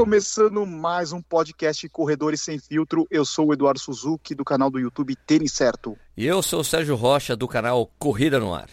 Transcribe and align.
começando 0.00 0.64
mais 0.64 1.12
um 1.12 1.20
podcast 1.20 1.86
Corredores 1.90 2.40
Sem 2.40 2.58
Filtro. 2.58 3.06
Eu 3.10 3.22
sou 3.22 3.48
o 3.48 3.52
Eduardo 3.52 3.78
Suzuki, 3.78 4.34
do 4.34 4.42
canal 4.42 4.70
do 4.70 4.78
YouTube 4.78 5.14
Tênis 5.14 5.52
Certo. 5.52 5.94
E 6.16 6.26
eu 6.26 6.40
sou 6.40 6.60
o 6.60 6.64
Sérgio 6.64 6.96
Rocha, 6.96 7.36
do 7.36 7.46
canal 7.46 7.86
Corrida 7.98 8.40
no 8.40 8.54
Ar. 8.54 8.70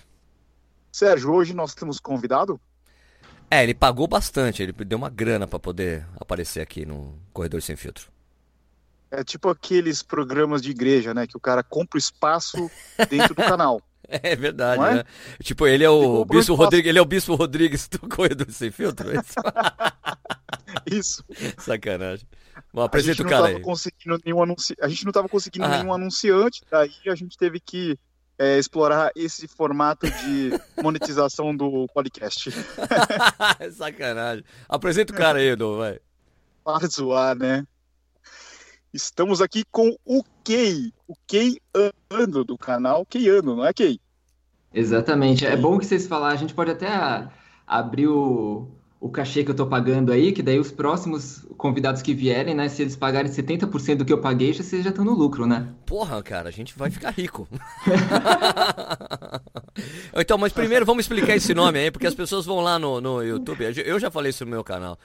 Sérgio, 0.89 1.33
hoje 1.33 1.53
nós 1.53 1.75
temos 1.75 1.99
convidado? 1.99 2.57
É, 3.51 3.61
ele 3.61 3.73
pagou 3.73 4.07
bastante, 4.07 4.63
ele 4.63 4.71
deu 4.71 4.97
uma 4.97 5.09
grana 5.09 5.45
para 5.45 5.59
poder 5.59 6.07
aparecer 6.17 6.61
aqui 6.61 6.85
no 6.85 7.13
Corredor 7.33 7.61
Sem 7.61 7.75
Filtro. 7.75 8.09
É 9.11 9.21
tipo 9.21 9.49
aqueles 9.49 10.01
programas 10.01 10.61
de 10.61 10.71
igreja, 10.71 11.13
né? 11.13 11.27
Que 11.27 11.35
o 11.35 11.41
cara 11.41 11.61
compra 11.61 11.97
o 11.97 11.99
espaço 11.99 12.71
dentro 13.09 13.35
do 13.35 13.43
canal. 13.43 13.81
É 14.09 14.37
verdade, 14.37 14.81
é? 14.81 14.93
né? 14.95 15.03
Tipo, 15.43 15.67
ele 15.67 15.83
é 15.83 15.89
o 15.89 16.23
Bispo 16.23 16.53
Rodrigues, 16.53 16.87
ele 16.87 16.97
é 16.97 17.01
o 17.01 17.05
Bispo 17.05 17.35
Rodrigues 17.35 17.89
do 17.89 17.99
Corredor 18.07 18.49
Sem 18.51 18.71
Filtro, 18.71 19.11
é 19.11 19.21
isso? 20.91 21.23
Sacanagem. 21.57 22.27
Bom, 22.73 22.81
apresenta 22.81 23.23
o 23.23 23.29
cara 23.29 23.47
aí. 23.47 23.59
Conseguindo 23.61 24.19
nenhum 24.25 24.41
anunci... 24.41 24.75
A 24.81 24.87
gente 24.87 25.03
não 25.05 25.11
estava 25.11 25.29
conseguindo 25.29 25.65
ah. 25.65 25.69
nenhum 25.69 25.93
anunciante, 25.93 26.61
daí 26.69 26.91
a 27.07 27.15
gente 27.15 27.37
teve 27.37 27.59
que 27.59 27.97
é, 28.37 28.57
explorar 28.57 29.11
esse 29.15 29.47
formato 29.47 30.09
de 30.09 30.51
monetização 30.81 31.55
do 31.55 31.87
podcast. 31.93 32.51
Sacanagem. 33.71 34.43
Apresenta 34.69 35.13
o 35.13 35.15
cara 35.15 35.39
aí, 35.39 35.49
Edu, 35.49 35.77
vai. 35.77 35.99
Para 36.63 36.87
zoar, 36.87 37.35
né? 37.35 37.65
Estamos 38.93 39.41
aqui 39.41 39.63
com 39.71 39.95
o 40.05 40.23
Kei, 40.43 40.93
o 41.07 41.13
Kei 41.27 41.57
Ano 42.09 42.43
do 42.43 42.57
canal 42.57 43.05
Kei 43.05 43.27
Ano, 43.29 43.55
não 43.55 43.65
é 43.65 43.73
Kei? 43.73 43.99
Exatamente. 44.73 45.45
É 45.45 45.55
bom 45.55 45.77
que 45.77 45.85
vocês 45.85 46.07
falaram, 46.07 46.35
a 46.35 46.39
gente 46.39 46.53
pode 46.53 46.71
até 46.71 46.87
abrir 47.65 48.07
o, 48.07 48.76
o 48.99 49.09
cachê 49.09 49.43
que 49.43 49.51
eu 49.51 49.55
tô 49.55 49.67
pagando 49.67 50.11
aí, 50.11 50.31
que 50.31 50.41
daí 50.41 50.59
os 50.59 50.71
próximos 50.71 51.45
convidados 51.55 52.01
que 52.01 52.13
vierem, 52.13 52.55
né, 52.55 52.67
se 52.67 52.81
eles 52.81 52.95
pagarem 52.95 53.31
70% 53.31 53.97
do 53.97 54.05
que 54.05 54.11
eu 54.11 54.19
paguei, 54.19 54.53
já 54.53 54.63
vocês 54.63 54.83
já 54.83 54.89
estão 54.89 55.05
no 55.05 55.13
lucro, 55.13 55.45
né? 55.45 55.67
Porra, 55.85 56.21
cara, 56.23 56.49
a 56.49 56.51
gente 56.51 56.77
vai 56.77 56.89
ficar 56.89 57.11
rico. 57.11 57.47
então, 60.15 60.37
mas 60.37 60.51
primeiro 60.51 60.85
vamos 60.85 61.05
explicar 61.05 61.35
esse 61.35 61.53
nome 61.53 61.79
aí, 61.79 61.91
porque 61.91 62.07
as 62.07 62.15
pessoas 62.15 62.45
vão 62.45 62.59
lá 62.59 62.79
no, 62.79 62.99
no 62.99 63.21
YouTube, 63.21 63.65
eu 63.85 63.99
já 63.99 64.09
falei 64.09 64.31
isso 64.31 64.43
no 64.45 64.51
meu 64.51 64.63
canal, 64.63 64.97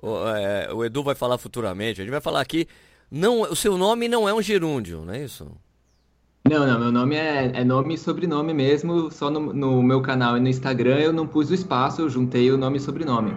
o, 0.00 0.28
é, 0.28 0.72
o 0.72 0.84
Edu 0.84 1.02
vai 1.02 1.14
falar 1.14 1.38
futuramente, 1.38 2.00
a 2.00 2.04
gente 2.04 2.12
vai 2.12 2.20
falar 2.20 2.42
aqui, 2.42 2.68
não, 3.10 3.42
o 3.42 3.56
seu 3.56 3.78
nome 3.78 4.08
não 4.08 4.28
é 4.28 4.34
um 4.34 4.42
gerúndio, 4.42 5.04
não 5.06 5.14
é 5.14 5.24
isso? 5.24 5.50
Não, 6.48 6.66
não, 6.66 6.80
meu 6.80 6.90
nome 6.90 7.14
é, 7.14 7.52
é 7.54 7.64
nome 7.64 7.94
e 7.94 7.98
sobrenome 7.98 8.54
mesmo, 8.54 9.10
só 9.10 9.30
no, 9.30 9.52
no, 9.52 9.82
meu 9.82 10.00
canal 10.00 10.36
e 10.36 10.40
no 10.40 10.48
Instagram 10.48 10.96
eu 10.98 11.12
não 11.12 11.26
pus 11.26 11.50
o 11.50 11.54
espaço, 11.54 12.00
eu 12.00 12.08
juntei 12.08 12.50
o 12.50 12.56
nome 12.56 12.78
e 12.78 12.80
sobrenome. 12.80 13.36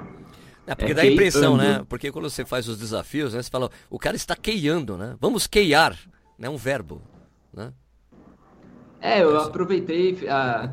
É 0.66 0.73
porque 0.73 0.94
é 0.94 0.95
dá 0.95 1.02
a 1.02 1.06
impressão, 1.06 1.58
né? 1.58 1.84
Porque 1.89 2.09
quando 2.09 2.30
você 2.30 2.45
faz 2.45 2.70
os 2.70 2.78
desafios, 2.78 3.34
né? 3.34 3.42
Você 3.42 3.50
fala, 3.50 3.70
o 3.89 4.00
cara 4.00 4.16
está 4.16 4.36
queiando, 4.36 4.95
né? 4.95 5.16
Vamos 5.20 5.45
queiar, 5.45 5.98
né? 6.39 6.48
Um 6.50 6.56
verbo, 6.56 7.02
né? 7.54 7.73
É, 9.02 9.23
eu 9.23 9.38
aproveitei 9.38 10.30
a, 10.30 10.72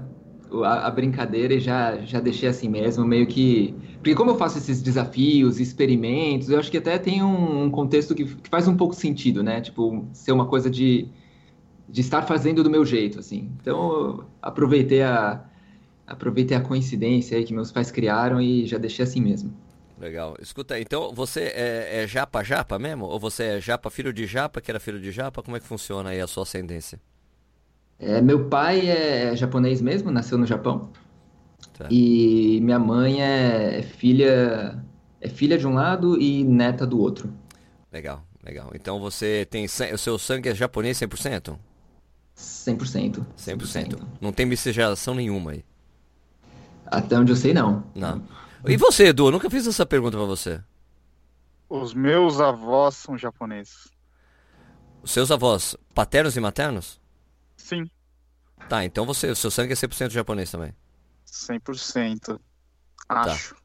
a, 0.62 0.86
a, 0.86 0.90
brincadeira 0.90 1.54
e 1.54 1.60
já, 1.60 1.96
já 2.02 2.20
deixei 2.20 2.48
assim 2.48 2.68
mesmo, 2.68 3.04
meio 3.04 3.26
que... 3.26 3.74
Porque 3.94 4.14
como 4.14 4.30
eu 4.30 4.36
faço 4.36 4.58
esses 4.58 4.80
desafios, 4.80 5.58
experimentos, 5.58 6.50
eu 6.50 6.58
acho 6.58 6.70
que 6.70 6.78
até 6.78 6.98
tem 6.98 7.22
um, 7.22 7.64
um 7.64 7.70
contexto 7.70 8.14
que, 8.14 8.24
que 8.24 8.48
faz 8.48 8.68
um 8.68 8.76
pouco 8.76 8.94
sentido, 8.94 9.42
né? 9.42 9.60
Tipo, 9.60 10.06
ser 10.12 10.30
uma 10.30 10.46
coisa 10.46 10.70
de 10.70 11.08
de 11.88 12.00
estar 12.00 12.22
fazendo 12.22 12.62
do 12.62 12.70
meu 12.70 12.84
jeito, 12.84 13.18
assim. 13.18 13.50
Então, 13.60 14.24
aproveitei 14.42 15.02
a 15.02 15.44
aproveitei 16.06 16.56
a 16.56 16.60
coincidência 16.60 17.36
aí 17.36 17.44
que 17.44 17.52
meus 17.52 17.70
pais 17.70 17.90
criaram 17.90 18.40
e 18.40 18.66
já 18.66 18.78
deixei 18.78 19.02
assim 19.02 19.20
mesmo. 19.20 19.52
Legal. 20.00 20.36
Escuta, 20.40 20.78
então 20.80 21.12
você 21.12 21.52
é, 21.54 22.02
é 22.02 22.06
japa 22.06 22.42
japa 22.42 22.78
mesmo? 22.78 23.04
Ou 23.04 23.18
você 23.18 23.44
é 23.44 23.60
japa 23.60 23.90
filho 23.90 24.12
de 24.12 24.26
japa, 24.26 24.60
que 24.60 24.70
era 24.70 24.80
filho 24.80 25.00
de 25.00 25.10
japa? 25.10 25.42
Como 25.42 25.56
é 25.56 25.60
que 25.60 25.66
funciona 25.66 26.10
aí 26.10 26.20
a 26.20 26.26
sua 26.26 26.44
ascendência? 26.44 26.98
É, 27.98 28.22
meu 28.22 28.48
pai 28.48 28.88
é 28.88 29.34
japonês 29.36 29.82
mesmo, 29.82 30.10
nasceu 30.10 30.38
no 30.38 30.46
Japão. 30.46 30.90
Tá. 31.76 31.88
E 31.90 32.60
minha 32.62 32.78
mãe 32.78 33.20
é, 33.22 33.80
é 33.80 33.82
filha 33.82 34.82
é 35.20 35.28
filha 35.28 35.58
de 35.58 35.66
um 35.66 35.74
lado 35.74 36.20
e 36.20 36.44
neta 36.44 36.86
do 36.86 37.00
outro. 37.00 37.32
Legal, 37.92 38.24
legal. 38.42 38.70
Então 38.74 39.00
você 39.00 39.46
tem 39.50 39.66
o 39.66 39.98
seu 39.98 40.18
sangue 40.18 40.48
é 40.48 40.54
japonês 40.54 40.98
100%? 40.98 41.58
100%. 42.38 43.26
100%. 43.36 44.00
Não 44.20 44.32
tem 44.32 44.46
miscigenação 44.46 45.14
nenhuma 45.14 45.50
aí. 45.52 45.64
Até 46.86 47.18
onde 47.18 47.32
eu 47.32 47.36
sei, 47.36 47.52
não. 47.52 47.84
Não. 47.94 48.22
E 48.66 48.76
você, 48.76 49.08
Edu? 49.08 49.26
Eu 49.26 49.32
nunca 49.32 49.50
fiz 49.50 49.66
essa 49.66 49.84
pergunta 49.84 50.16
pra 50.16 50.26
você. 50.26 50.62
Os 51.68 51.92
meus 51.92 52.40
avós 52.40 52.96
são 52.96 53.18
japoneses. 53.18 53.88
Os 55.02 55.10
seus 55.10 55.30
avós, 55.30 55.76
paternos 55.94 56.36
e 56.36 56.40
maternos? 56.40 57.00
Sim. 57.56 57.90
Tá, 58.68 58.84
então 58.84 59.04
você, 59.04 59.30
o 59.30 59.36
seu 59.36 59.50
sangue 59.50 59.72
é 59.72 59.76
100% 59.76 60.10
japonês 60.10 60.50
também? 60.50 60.74
100%. 61.26 62.40
Acho. 63.08 63.54
Tá. 63.54 63.58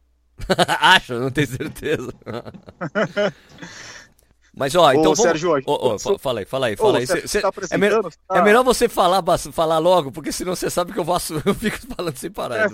Acho, 0.79 1.19
não 1.19 1.31
tenho 1.31 1.47
certeza. 1.47 2.13
Mas 4.55 4.75
ó, 4.75 4.91
então. 4.91 5.11
Ô, 5.11 5.15
vamos... 5.15 5.19
Sérgio, 5.19 5.61
oh, 5.65 5.97
fala 6.19 6.41
aí, 6.41 6.45
fala 6.45 6.67
aí, 6.67 6.75
fala 6.75 6.99
aí. 6.99 7.07
Cê, 7.07 7.27
cê... 7.27 7.41
Tá 7.41 7.51
é, 7.71 7.77
me... 7.77 7.89
tá... 7.89 8.09
é, 8.37 8.41
melhor 8.43 8.63
você 8.63 8.87
falar, 8.87 9.23
falar 9.51 9.79
logo, 9.79 10.11
porque 10.11 10.31
senão 10.31 10.55
você 10.55 10.69
sabe 10.69 10.93
que 10.93 10.99
eu, 10.99 11.03
vou... 11.03 11.17
eu 11.45 11.55
fico 11.55 11.77
falando 11.95 12.15
sem 12.15 12.29
parar. 12.29 12.69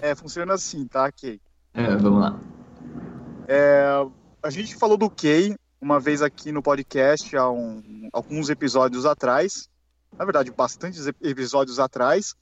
É, 0.00 0.10
é 0.10 0.14
funciona 0.14 0.54
assim, 0.54 0.86
tá, 0.86 1.12
Kay? 1.12 1.38
É, 1.74 1.96
vamos 1.96 2.20
lá. 2.20 2.40
É, 3.46 3.84
a 4.42 4.48
gente 4.48 4.74
falou 4.74 4.96
do 4.96 5.10
Kay 5.10 5.54
uma 5.80 6.00
vez 6.00 6.22
aqui 6.22 6.50
no 6.50 6.62
podcast 6.62 7.36
há 7.36 7.50
um, 7.50 8.08
alguns 8.10 8.48
episódios 8.48 9.04
atrás. 9.04 9.68
Na 10.16 10.24
verdade, 10.24 10.50
bastantes 10.50 11.06
episódios 11.06 11.78
atrás, 11.78 12.34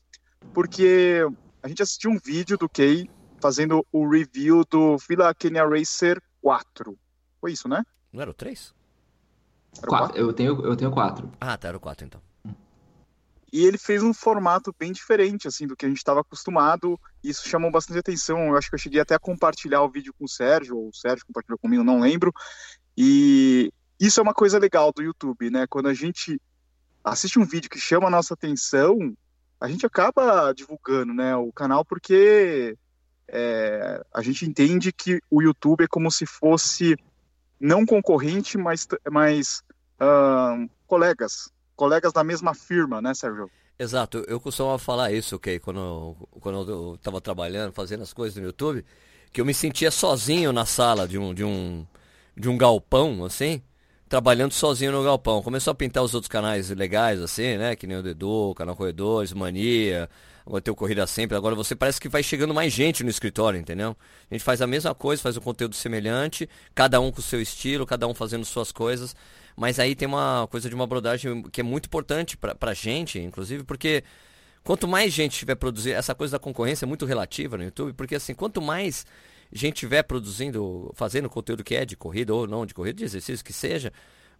porque 0.53 1.27
a 1.61 1.67
gente 1.67 1.83
assistiu 1.83 2.13
um 2.13 2.19
vídeo 2.19 2.57
do 2.57 2.69
Kay 2.69 3.11
fazendo 3.41 3.85
o 3.91 4.09
review 4.09 4.63
do 4.71 4.97
Fila 4.99 5.35
Kenya 5.35 5.67
Racer 5.67 6.23
4. 6.41 6.97
Foi 7.43 7.51
isso, 7.51 7.69
né? 7.69 7.85
Não 8.13 8.23
era 8.23 8.31
o 8.31 8.35
3? 8.35 8.73
Era 9.79 9.87
quatro. 9.89 10.17
Eu, 10.17 10.33
tenho, 10.33 10.65
eu 10.65 10.77
tenho 10.77 10.93
4. 10.93 11.29
Ah, 11.41 11.57
tá, 11.59 11.67
era 11.67 11.77
o 11.77 11.81
4 11.81 12.07
então. 12.07 12.23
E 13.53 13.67
ele 13.67 13.77
fez 13.77 14.01
um 14.01 14.15
formato 14.15 14.73
bem 14.79 14.93
diferente, 14.93 15.49
assim, 15.49 15.67
do 15.67 15.77
que 15.77 15.85
a 15.85 15.89
gente 15.89 15.99
estava 15.99 16.21
acostumado. 16.21 16.99
E 17.23 17.31
isso 17.31 17.49
chamou 17.49 17.69
bastante 17.69 17.99
atenção. 17.99 18.47
Eu 18.47 18.57
acho 18.57 18.69
que 18.69 18.77
eu 18.77 18.79
cheguei 18.79 19.01
até 19.01 19.17
a 19.17 19.19
compartilhar 19.19 19.83
o 19.83 19.91
vídeo 19.91 20.15
com 20.17 20.25
o 20.25 20.29
Sérgio, 20.29 20.79
ou 20.79 20.89
o 20.89 20.95
Sérgio 20.95 21.27
compartilhou 21.27 21.59
comigo, 21.59 21.83
não 21.83 22.01
lembro. 22.01 22.33
E 22.97 23.73
isso 23.99 24.21
é 24.21 24.23
uma 24.23 24.33
coisa 24.33 24.61
legal 24.61 24.93
do 24.93 25.03
YouTube, 25.03 25.51
né? 25.51 25.67
Quando 25.67 25.89
a 25.89 25.95
gente 25.95 26.41
assiste 27.03 27.41
um 27.41 27.45
vídeo 27.45 27.69
que 27.69 27.81
chama 27.81 28.07
a 28.07 28.11
nossa 28.11 28.35
atenção, 28.35 28.97
a 29.61 29.67
gente 29.67 29.85
acaba 29.85 30.53
divulgando, 30.53 31.13
né, 31.13 31.35
o 31.35 31.53
canal, 31.53 31.85
porque 31.85 32.79
é, 33.29 34.01
a 34.15 34.23
gente 34.23 34.47
entende 34.47 34.93
que 34.93 35.21
o 35.29 35.43
YouTube 35.43 35.85
é 35.85 35.89
como 35.89 36.11
se 36.11 36.25
fosse 36.25 36.97
não 37.63 37.87
concorrente, 37.87 38.59
mas, 38.59 38.89
mas 39.09 39.63
uh, 40.01 40.69
colegas, 40.89 41.49
colegas 41.77 42.13
da 42.13 42.25
mesma 42.25 42.55
firma, 42.55 43.01
né, 43.01 43.15
Sérgio? 43.15 43.49
Exato, 43.79 44.25
eu 44.27 44.41
costumava 44.41 44.79
falar 44.79 45.13
isso, 45.13 45.37
ok, 45.37 45.61
quando, 45.61 46.17
quando 46.41 46.71
eu 46.71 46.95
estava 46.97 47.21
trabalhando, 47.21 47.73
fazendo 47.73 48.03
as 48.03 48.13
coisas 48.13 48.37
no 48.37 48.47
YouTube, 48.47 48.85
que 49.33 49.41
eu 49.41 49.45
me 49.45 49.55
sentia 49.55 49.93
sozinho 49.93 50.53
na 50.53 50.67
sala 50.67 51.07
de 51.07 51.17
um, 51.17 51.33
de 51.33 51.45
um, 51.45 51.87
de 52.37 52.49
um 52.49 52.59
galpão, 52.59 53.25
assim, 53.25 53.63
trabalhando 54.09 54.53
sozinho 54.53 54.93
no 54.93 55.05
galpão. 55.05 55.43
Começou 55.43 55.71
a 55.71 55.75
pintar 55.75 56.03
os 56.03 56.15
outros 56.15 56.29
canais 56.29 56.69
legais, 56.71 57.21
assim, 57.21 57.57
né, 57.57 57.77
que 57.77 57.87
nem 57.87 57.97
o 57.97 58.03
Dedo, 58.03 58.55
Canal 58.57 58.75
Corredores, 58.75 59.33
Mania, 59.33 60.11
agora 60.47 60.61
tem 60.61 60.73
o 60.73 60.75
Corrida 60.75 61.07
Sempre, 61.07 61.37
agora 61.37 61.55
você 61.55 61.75
parece 61.75 62.01
que 62.01 62.09
vai 62.09 62.23
chegando 62.23 62.53
mais 62.53 62.73
gente 62.73 63.03
no 63.03 63.11
escritório, 63.11 63.59
entendeu? 63.59 63.97
A 64.31 64.35
gente 64.35 64.45
faz 64.45 64.61
a 64.61 64.67
mesma 64.67 64.95
coisa, 64.95 65.23
faz 65.23 65.37
um 65.37 65.41
conteúdo 65.41 65.75
semelhante, 65.75 66.49
cada 66.75 67.01
um 67.01 67.11
com 67.11 67.21
o 67.21 67.23
seu 67.23 67.41
estilo, 67.41 67.87
cada 67.87 68.07
um 68.07 68.15
fazendo 68.15 68.45
suas 68.45 68.73
coisas, 68.73 69.15
mas 69.57 69.79
aí 69.79 69.95
tem 69.95 70.07
uma 70.07 70.47
coisa 70.51 70.69
de 70.69 70.75
uma 70.75 70.87
brodagem 70.87 71.43
que 71.45 71.61
é 71.61 71.65
muito 71.65 71.87
importante 71.87 72.37
pra, 72.37 72.55
pra 72.55 72.75
gente, 72.75 73.19
inclusive, 73.19 73.65
porque 73.65 74.03
quanto 74.65 74.89
mais 74.89 75.13
gente 75.13 75.39
tiver 75.39 75.55
produzindo, 75.55 75.97
essa 75.97 76.15
coisa 76.15 76.33
da 76.33 76.39
concorrência 76.39 76.85
é 76.85 76.89
muito 76.89 77.07
relativa 77.07 77.57
no 77.57 77.65
YouTube, 77.65 77.93
porque 77.95 78.15
assim, 78.15 78.35
quanto 78.35 78.61
mais 78.61 79.07
gente 79.53 79.77
tiver 79.77 80.03
produzindo, 80.03 80.91
fazendo 80.95 81.29
conteúdo 81.29 81.63
que 81.63 81.75
é 81.75 81.85
de 81.85 81.97
corrida 81.97 82.35
ou 82.35 82.47
não 82.47 82.65
de 82.65 82.73
corrida, 82.73 82.99
de 82.99 83.05
exercício 83.05 83.45
que 83.45 83.53
seja, 83.53 83.93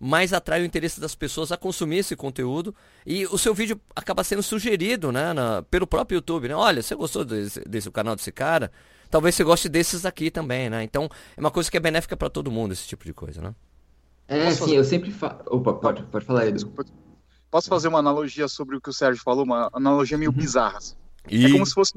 mais 0.05 0.33
atrai 0.33 0.61
o 0.61 0.65
interesse 0.65 1.01
das 1.01 1.15
pessoas 1.15 1.53
a 1.53 1.57
consumir 1.57 1.99
esse 1.99 2.17
conteúdo 2.17 2.75
e 3.07 3.25
o 3.27 3.39
seu 3.39 3.55
vídeo 3.55 3.81
acaba 3.95 4.25
sendo 4.25 4.43
sugerido 4.43 5.13
né, 5.13 5.33
na, 5.33 5.63
pelo 5.63 5.87
próprio 5.87 6.17
YouTube. 6.17 6.49
Né? 6.49 6.57
Olha, 6.57 6.83
você 6.83 6.97
gostou 6.97 7.25
desse, 7.25 7.61
desse 7.61 7.89
canal 7.89 8.17
desse 8.17 8.33
cara? 8.33 8.73
Talvez 9.09 9.37
você 9.37 9.45
goste 9.45 9.69
desses 9.69 10.05
aqui 10.05 10.29
também, 10.29 10.69
né? 10.69 10.83
Então 10.83 11.09
é 11.37 11.41
uma 11.41 11.53
coisa 11.53 11.71
que 11.71 11.77
é 11.77 11.81
benéfica 11.81 12.17
para 12.17 12.29
todo 12.29 12.51
mundo 12.51 12.73
esse 12.73 12.85
tipo 12.89 13.05
de 13.05 13.15
coisa, 13.15 13.41
né? 13.41 13.55
É, 14.27 14.47
Posso 14.47 14.55
sim, 14.57 14.61
fazer? 14.61 14.77
eu 14.77 14.85
sempre 14.85 15.13
falo. 15.13 15.41
Opa, 15.47 15.75
pode, 15.75 16.03
pode 16.05 16.25
falar, 16.25 16.49
Edu. 16.49 16.75
Posso 17.49 17.69
fazer 17.69 17.87
uma 17.87 18.01
analogia 18.01 18.49
sobre 18.49 18.75
o 18.75 18.81
que 18.81 18.91
o 18.91 18.93
Sérgio 18.93 19.23
falou, 19.23 19.45
uma 19.45 19.71
analogia 19.73 20.19
meio 20.19 20.33
uhum. 20.33 20.37
bizarra. 20.37 20.79
Assim. 20.79 20.97
E... 21.29 21.47
É 21.47 21.51
como 21.53 21.65
se 21.65 21.75
fosse 21.75 21.93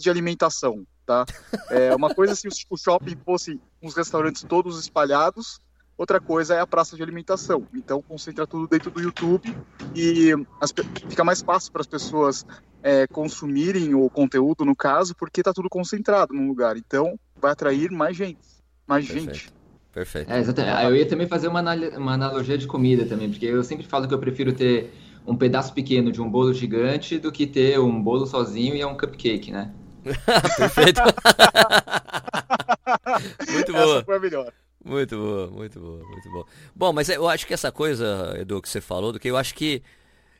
de 0.00 0.10
alimentação, 0.10 0.84
tá? 1.06 1.24
É 1.70 1.94
uma 1.94 2.12
coisa 2.12 2.34
se 2.34 2.48
o 2.68 2.76
shopping 2.76 3.16
fosse 3.24 3.60
os 3.80 3.94
restaurantes 3.94 4.42
todos 4.42 4.80
espalhados, 4.80 5.60
outra 5.96 6.20
coisa 6.20 6.54
é 6.54 6.60
a 6.60 6.66
praça 6.66 6.96
de 6.96 7.02
alimentação. 7.02 7.66
Então 7.74 8.02
concentra 8.02 8.46
tudo 8.46 8.68
dentro 8.68 8.90
do 8.90 9.00
YouTube 9.00 9.54
e 9.94 10.32
as, 10.60 10.72
fica 11.08 11.24
mais 11.24 11.40
fácil 11.40 11.72
para 11.72 11.80
as 11.80 11.86
pessoas 11.86 12.46
é, 12.82 13.06
consumirem 13.06 13.94
o 13.94 14.08
conteúdo, 14.10 14.64
no 14.64 14.76
caso, 14.76 15.14
porque 15.16 15.40
está 15.40 15.52
tudo 15.52 15.68
concentrado 15.68 16.34
num 16.34 16.48
lugar. 16.48 16.76
Então 16.76 17.18
vai 17.40 17.52
atrair 17.52 17.90
mais 17.90 18.16
gente. 18.16 18.38
Mais 18.86 19.06
Perfeito. 19.06 19.34
gente. 19.34 19.52
Perfeito. 19.92 20.32
É, 20.32 20.40
exatamente. 20.40 20.84
Eu 20.84 20.96
ia 20.96 21.06
também 21.06 21.26
fazer 21.26 21.48
uma, 21.48 21.62
uma 21.96 22.14
analogia 22.14 22.58
de 22.58 22.66
comida 22.66 23.06
também, 23.06 23.30
porque 23.30 23.46
eu 23.46 23.62
sempre 23.62 23.86
falo 23.86 24.08
que 24.08 24.14
eu 24.14 24.18
prefiro 24.18 24.52
ter 24.52 24.92
um 25.26 25.36
pedaço 25.36 25.72
pequeno 25.72 26.12
de 26.12 26.20
um 26.20 26.28
bolo 26.28 26.52
gigante 26.52 27.18
do 27.18 27.32
que 27.32 27.46
ter 27.46 27.78
um 27.78 28.02
bolo 28.02 28.26
sozinho 28.26 28.74
e 28.74 28.80
é 28.80 28.86
um 28.86 28.96
cupcake, 28.96 29.50
né? 29.50 29.72
Perfeito. 30.58 31.00
muito 33.50 33.72
boa. 33.72 33.96
Essa 33.96 34.04
foi 34.04 34.16
a 34.16 34.20
melhor. 34.20 34.52
Muito 34.84 35.16
boa, 35.16 35.46
muito 35.50 35.80
boa, 35.80 36.04
muito 36.06 36.30
boa. 36.30 36.46
Bom, 36.74 36.92
mas 36.92 37.08
eu 37.08 37.28
acho 37.28 37.46
que 37.46 37.54
essa 37.54 37.72
coisa, 37.72 38.36
Edu, 38.38 38.60
que 38.60 38.68
você 38.68 38.80
falou, 38.80 39.12
do 39.12 39.18
que 39.18 39.28
eu 39.28 39.36
acho 39.36 39.54
que 39.54 39.82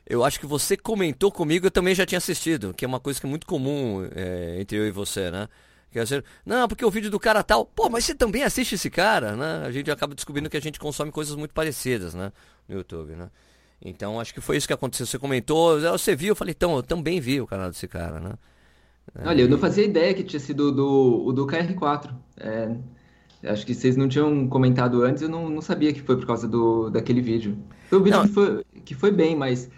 eu 0.07 0.23
acho 0.23 0.39
que 0.39 0.45
você 0.45 0.77
comentou 0.77 1.31
comigo, 1.31 1.65
eu 1.65 1.71
também 1.71 1.95
já 1.95 2.05
tinha 2.05 2.19
assistido, 2.19 2.73
que 2.75 2.85
é 2.85 2.87
uma 2.87 2.99
coisa 2.99 3.19
que 3.19 3.25
é 3.25 3.29
muito 3.29 3.47
comum 3.47 4.07
é, 4.15 4.61
entre 4.61 4.77
eu 4.77 4.87
e 4.87 4.91
você, 4.91 5.31
né? 5.31 5.49
Que 5.91 5.97
é 5.97 6.01
assim, 6.03 6.21
não, 6.45 6.67
porque 6.67 6.85
o 6.85 6.91
vídeo 6.91 7.09
do 7.09 7.19
cara 7.19 7.41
tal, 7.41 7.65
pô, 7.65 7.89
mas 7.89 8.05
você 8.05 8.13
também 8.13 8.43
assiste 8.43 8.75
esse 8.75 8.89
cara, 8.89 9.35
né? 9.35 9.63
A 9.65 9.71
gente 9.71 9.89
acaba 9.89 10.13
descobrindo 10.13 10.49
que 10.49 10.57
a 10.57 10.61
gente 10.61 10.79
consome 10.79 11.11
coisas 11.11 11.35
muito 11.35 11.53
parecidas, 11.55 12.13
né? 12.13 12.31
No 12.67 12.75
YouTube, 12.75 13.15
né? 13.15 13.31
Então 13.81 14.19
acho 14.19 14.33
que 14.33 14.41
foi 14.41 14.57
isso 14.57 14.67
que 14.67 14.73
aconteceu. 14.73 15.07
Você 15.07 15.17
comentou, 15.17 15.79
você 15.79 16.15
viu, 16.15 16.29
eu 16.29 16.35
falei, 16.35 16.53
então, 16.55 16.75
eu 16.75 16.83
também 16.83 17.19
vi 17.19 17.41
o 17.41 17.47
canal 17.47 17.69
desse 17.69 17.87
cara, 17.87 18.19
né? 18.19 18.33
Olha, 19.23 19.41
eu 19.41 19.49
não 19.49 19.57
fazia 19.57 19.85
ideia 19.85 20.13
que 20.13 20.23
tinha 20.23 20.39
sido 20.39 20.71
do, 20.71 21.25
o 21.25 21.31
do 21.31 21.47
KR4. 21.47 22.13
É, 22.37 22.75
acho 23.47 23.65
que 23.65 23.73
vocês 23.73 23.95
não 23.95 24.07
tinham 24.07 24.47
comentado 24.47 25.03
antes, 25.03 25.21
eu 25.23 25.29
não, 25.29 25.49
não 25.49 25.61
sabia 25.61 25.93
que 25.93 26.01
foi 26.01 26.17
por 26.17 26.25
causa 26.25 26.47
do, 26.47 26.89
daquele 26.89 27.21
vídeo. 27.21 27.57
Foi 27.89 27.99
um 27.99 28.03
vídeo 28.03 28.21
que 28.23 28.27
foi, 28.29 28.65
que 28.83 28.95
foi 28.95 29.11
bem, 29.11 29.35
mas 29.35 29.69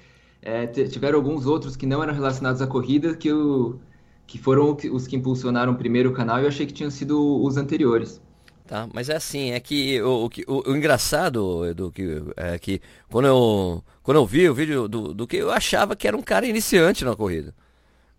é, 0.41 0.65
tiveram 0.67 1.17
alguns 1.17 1.45
outros 1.45 1.75
que 1.75 1.85
não 1.85 2.01
eram 2.01 2.13
relacionados 2.13 2.61
à 2.61 2.67
corrida 2.67 3.15
que, 3.15 3.27
eu, 3.27 3.79
que 4.25 4.37
foram 4.37 4.77
os 4.91 5.07
que 5.07 5.15
impulsionaram 5.15 5.75
primeiro 5.75 6.09
o 6.09 6.13
canal 6.13 6.39
e 6.39 6.43
eu 6.43 6.47
achei 6.47 6.65
que 6.65 6.73
tinham 6.73 6.91
sido 6.91 7.43
os 7.43 7.57
anteriores. 7.57 8.21
Tá, 8.65 8.87
mas 8.93 9.07
é 9.07 9.15
assim, 9.15 9.51
é 9.51 9.59
que 9.61 10.01
o, 10.01 10.25
o, 10.25 10.53
o, 10.53 10.71
o 10.71 10.75
engraçado, 10.75 11.65
Edu, 11.65 11.89
que, 11.89 12.21
é 12.35 12.59
que 12.59 12.81
quando 13.09 13.27
eu, 13.27 13.83
quando 14.03 14.17
eu 14.17 14.25
vi 14.25 14.49
o 14.49 14.53
vídeo 14.53 14.87
do, 14.89 15.13
do 15.13 15.25
que 15.25 15.37
eu 15.37 15.51
achava 15.51 15.95
que 15.95 16.07
era 16.07 16.17
um 16.17 16.21
cara 16.21 16.45
iniciante 16.45 17.05
na 17.05 17.15
corrida. 17.15 17.55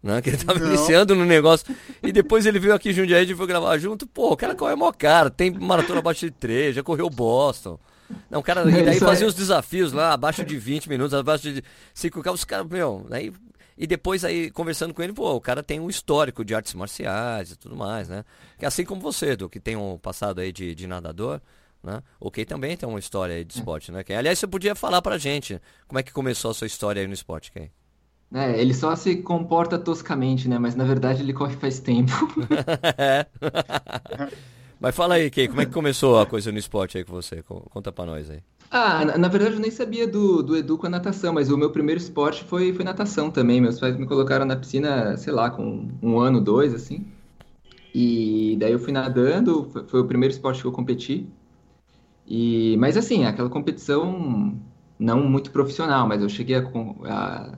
Né? 0.08 0.22
Que 0.22 0.30
ele 0.30 0.38
tava 0.38 0.58
Não. 0.58 0.68
iniciando 0.68 1.14
no 1.14 1.26
negócio. 1.26 1.66
E 2.02 2.10
depois 2.10 2.46
ele 2.46 2.58
veio 2.58 2.74
aqui 2.74 2.88
em 2.88 2.92
Jundiaí 2.94 3.30
e 3.30 3.34
foi 3.34 3.46
gravar 3.46 3.76
junto. 3.76 4.06
Pô, 4.06 4.32
o 4.32 4.36
cara 4.36 4.54
corre 4.54 4.74
mó 4.74 4.90
cara, 4.90 5.28
tem 5.28 5.50
maratona 5.50 5.98
abaixo 5.98 6.24
de 6.24 6.30
3, 6.30 6.76
já 6.76 6.82
correu 6.82 7.10
Boston. 7.10 7.78
Não, 8.30 8.40
o 8.40 8.42
cara 8.42 8.62
e 8.70 8.82
daí 8.82 8.98
fazia 8.98 9.26
os 9.26 9.34
desafios 9.34 9.92
lá, 9.92 10.14
abaixo 10.14 10.42
de 10.42 10.56
20 10.58 10.88
minutos, 10.88 11.12
abaixo 11.12 11.52
de 11.52 11.62
5 11.92 12.22
carros, 12.22 12.40
os 12.40 12.44
caras, 12.46 12.66
meu, 12.66 13.06
aí. 13.10 13.30
E 13.76 13.86
depois 13.86 14.24
aí, 14.24 14.50
conversando 14.50 14.94
com 14.94 15.02
ele, 15.02 15.12
pô, 15.12 15.34
o 15.34 15.40
cara 15.42 15.62
tem 15.62 15.78
um 15.78 15.90
histórico 15.90 16.42
de 16.42 16.54
artes 16.54 16.72
marciais 16.72 17.52
e 17.52 17.56
tudo 17.56 17.76
mais, 17.76 18.08
né? 18.08 18.24
Que 18.58 18.64
assim 18.64 18.84
como 18.86 19.02
você, 19.02 19.36
do 19.36 19.46
que 19.46 19.60
tem 19.60 19.76
um 19.76 19.98
passado 19.98 20.40
aí 20.40 20.50
de, 20.50 20.74
de 20.74 20.86
nadador, 20.86 21.38
né? 21.84 22.02
O 22.18 22.30
que 22.30 22.46
também 22.46 22.78
tem 22.78 22.88
uma 22.88 22.98
história 22.98 23.34
aí 23.36 23.44
de 23.44 23.54
esporte, 23.54 23.92
né? 23.92 24.02
Ken? 24.02 24.16
Aliás, 24.16 24.38
você 24.38 24.46
podia 24.46 24.74
falar 24.74 25.02
pra 25.02 25.18
gente 25.18 25.60
como 25.86 25.98
é 25.98 26.02
que 26.02 26.12
começou 26.12 26.50
a 26.50 26.54
sua 26.54 26.66
história 26.66 27.02
aí 27.02 27.06
no 27.06 27.14
esporte, 27.14 27.52
Ken? 27.52 27.68
É, 28.32 28.60
ele 28.60 28.74
só 28.74 28.94
se 28.94 29.16
comporta 29.16 29.78
toscamente, 29.78 30.48
né? 30.48 30.58
Mas 30.58 30.74
na 30.74 30.84
verdade 30.84 31.22
ele 31.22 31.32
corre 31.32 31.56
faz 31.56 31.80
tempo. 31.80 32.12
é. 32.98 33.26
Mas 34.80 34.94
fala 34.94 35.14
aí, 35.14 35.28
Kay, 35.28 35.48
como 35.48 35.60
é 35.60 35.66
que 35.66 35.72
começou 35.72 36.20
a 36.20 36.26
coisa 36.26 36.52
no 36.52 36.58
esporte 36.58 36.98
aí 36.98 37.04
com 37.04 37.12
você? 37.12 37.42
Conta 37.42 37.90
pra 37.90 38.06
nós 38.06 38.30
aí. 38.30 38.40
Ah, 38.70 39.04
na, 39.04 39.18
na 39.18 39.28
verdade 39.28 39.54
eu 39.54 39.60
nem 39.60 39.70
sabia 39.70 40.06
do, 40.06 40.42
do 40.42 40.56
Edu 40.56 40.78
com 40.78 40.86
a 40.86 40.90
natação, 40.90 41.32
mas 41.32 41.50
o 41.50 41.56
meu 41.56 41.70
primeiro 41.70 42.00
esporte 42.00 42.44
foi, 42.44 42.72
foi 42.72 42.84
natação 42.84 43.30
também. 43.30 43.60
Meus 43.60 43.80
pais 43.80 43.96
me 43.96 44.06
colocaram 44.06 44.44
na 44.44 44.54
piscina, 44.54 45.16
sei 45.16 45.32
lá, 45.32 45.50
com 45.50 45.88
um 46.02 46.18
ano, 46.20 46.40
dois, 46.40 46.72
assim. 46.74 47.04
E 47.94 48.56
daí 48.60 48.72
eu 48.72 48.78
fui 48.78 48.92
nadando, 48.92 49.64
foi, 49.72 49.84
foi 49.88 50.00
o 50.00 50.06
primeiro 50.06 50.32
esporte 50.32 50.60
que 50.60 50.66
eu 50.66 50.72
competi. 50.72 51.26
E, 52.26 52.76
mas 52.78 52.96
assim, 52.96 53.24
aquela 53.24 53.48
competição 53.48 54.54
não 54.98 55.22
muito 55.28 55.50
profissional, 55.50 56.06
mas 56.06 56.22
eu 56.22 56.28
cheguei 56.28 56.56
a, 56.56 56.62
a 57.06 57.52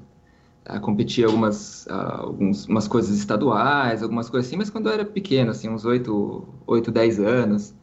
a 0.71 0.79
competir 0.79 1.25
algumas 1.25 1.87
algumas 1.89 2.87
coisas 2.87 3.17
estaduais, 3.17 4.03
algumas 4.03 4.31
coisas 4.31 4.49
assim, 4.49 4.57
mas 4.57 4.71
quando 4.71 4.89
eu 4.89 4.93
era 4.93 5.05
pequeno, 5.05 5.51
assim, 5.51 5.69
uns 5.69 5.85
8, 5.85 6.49
8 6.67 6.91
10 6.91 7.21
anos. 7.21 7.75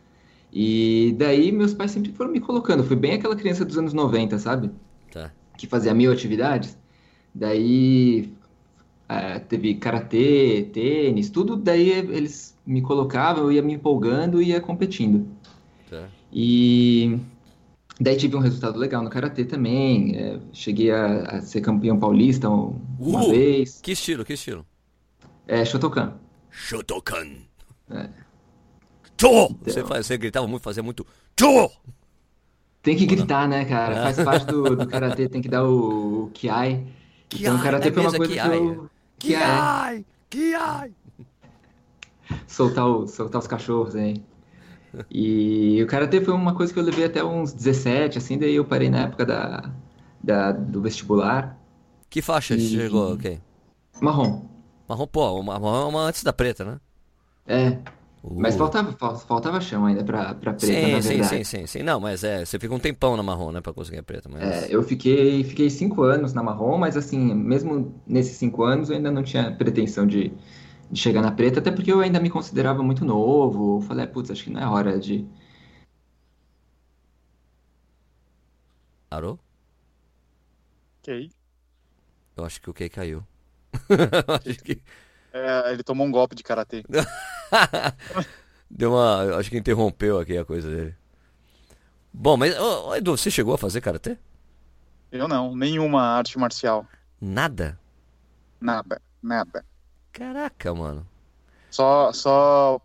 E 0.52 1.14
daí 1.18 1.52
meus 1.52 1.74
pais 1.74 1.92
sempre 1.92 2.12
foram 2.14 2.32
me 2.32 2.40
colocando. 2.40 2.84
Fui 2.84 2.96
bem 2.96 3.14
aquela 3.14 3.36
criança 3.36 3.66
dos 3.66 3.78
anos 3.78 3.94
90, 3.94 4.40
sabe? 4.40 4.72
Tá. 5.12 5.32
Que 5.58 5.68
fazia 5.68 5.94
mil 5.94 6.12
atividades. 6.12 6.78
Daí 7.36 8.32
é, 9.10 9.40
teve 9.40 9.76
karatê, 9.76 10.70
tênis, 10.72 11.30
tudo. 11.30 11.58
Daí 11.58 11.90
eles 11.90 12.58
me 12.66 12.82
colocavam, 12.82 13.44
eu 13.44 13.52
ia 13.52 13.62
me 13.62 13.74
empolgando 13.74 14.42
e 14.42 14.50
ia 14.50 14.62
competindo. 14.62 15.28
Tá. 15.90 16.08
E 16.32 17.20
Daí 18.00 18.16
tive 18.16 18.36
um 18.36 18.40
resultado 18.40 18.78
legal 18.78 19.02
no 19.02 19.10
karatê 19.10 19.44
também. 19.44 20.16
É, 20.16 20.40
cheguei 20.54 20.92
a, 20.92 21.24
a, 21.24 21.42
ser 21.42 21.62
campeão 21.62 21.98
paulista 21.98 22.48
uma 22.50 23.26
uh, 23.26 23.30
vez. 23.32 23.80
Que 23.82 23.92
estilo? 23.92 24.24
Que 24.24 24.34
estilo? 24.34 24.66
É 25.48 25.66
Shotokan. 25.66 26.14
Shotokan. 26.52 27.28
É. 27.90 28.10
Tchô! 29.18 29.46
Então... 29.46 29.58
Você, 29.64 29.84
faz, 29.84 30.06
você 30.06 30.18
gritava 30.18 30.48
muito, 30.48 30.62
fazia 30.62 30.84
muito 30.84 31.06
Tchô! 31.36 31.72
Tem 32.84 32.96
que 32.96 33.06
gritar, 33.06 33.48
né, 33.48 33.66
cara? 33.66 33.96
É. 33.96 34.04
Faz 34.04 34.24
parte 34.24 34.46
do, 34.46 34.76
do 34.76 34.88
karatê, 34.88 35.28
tem 35.28 35.42
que 35.42 35.50
dar 35.50 35.64
o, 35.64 36.26
o 36.26 36.30
kiai. 36.30 36.88
kiai. 37.28 37.42
Então 37.42 37.58
o 37.58 37.64
karatê 37.64 37.92
foi 37.92 38.04
uma 38.04 38.14
coisa 38.14 38.34
kiai. 38.34 38.50
que 38.50 38.56
eu... 38.56 38.90
Kiai! 39.18 40.06
Kiai! 40.30 40.94
Soltar, 42.46 42.86
o, 42.88 43.08
soltar 43.08 43.42
os 43.42 43.48
cachorros, 43.48 43.96
hein? 43.96 44.24
E 45.10 45.82
o 45.84 45.88
karatê 45.88 46.22
foi 46.22 46.34
uma 46.34 46.56
coisa 46.56 46.74
que 46.74 46.80
eu 46.80 46.84
levei 46.84 47.06
até 47.06 47.24
uns 47.24 47.54
17, 47.54 48.18
assim, 48.18 48.38
daí 48.38 48.56
eu 48.56 48.66
parei 48.66 48.90
na 48.90 49.04
época 49.04 49.26
da, 49.26 49.72
da 50.24 50.52
do 50.52 50.82
vestibular. 50.82 51.58
Que 52.10 52.22
faixa 52.22 52.56
e... 52.56 52.62
chegou, 52.62 53.14
ok? 53.14 53.40
Marrom. 54.02 54.46
Marrom, 54.88 55.08
pô, 55.08 55.44
marrom 55.44 55.82
é 55.82 55.86
uma 55.86 56.02
antes 56.02 56.24
da 56.24 56.32
preta, 56.32 56.64
né? 56.64 56.80
É. 57.46 57.78
Uh. 58.24 58.40
Mas 58.40 58.56
faltava, 58.56 58.92
faltava 59.18 59.62
chão 59.62 59.86
ainda 59.86 60.04
pra, 60.04 60.34
pra 60.34 60.54
preta, 60.54 60.66
sim, 60.66 60.92
na 60.92 61.00
verdade. 61.00 61.24
Sim, 61.24 61.24
sim, 61.24 61.44
sim, 61.44 61.68
sim. 61.68 61.84
Não, 61.84 62.00
mas 62.00 62.24
é, 62.24 62.44
você 62.44 62.58
fica 62.58 62.74
um 62.74 62.80
tempão 62.80 63.16
na 63.16 63.24
marrom, 63.24 63.52
né, 63.52 63.62
pra 63.62 63.74
conseguir 63.74 64.00
a 64.00 64.04
preta. 64.04 64.30
Mas... 64.32 64.42
É, 64.42 64.68
eu 64.70 64.84
fiquei, 64.84 65.44
fiquei 65.44 65.70
cinco 65.70 66.04
anos 66.04 66.34
na 66.34 66.42
marrom, 66.42 66.78
mas 66.78 66.98
assim, 66.98 67.34
mesmo 67.34 67.94
nesses 68.06 68.38
cinco 68.38 68.64
anos 68.64 68.90
eu 68.90 68.96
ainda 68.96 69.12
não 69.12 69.24
tinha 69.24 69.52
pretensão 69.52 70.06
de, 70.06 70.32
de 70.90 71.00
chegar 71.00 71.22
na 71.22 71.32
preta, 71.32 71.60
até 71.60 71.72
porque 71.72 71.92
eu 71.92 72.00
ainda 72.00 72.20
me 72.20 72.30
considerava 72.30 72.82
muito 72.84 73.06
novo. 73.06 73.82
Falei, 73.82 74.06
é, 74.06 74.08
putz, 74.08 74.32
acho 74.32 74.44
que 74.44 74.50
não 74.50 74.62
é 74.62 74.68
hora 74.68 75.00
de. 75.00 75.28
Parou? 79.10 79.40
Ok. 81.02 81.32
Eu 82.36 82.46
acho 82.46 82.62
que 82.62 82.70
o 82.70 82.74
Kei 82.74 82.90
caiu. 82.90 83.24
acho 84.46 84.64
que... 84.64 84.82
É, 85.34 85.72
ele 85.72 85.84
tomou 85.84 86.06
um 86.06 86.12
golpe 86.12 86.36
de 86.36 86.44
karatê. 86.44 86.84
Deu 88.70 88.94
uma. 88.94 89.38
Acho 89.38 89.50
que 89.50 89.58
interrompeu 89.58 90.20
aqui 90.20 90.38
a 90.38 90.46
coisa 90.46 90.70
dele. 90.70 90.96
Bom, 92.14 92.36
mas, 92.36 92.58
ô, 92.58 92.90
ô, 92.90 92.96
Edu, 92.96 93.16
você 93.16 93.30
chegou 93.30 93.54
a 93.54 93.58
fazer 93.58 93.82
karatê? 93.82 94.18
Eu 95.12 95.28
não, 95.28 95.56
nenhuma 95.56 96.02
arte 96.02 96.38
marcial. 96.38 96.86
Nada? 97.22 97.80
Nada, 98.60 99.02
nada. 99.22 99.64
Caraca, 100.18 100.74
mano. 100.74 101.08
Só, 101.70 102.12
só 102.12 102.82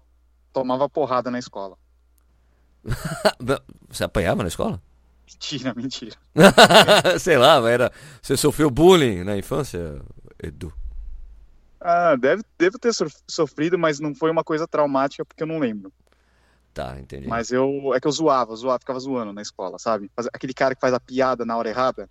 tomava 0.52 0.86
porrada 0.86 1.30
na 1.30 1.38
escola. 1.38 1.78
Você 3.88 4.04
apanhava 4.04 4.42
na 4.42 4.48
escola? 4.48 4.82
Mentira, 5.26 5.72
mentira. 5.74 6.14
Sei 7.18 7.38
lá, 7.38 7.56
era. 7.70 7.90
Você 8.20 8.36
sofreu 8.36 8.70
bullying 8.70 9.24
na 9.24 9.34
infância, 9.34 10.02
Edu? 10.42 10.70
Ah, 11.80 12.16
deve, 12.16 12.42
deve 12.58 12.78
ter 12.78 12.92
sofrido, 13.26 13.78
mas 13.78 13.98
não 13.98 14.14
foi 14.14 14.30
uma 14.30 14.44
coisa 14.44 14.68
traumática 14.68 15.24
porque 15.24 15.42
eu 15.42 15.46
não 15.46 15.58
lembro. 15.58 15.90
Tá, 16.74 17.00
entendi. 17.00 17.26
Mas 17.26 17.50
eu. 17.50 17.94
É 17.94 18.00
que 18.00 18.06
eu 18.06 18.12
zoava, 18.12 18.54
zoava, 18.54 18.78
ficava 18.78 19.00
zoando 19.00 19.32
na 19.32 19.40
escola, 19.40 19.78
sabe? 19.78 20.10
Aquele 20.34 20.52
cara 20.52 20.74
que 20.74 20.80
faz 20.82 20.92
a 20.92 21.00
piada 21.00 21.46
na 21.46 21.56
hora 21.56 21.70
errada. 21.70 22.10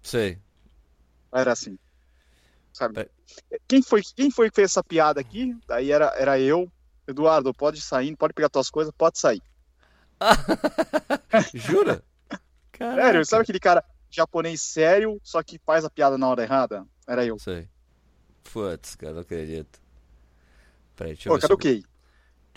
Sei. 0.00 0.38
Era 1.32 1.50
assim 1.52 1.76
sabe? 2.72 3.00
É. 3.00 3.08
Quem 3.66 3.82
foi, 3.82 4.02
quem 4.02 4.30
foi 4.30 4.50
que 4.50 4.56
fez 4.56 4.70
essa 4.70 4.82
piada 4.82 5.20
aqui? 5.20 5.56
Daí 5.66 5.90
era, 5.90 6.12
era 6.16 6.38
eu. 6.38 6.70
Eduardo, 7.06 7.52
pode 7.52 7.80
sair, 7.80 8.14
pode 8.16 8.34
pegar 8.34 8.48
tuas 8.48 8.70
coisas, 8.70 8.92
pode 8.96 9.18
sair. 9.18 9.42
Jura? 11.54 12.04
Caraca. 12.72 13.02
Sério, 13.02 13.24
sabe 13.26 13.42
aquele 13.42 13.60
cara 13.60 13.84
japonês 14.10 14.60
sério, 14.60 15.20
só 15.22 15.42
que 15.42 15.58
faz 15.58 15.84
a 15.84 15.90
piada 15.90 16.16
na 16.16 16.28
hora 16.28 16.42
errada? 16.42 16.86
Era 17.06 17.24
eu. 17.24 17.38
Sei. 17.38 17.68
Putz, 18.52 18.96
cara, 18.96 19.14
não 19.14 19.20
acredito. 19.20 19.80
Peraí, 20.96 21.14
deixa 21.14 21.28
eu 21.28 21.34
ver 21.34 21.40
cadê 21.40 21.52
se 21.52 21.54
o? 21.54 21.56
Deixa 21.58 21.86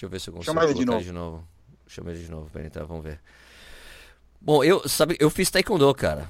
eu 0.01 0.09
ver 0.09 0.19
se 0.19 0.29
eu 0.29 0.33
consigo 0.33 0.53
Chama 0.53 0.63
ele 0.65 0.73
de 0.73 0.85
novo. 0.85 1.03
de 1.03 1.11
novo. 1.11 1.47
Chama 1.87 2.11
ele 2.11 2.23
de 2.23 2.31
novo, 2.31 2.49
peraí, 2.49 2.67
então 2.67 2.85
vamos 2.85 3.03
ver. 3.03 3.19
Bom, 4.41 4.63
eu, 4.63 4.87
sabe, 4.89 5.15
eu 5.19 5.29
fiz 5.29 5.49
taekwondo, 5.49 5.93
cara. 5.93 6.29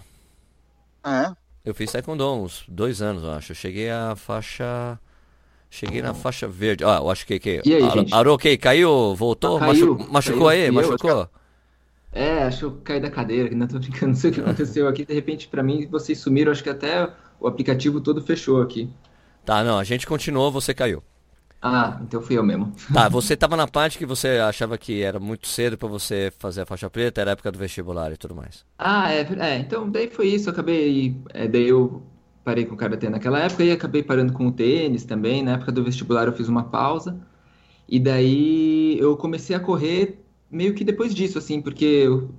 Ah, 1.04 1.24
é? 1.24 1.43
Eu 1.66 1.74
fiz 1.74 1.92
taekwondo 1.92 2.30
uns 2.34 2.66
dois 2.68 3.02
anos, 3.02 3.24
eu 3.24 3.32
acho. 3.32 3.52
Eu 3.52 3.56
cheguei 3.56 3.90
à 3.90 4.16
faixa. 4.16 5.00
Cheguei 5.70 6.02
na 6.02 6.14
faixa 6.14 6.48
verde. 6.48 6.84
Ah, 6.84 6.98
eu 7.02 7.10
acho 7.10 7.26
que. 7.26 7.40
que... 7.40 7.62
E 7.66 7.74
aí, 7.74 7.90
gente? 7.90 8.14
Arô, 8.14 8.36
ok, 8.36 8.58
caiu, 8.58 9.16
voltou? 9.16 9.58
Ah, 9.58 9.62
caiu, 9.62 9.96
Machu- 9.98 10.12
Machucou 10.12 10.48
caiu. 10.48 10.64
aí? 10.66 10.72
Machucou? 10.72 11.30
É, 12.12 12.44
acho 12.44 12.60
que 12.60 12.66
eu 12.66 12.72
caí 12.84 13.00
da 13.00 13.10
cadeira, 13.10 13.50
que 13.50 13.56
não 13.56 13.68
tô 13.68 13.80
brincando, 13.80 14.08
não 14.08 14.16
sei 14.16 14.30
o 14.32 14.34
que 14.34 14.42
aconteceu 14.42 14.88
aqui. 14.88 15.06
De 15.06 15.14
repente, 15.14 15.48
pra 15.48 15.64
mim, 15.64 15.88
vocês 15.88 16.20
sumiram, 16.20 16.52
acho 16.52 16.64
que 16.64 16.70
até 16.70 17.10
o 17.40 17.48
aplicativo 17.48 18.00
todo 18.02 18.22
fechou 18.22 18.62
aqui. 18.62 18.90
Tá, 19.46 19.64
não, 19.64 19.78
a 19.78 19.84
gente 19.84 20.08
continuou, 20.08 20.52
você 20.52 20.74
caiu. 20.74 21.04
Ah, 21.66 21.98
então 22.04 22.22
fui 22.22 22.38
eu 22.38 22.44
mesmo. 22.44 22.74
Tá, 22.92 23.08
você 23.08 23.38
tava 23.38 23.56
na 23.56 23.66
parte 23.66 23.98
que 23.98 24.06
você 24.06 24.40
achava 24.40 24.78
que 24.78 25.02
era 25.02 25.18
muito 25.18 25.48
cedo 25.48 25.78
pra 25.78 25.88
você 25.88 26.30
fazer 26.38 26.62
a 26.62 26.66
faixa 26.66 26.90
preta, 26.90 27.22
era 27.22 27.32
a 27.32 27.34
época 27.34 27.52
do 27.54 27.58
vestibular 27.58 28.12
e 28.12 28.18
tudo 28.18 28.36
mais. 28.36 28.66
Ah, 28.78 29.14
é, 29.14 29.22
é, 29.40 29.60
então 29.60 29.90
daí 29.90 30.10
foi 30.10 30.28
isso, 30.28 30.50
eu 30.50 30.54
acabei, 30.54 31.16
é, 31.34 31.48
daí 31.48 31.70
eu 31.70 32.04
parei 32.44 32.66
com 32.66 32.74
o 32.76 32.78
karatê 32.78 33.10
naquela 33.10 33.40
época 33.40 33.64
e 33.64 33.72
acabei 33.72 34.04
parando 34.04 34.34
com 34.34 34.48
o 34.48 34.52
tênis 34.52 35.06
também, 35.06 35.42
na 35.42 35.54
época 35.54 35.72
do 35.72 35.84
vestibular 35.84 36.28
eu 36.28 36.34
fiz 36.34 36.50
uma 36.50 36.66
pausa, 36.66 37.18
e 37.88 38.00
daí 38.00 38.98
eu 39.00 39.16
comecei 39.16 39.56
a 39.56 39.60
correr 39.60 40.22
meio 40.52 40.74
que 40.76 40.84
depois 40.84 41.16
disso, 41.16 41.38
assim, 41.38 41.62
porque 41.62 41.86
eu, 41.86 42.30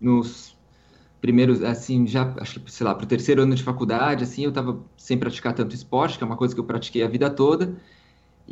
nos 0.00 0.56
primeiros, 1.20 1.62
assim, 1.62 2.06
já, 2.06 2.34
acho 2.40 2.60
que, 2.60 2.72
sei 2.72 2.84
lá, 2.84 2.94
pro 2.94 3.06
terceiro 3.06 3.42
ano 3.42 3.54
de 3.54 3.62
faculdade, 3.62 4.24
assim, 4.24 4.44
eu 4.44 4.52
tava 4.52 4.80
sem 4.96 5.16
praticar 5.16 5.54
tanto 5.54 5.74
esporte, 5.74 6.18
que 6.18 6.24
é 6.24 6.26
uma 6.26 6.36
coisa 6.36 6.54
que 6.54 6.60
eu 6.60 6.64
pratiquei 6.64 7.02
a 7.04 7.08
vida 7.08 7.30
toda, 7.30 7.76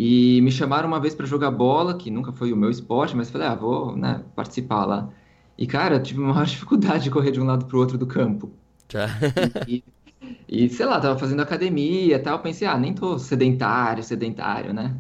e 0.03 0.41
me 0.41 0.51
chamaram 0.51 0.89
uma 0.89 0.99
vez 0.99 1.15
para 1.15 1.27
jogar 1.27 1.51
bola, 1.51 1.95
que 1.95 2.11
nunca 2.11 2.33
foi 2.33 2.55
o 2.55 2.57
meu 2.57 2.71
esporte, 2.71 3.15
mas 3.15 3.29
falei, 3.29 3.47
ah, 3.47 3.55
vou, 3.55 3.95
né, 3.95 4.25
participar 4.35 4.87
lá. 4.87 5.11
E, 5.59 5.67
cara, 5.67 5.97
eu 5.97 6.03
tive 6.03 6.21
uma 6.21 6.33
maior 6.33 6.47
dificuldade 6.47 7.05
de 7.05 7.11
correr 7.11 7.31
de 7.31 7.39
um 7.39 7.45
lado 7.45 7.67
pro 7.67 7.79
outro 7.79 7.99
do 7.99 8.07
campo. 8.07 8.51
Já. 8.91 9.09
E, 9.69 9.85
e, 10.49 10.71
sei 10.71 10.87
lá, 10.87 10.99
tava 10.99 11.19
fazendo 11.19 11.43
academia 11.43 12.17
e 12.17 12.19
tal, 12.19 12.39
pensei, 12.39 12.67
ah, 12.67 12.79
nem 12.79 12.95
tô 12.95 13.19
sedentário, 13.19 14.03
sedentário, 14.03 14.73
né? 14.73 14.97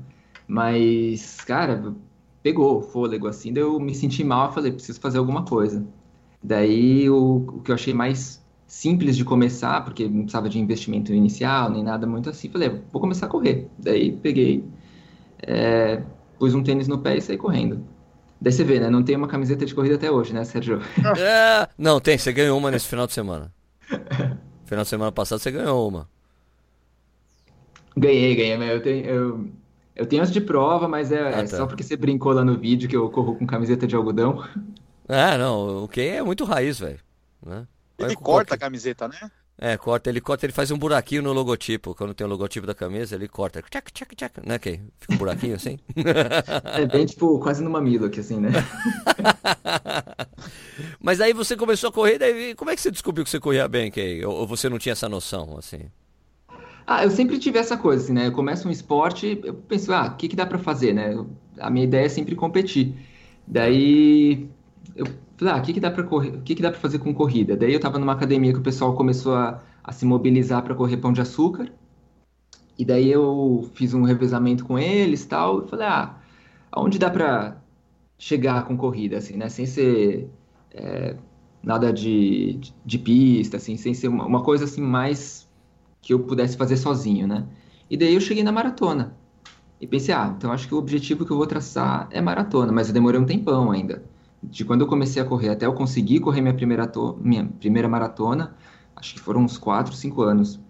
Mas, 0.46 1.40
cara, 1.46 1.94
pegou 2.42 2.80
o 2.80 2.82
fôlego 2.82 3.26
assim, 3.26 3.54
daí 3.54 3.62
eu 3.62 3.80
me 3.80 3.94
senti 3.94 4.22
mal, 4.22 4.52
falei, 4.52 4.70
preciso 4.70 5.00
fazer 5.00 5.16
alguma 5.16 5.46
coisa. 5.46 5.82
Daí 6.42 7.08
o, 7.08 7.46
o 7.48 7.62
que 7.62 7.70
eu 7.70 7.74
achei 7.74 7.94
mais 7.94 8.44
simples 8.66 9.16
de 9.16 9.24
começar, 9.24 9.82
porque 9.82 10.06
não 10.06 10.24
precisava 10.24 10.50
de 10.50 10.58
investimento 10.58 11.10
inicial, 11.14 11.70
nem 11.70 11.82
nada 11.82 12.06
muito 12.06 12.28
assim, 12.28 12.50
falei, 12.50 12.68
vou 12.92 13.00
começar 13.00 13.24
a 13.26 13.28
correr. 13.30 13.66
Daí 13.78 14.12
peguei, 14.12 14.62
é, 15.42 16.02
pus 16.38 16.54
um 16.54 16.62
tênis 16.62 16.88
no 16.88 16.98
pé 16.98 17.16
e 17.16 17.20
saí 17.20 17.36
correndo. 17.36 17.84
Daí 18.40 18.52
você 18.52 18.64
vê, 18.64 18.80
né? 18.80 18.88
Não 18.88 19.02
tem 19.02 19.16
uma 19.16 19.28
camiseta 19.28 19.66
de 19.66 19.74
corrida 19.74 19.96
até 19.96 20.10
hoje, 20.10 20.32
né, 20.32 20.44
Sérgio? 20.44 20.80
É, 21.18 21.68
não, 21.76 22.00
tem, 22.00 22.16
você 22.16 22.32
ganhou 22.32 22.56
uma 22.58 22.70
nesse 22.70 22.86
final 22.88 23.06
de 23.06 23.12
semana. 23.12 23.52
Final 24.64 24.84
de 24.84 24.88
semana 24.88 25.10
passado 25.10 25.40
você 25.40 25.50
ganhou 25.50 25.88
uma. 25.88 26.08
Ganhei, 27.96 28.34
ganhei, 28.36 28.56
mas 28.56 28.70
eu 28.70 28.80
tenho, 28.82 29.04
eu, 29.04 29.48
eu 29.96 30.06
tenho 30.06 30.22
as 30.22 30.30
de 30.30 30.40
prova, 30.40 30.86
mas 30.86 31.10
é, 31.10 31.20
Ah, 31.20 31.40
é 31.40 31.42
tá. 31.42 31.56
só 31.56 31.66
porque 31.66 31.82
você 31.82 31.96
brincou 31.96 32.32
lá 32.32 32.44
no 32.44 32.56
vídeo 32.56 32.88
que 32.88 32.96
eu 32.96 33.10
corro 33.10 33.34
com 33.36 33.46
camiseta 33.46 33.86
de 33.86 33.96
algodão. 33.96 34.44
É, 35.08 35.36
não, 35.36 35.84
o 35.84 35.88
que 35.88 36.00
é 36.00 36.22
muito 36.22 36.44
raiz, 36.44 36.78
velho. 36.78 37.00
Né? 37.44 37.66
Ele 37.98 38.14
corta 38.14 38.50
qualquer- 38.50 38.54
a 38.54 38.58
camiseta, 38.58 39.08
né? 39.08 39.30
É, 39.62 39.76
corta, 39.76 40.08
ele 40.08 40.22
corta, 40.22 40.46
ele 40.46 40.54
faz 40.54 40.70
um 40.70 40.78
buraquinho 40.78 41.20
no 41.20 41.34
logotipo. 41.34 41.94
Quando 41.94 42.14
tem 42.14 42.26
o 42.26 42.30
logotipo 42.30 42.66
da 42.66 42.74
camisa, 42.74 43.14
ele 43.14 43.28
corta. 43.28 43.60
Tchac, 43.60 43.92
tchac, 43.92 44.16
tchac, 44.16 44.40
né, 44.42 44.58
Kay? 44.58 44.80
Fica 44.98 45.12
um 45.12 45.18
buraquinho 45.18 45.54
assim. 45.54 45.78
É 46.64 46.86
bem, 46.86 47.04
tipo, 47.04 47.38
quase 47.40 47.62
no 47.62 47.68
mamilo 47.68 48.06
aqui, 48.06 48.20
assim, 48.20 48.40
né? 48.40 48.48
Mas 50.98 51.20
aí 51.20 51.34
você 51.34 51.56
começou 51.56 51.90
a 51.90 51.92
correr, 51.92 52.18
daí 52.18 52.54
como 52.54 52.70
é 52.70 52.74
que 52.74 52.80
você 52.80 52.90
descobriu 52.90 53.22
que 53.22 53.30
você 53.30 53.38
corria 53.38 53.68
bem, 53.68 53.90
Kay? 53.90 54.24
Ou, 54.24 54.34
ou 54.34 54.46
você 54.46 54.70
não 54.70 54.78
tinha 54.78 54.92
essa 54.92 55.10
noção, 55.10 55.58
assim? 55.58 55.90
Ah, 56.86 57.04
eu 57.04 57.10
sempre 57.10 57.38
tive 57.38 57.58
essa 57.58 57.76
coisa, 57.76 58.02
assim, 58.02 58.14
né? 58.14 58.28
Eu 58.28 58.32
começo 58.32 58.66
um 58.66 58.70
esporte, 58.70 59.40
eu 59.44 59.52
penso, 59.54 59.92
ah, 59.92 60.06
o 60.06 60.16
que 60.16 60.26
que 60.26 60.36
dá 60.36 60.46
pra 60.46 60.58
fazer, 60.58 60.94
né? 60.94 61.22
A 61.58 61.68
minha 61.68 61.84
ideia 61.84 62.06
é 62.06 62.08
sempre 62.08 62.34
competir. 62.34 62.94
Daí 63.46 64.48
eu 64.96 65.06
falei, 65.40 65.54
ah, 65.54 65.56
o 65.58 65.62
que 65.62 65.72
que 65.72 65.80
dá 65.80 65.90
pra 65.90 66.04
correr, 66.04 66.30
o 66.30 66.42
que 66.42 66.54
que 66.54 66.62
dá 66.62 66.72
fazer 66.72 66.98
com 66.98 67.14
corrida? 67.14 67.56
Daí 67.56 67.72
eu 67.72 67.80
tava 67.80 67.98
numa 67.98 68.12
academia 68.12 68.52
que 68.52 68.58
o 68.58 68.62
pessoal 68.62 68.94
começou 68.94 69.34
a, 69.34 69.62
a 69.82 69.92
se 69.92 70.04
mobilizar 70.04 70.62
pra 70.62 70.74
correr 70.74 70.98
pão 70.98 71.12
de 71.12 71.20
açúcar. 71.20 71.72
E 72.78 72.84
daí 72.84 73.10
eu 73.10 73.70
fiz 73.74 73.92
um 73.94 74.02
revezamento 74.02 74.64
com 74.64 74.78
eles, 74.78 75.24
tal, 75.26 75.64
e 75.64 75.68
falei, 75.68 75.86
ah, 75.86 76.16
aonde 76.70 76.98
dá 76.98 77.10
pra 77.10 77.56
chegar 78.18 78.64
com 78.64 78.76
corrida, 78.76 79.18
assim, 79.18 79.36
né? 79.36 79.48
Sem 79.48 79.66
ser 79.66 80.30
é, 80.72 81.16
nada 81.62 81.92
de, 81.92 82.54
de, 82.54 82.74
de 82.84 82.98
pista, 82.98 83.56
assim, 83.56 83.76
sem 83.76 83.94
ser 83.94 84.08
uma, 84.08 84.26
uma 84.26 84.42
coisa 84.42 84.64
assim 84.64 84.82
mais 84.82 85.48
que 86.02 86.12
eu 86.14 86.20
pudesse 86.20 86.56
fazer 86.56 86.76
sozinho, 86.76 87.26
né? 87.26 87.46
E 87.88 87.96
daí 87.96 88.14
eu 88.14 88.20
cheguei 88.20 88.42
na 88.42 88.52
maratona. 88.52 89.16
E 89.80 89.86
pensei, 89.86 90.14
ah, 90.14 90.34
então 90.36 90.52
acho 90.52 90.68
que 90.68 90.74
o 90.74 90.78
objetivo 90.78 91.24
que 91.24 91.30
eu 91.32 91.36
vou 91.36 91.46
traçar 91.46 92.08
é 92.10 92.20
maratona, 92.20 92.72
mas 92.72 92.88
eu 92.88 92.94
demorei 92.94 93.18
um 93.20 93.24
tempão 93.24 93.70
ainda. 93.70 94.02
De 94.42 94.64
quando 94.64 94.82
eu 94.82 94.86
comecei 94.86 95.22
a 95.22 95.24
correr 95.24 95.50
até 95.50 95.66
eu 95.66 95.74
conseguir 95.74 96.20
correr 96.20 96.40
minha 96.40 96.54
primeira, 96.54 96.86
to- 96.86 97.16
minha 97.20 97.46
primeira 97.46 97.88
maratona, 97.88 98.56
acho 98.96 99.14
que 99.14 99.20
foram 99.20 99.42
uns 99.42 99.58
4, 99.58 99.94
5 99.94 100.22
anos. 100.22 100.60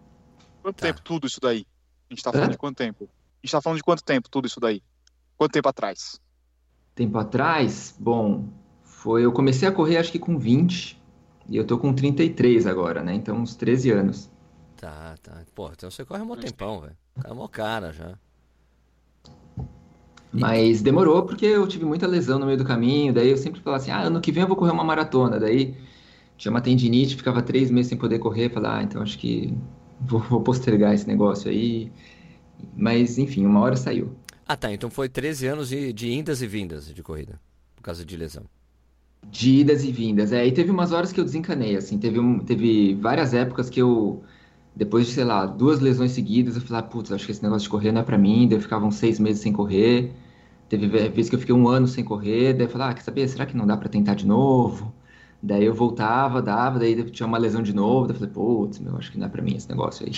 Quanto 0.63 0.77
Tá. 0.79 0.87
tempo 0.87 1.03
tudo 1.03 1.27
isso 1.27 1.39
daí? 1.41 1.67
A 2.11 2.15
gente 2.15 2.23
tá 2.23 2.33
falando 2.33 2.51
Hã? 2.51 2.53
de 2.53 2.59
quanto 2.59 2.77
tempo? 2.79 3.05
A 3.05 3.47
gente 3.47 3.53
tá 3.53 3.61
falando 3.63 3.77
de 3.79 3.83
quanto 3.85 4.03
tempo 4.05 4.29
tudo 4.31 4.47
isso 4.47 4.61
daí? 4.61 4.83
Quanto 5.37 5.53
tempo 5.53 5.69
atrás? 5.69 6.21
Tempo 6.95 7.19
atrás, 7.19 7.95
bom, 7.99 8.45
foi 8.85 9.25
eu 9.25 9.33
comecei 9.33 9.67
a 9.67 9.73
correr 9.73 9.97
acho 9.97 10.13
que 10.13 10.19
com 10.19 10.39
20, 10.39 11.01
e 11.49 11.57
eu 11.57 11.67
tô 11.67 11.79
com 11.79 11.93
33 11.93 12.67
agora, 12.67 13.03
né? 13.03 13.15
Então 13.15 13.37
uns 13.37 13.57
13 13.57 13.91
anos. 13.91 14.31
Tá, 14.77 15.17
tá. 15.23 15.45
Pô, 15.55 15.71
então 15.73 15.91
você 15.91 16.05
corre 16.05 16.23
um 16.23 16.37
tempão, 16.37 16.81
velho. 16.81 16.97
Cara, 17.19 17.35
mó 17.35 17.49
cara 17.49 17.93
já. 17.93 18.19
Mas 20.33 20.81
demorou 20.81 21.25
porque 21.25 21.45
eu 21.45 21.67
tive 21.67 21.85
muita 21.85 22.07
lesão 22.07 22.39
no 22.39 22.47
meio 22.47 22.59
do 22.59 22.65
caminho. 22.65 23.13
Daí 23.13 23.31
eu 23.31 23.37
sempre 23.37 23.61
falava 23.61 23.83
assim: 23.83 23.91
ah, 23.91 24.03
ano 24.03 24.21
que 24.21 24.31
vem 24.31 24.43
eu 24.43 24.49
vou 24.49 24.57
correr 24.57 24.71
uma 24.71 24.85
maratona. 24.85 25.41
Daí 25.41 25.75
tinha 26.37 26.51
uma 26.51 26.61
tendinite, 26.61 27.17
ficava 27.17 27.43
três 27.43 27.71
meses 27.71 27.89
sem 27.89 27.99
poder 27.99 28.19
correr. 28.19 28.49
Falei, 28.51 28.71
ah, 28.71 28.83
então 28.83 29.03
acho 29.03 29.19
que 29.19 29.53
vou, 30.01 30.21
vou 30.21 30.41
postergar 30.41 30.95
esse 30.95 31.07
negócio 31.07 31.51
aí. 31.51 31.91
Mas 32.77 33.19
enfim, 33.19 33.45
uma 33.45 33.61
hora 33.61 33.77
saiu. 33.77 34.15
Ah, 34.47 34.57
tá. 34.57 34.73
Então 34.73 34.91
foi 34.91 35.09
13 35.09 35.47
anos 35.47 35.69
de, 35.69 35.93
de 35.93 36.13
indas 36.13 36.43
e 36.43 36.47
vindas 36.47 36.93
de 36.93 37.03
corrida. 37.03 37.41
Por 37.75 37.83
causa 37.83 38.05
de 38.05 38.17
lesão. 38.17 38.45
De 39.31 39.61
idas 39.61 39.85
e 39.85 39.93
vindas. 39.93 40.33
É, 40.33 40.47
e 40.47 40.53
teve 40.53 40.71
umas 40.71 40.93
horas 40.93 41.13
que 41.13 41.21
eu 41.21 41.25
desencanei, 41.25 41.77
assim. 41.77 41.99
Teve, 41.99 42.19
um, 42.19 42.39
teve 42.39 42.95
várias 42.95 43.35
épocas 43.35 43.69
que 43.69 43.81
eu, 43.81 44.23
depois 44.75 45.07
de, 45.07 45.13
sei 45.13 45.25
lá, 45.25 45.45
duas 45.47 45.81
lesões 45.81 46.13
seguidas, 46.13 46.55
eu 46.57 46.63
falei, 46.63 46.81
ah, 46.81 46.87
putz, 46.87 47.13
acho 47.13 47.27
que 47.27 47.33
esse 47.33 47.43
negócio 47.43 47.65
de 47.65 47.71
correr 47.71 47.93
não 47.93 48.01
é 48.01 48.05
pra 48.05 48.17
mim. 48.19 48.47
Daí 48.49 48.59
eu 48.59 48.63
ficava 48.63 48.87
uns 48.87 48.97
seis 48.97 49.19
meses 49.19 49.43
sem 49.43 49.53
correr. 49.53 50.13
Teve 50.69 50.87
ve- 50.87 51.09
vezes 51.09 51.29
que 51.29 51.35
eu 51.37 51.41
fiquei 51.41 51.55
um 51.55 51.69
ano 51.69 51.87
sem 51.89 52.05
correr. 52.05 52.53
Daí 52.55 52.67
eu 52.67 52.71
falei, 52.71 52.89
ah, 52.89 52.95
quer 52.95 53.03
saber? 53.03 53.29
Será 53.29 53.45
que 53.47 53.57
não 53.57 53.67
dá 53.67 53.77
pra 53.77 53.89
tentar 53.89 54.15
de 54.15 54.27
novo? 54.27 54.93
Daí 55.43 55.65
eu 55.65 55.75
voltava, 55.75 56.41
dava, 56.43 56.79
daí 56.79 57.03
tinha 57.11 57.27
uma 57.27 57.39
lesão 57.39 57.63
de 57.63 57.73
novo. 57.75 58.07
Daí 58.07 58.15
eu 58.17 58.21
falei, 58.21 58.33
putz, 58.35 58.79
meu, 58.79 58.97
acho 58.97 59.11
que 59.11 59.19
não 59.19 59.27
é 59.27 59.29
pra 59.29 59.43
mim 59.43 59.57
esse 59.57 59.69
negócio 59.69 60.07
aí. 60.07 60.13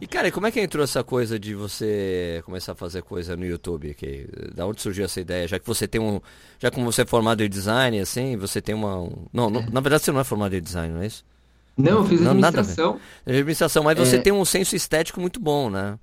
E 0.00 0.06
cara, 0.06 0.32
como 0.32 0.48
é 0.48 0.50
que 0.50 0.60
entrou 0.60 0.82
essa 0.82 1.04
coisa 1.04 1.38
de 1.38 1.54
você 1.54 2.42
começar 2.44 2.72
a 2.72 2.74
fazer 2.74 3.02
coisa 3.02 3.36
no 3.36 3.46
YouTube? 3.46 3.94
Que, 3.94 4.28
da 4.52 4.66
onde 4.66 4.82
surgiu 4.82 5.04
essa 5.04 5.20
ideia? 5.20 5.46
Já 5.46 5.60
que 5.60 5.66
você 5.66 5.86
tem 5.86 6.00
um. 6.00 6.20
Já 6.58 6.72
como 6.72 6.90
você 6.90 7.02
é 7.02 7.06
formado 7.06 7.42
em 7.44 7.48
design, 7.48 8.00
assim, 8.00 8.36
você 8.36 8.60
tem 8.60 8.74
uma. 8.74 9.00
um- 9.00 9.26
Não, 9.32 9.48
não- 9.48 9.62
na 9.70 9.80
verdade 9.80 10.02
você 10.02 10.10
não 10.10 10.18
é 10.20 10.24
formado 10.24 10.56
em 10.56 10.60
design, 10.60 10.92
não 10.92 11.02
é 11.02 11.06
isso? 11.06 11.24
Não, 11.76 11.98
eu 11.98 12.04
fiz 12.04 12.20
Não, 12.20 12.32
administração. 12.32 13.00
É 13.24 13.30
administração, 13.32 13.82
mas 13.84 13.98
você 13.98 14.16
É. 14.16 14.20
tem 14.20 14.32
um 14.32 14.44
senso 14.44 14.76
estético 14.76 15.20
muito 15.20 15.40
bom, 15.40 15.70
né? 15.70 15.98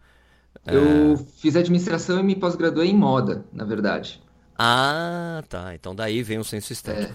Eu 0.66 1.18
fiz 1.38 1.56
administração 1.56 2.20
e 2.20 2.24
me 2.24 2.36
pós-graduei 2.36 2.90
em 2.90 2.96
moda, 2.96 3.46
na 3.54 3.64
verdade. 3.64 4.22
Ah, 4.58 5.42
tá. 5.48 5.74
Então 5.74 5.96
daí 5.96 6.22
vem 6.22 6.38
o 6.38 6.44
senso 6.44 6.74
estético. 6.74 7.14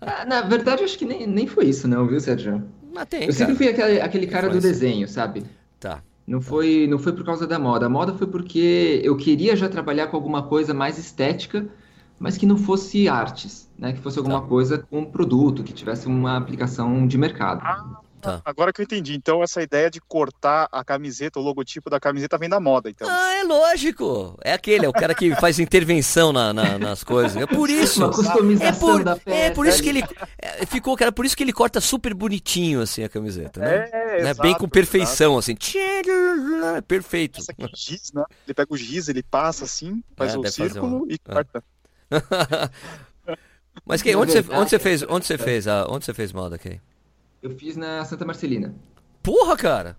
Ah, 0.00 0.24
Na 0.24 0.40
verdade, 0.42 0.82
acho 0.82 0.96
que 0.98 1.04
nem, 1.04 1.26
nem 1.26 1.46
foi 1.46 1.66
isso, 1.66 1.86
não, 1.86 2.06
viu, 2.06 2.18
Sérgio? 2.20 2.62
Mas 2.92 3.06
tem, 3.06 3.24
Eu 3.26 3.32
sempre 3.32 3.54
cara. 3.54 3.56
fui 3.56 3.68
aquele, 3.68 4.00
aquele 4.00 4.26
cara 4.26 4.48
do 4.48 4.60
desenho, 4.60 5.06
sabe? 5.06 5.44
Tá. 5.78 6.02
Não 6.26 6.40
foi, 6.40 6.86
não 6.88 6.98
foi 6.98 7.12
por 7.12 7.24
causa 7.24 7.46
da 7.46 7.58
moda. 7.58 7.86
A 7.86 7.88
moda 7.88 8.14
foi 8.14 8.26
porque 8.26 9.00
eu 9.04 9.16
queria 9.16 9.54
já 9.56 9.68
trabalhar 9.68 10.06
com 10.06 10.16
alguma 10.16 10.44
coisa 10.44 10.72
mais 10.72 10.96
estética, 10.98 11.66
mas 12.20 12.36
que 12.36 12.44
não 12.46 12.56
fosse 12.58 13.08
artes, 13.08 13.68
né? 13.78 13.92
Que 13.94 14.00
fosse 14.00 14.18
alguma 14.18 14.42
Tá. 14.42 14.46
coisa 14.46 14.78
com 14.78 15.04
produto, 15.04 15.64
que 15.64 15.72
tivesse 15.72 16.06
uma 16.06 16.36
aplicação 16.36 17.06
de 17.06 17.16
mercado. 17.18 17.62
Tá. 18.20 18.42
Agora 18.44 18.70
que 18.70 18.82
eu 18.82 18.84
entendi. 18.84 19.14
Então, 19.14 19.42
essa 19.42 19.62
ideia 19.62 19.90
de 19.90 19.98
cortar 19.98 20.68
a 20.70 20.84
camiseta, 20.84 21.40
o 21.40 21.42
logotipo 21.42 21.88
da 21.88 21.98
camiseta 21.98 22.36
vem 22.36 22.50
da 22.50 22.60
moda, 22.60 22.90
então. 22.90 23.08
Ah, 23.10 23.32
é 23.36 23.42
lógico. 23.44 24.38
É 24.44 24.52
aquele, 24.52 24.84
é 24.84 24.88
o 24.90 24.92
cara 24.92 25.14
que 25.14 25.34
faz 25.40 25.58
intervenção 25.58 26.30
na- 26.30 26.52
na- 26.52 26.78
nas 26.78 27.02
coisas. 27.02 27.34
É 27.40 27.46
por 27.46 27.70
isso. 27.70 28.00
Uma 28.04 28.12
customização 28.12 28.68
É 28.68 28.72
por, 28.98 29.04
da 29.04 29.12
é 29.12 29.16
peça. 29.16 29.54
por 29.54 29.66
isso 29.66 29.82
que 29.82 29.88
ele 29.88 30.02
é, 30.38 30.66
ficou, 30.66 30.94
cara, 30.98 31.10
por 31.10 31.24
isso 31.24 31.34
que 31.34 31.42
ele 31.42 31.54
corta 31.54 31.80
super 31.80 32.12
bonitinho 32.12 32.82
assim 32.82 33.02
a 33.02 33.08
camiseta, 33.08 33.58
né? 33.58 33.88
É, 33.90 34.06
Né? 34.10 34.18
exato, 34.20 34.42
Bem 34.42 34.54
com 34.54 34.68
perfeição 34.68 35.38
assim. 35.38 35.54
Perfeito. 36.86 37.40
exato. 37.40 37.52
Essa 37.58 37.66
aqui, 37.68 37.72
giz, 37.74 38.12
né? 38.12 38.24
Ele 38.46 38.54
pega 38.54 38.68
o 38.72 38.76
giz, 38.76 39.08
ele 39.08 39.22
passa 39.22 39.64
assim, 39.64 40.02
faz 40.16 40.34
É, 40.34 40.38
o 40.38 40.46
círculo 40.46 41.04
uma- 41.04 41.06
e 41.12 41.14
é. 41.14 41.44
Mas 43.86 44.02
que, 44.02 44.14
onde, 44.14 44.32
você, 44.32 44.44
onde 44.52 44.70
você 44.70 44.78
fez, 44.78 45.02
onde 45.08 45.26
você 45.26 45.38
fez, 45.38 45.66
a, 45.66 45.86
onde 45.88 46.04
você 46.04 46.12
fez 46.12 46.32
moda, 46.32 46.58
Kay? 46.58 46.80
Eu 47.42 47.50
fiz 47.56 47.76
na 47.76 48.04
Santa 48.04 48.24
Marcelina. 48.24 48.74
Porra, 49.22 49.56
cara! 49.56 49.96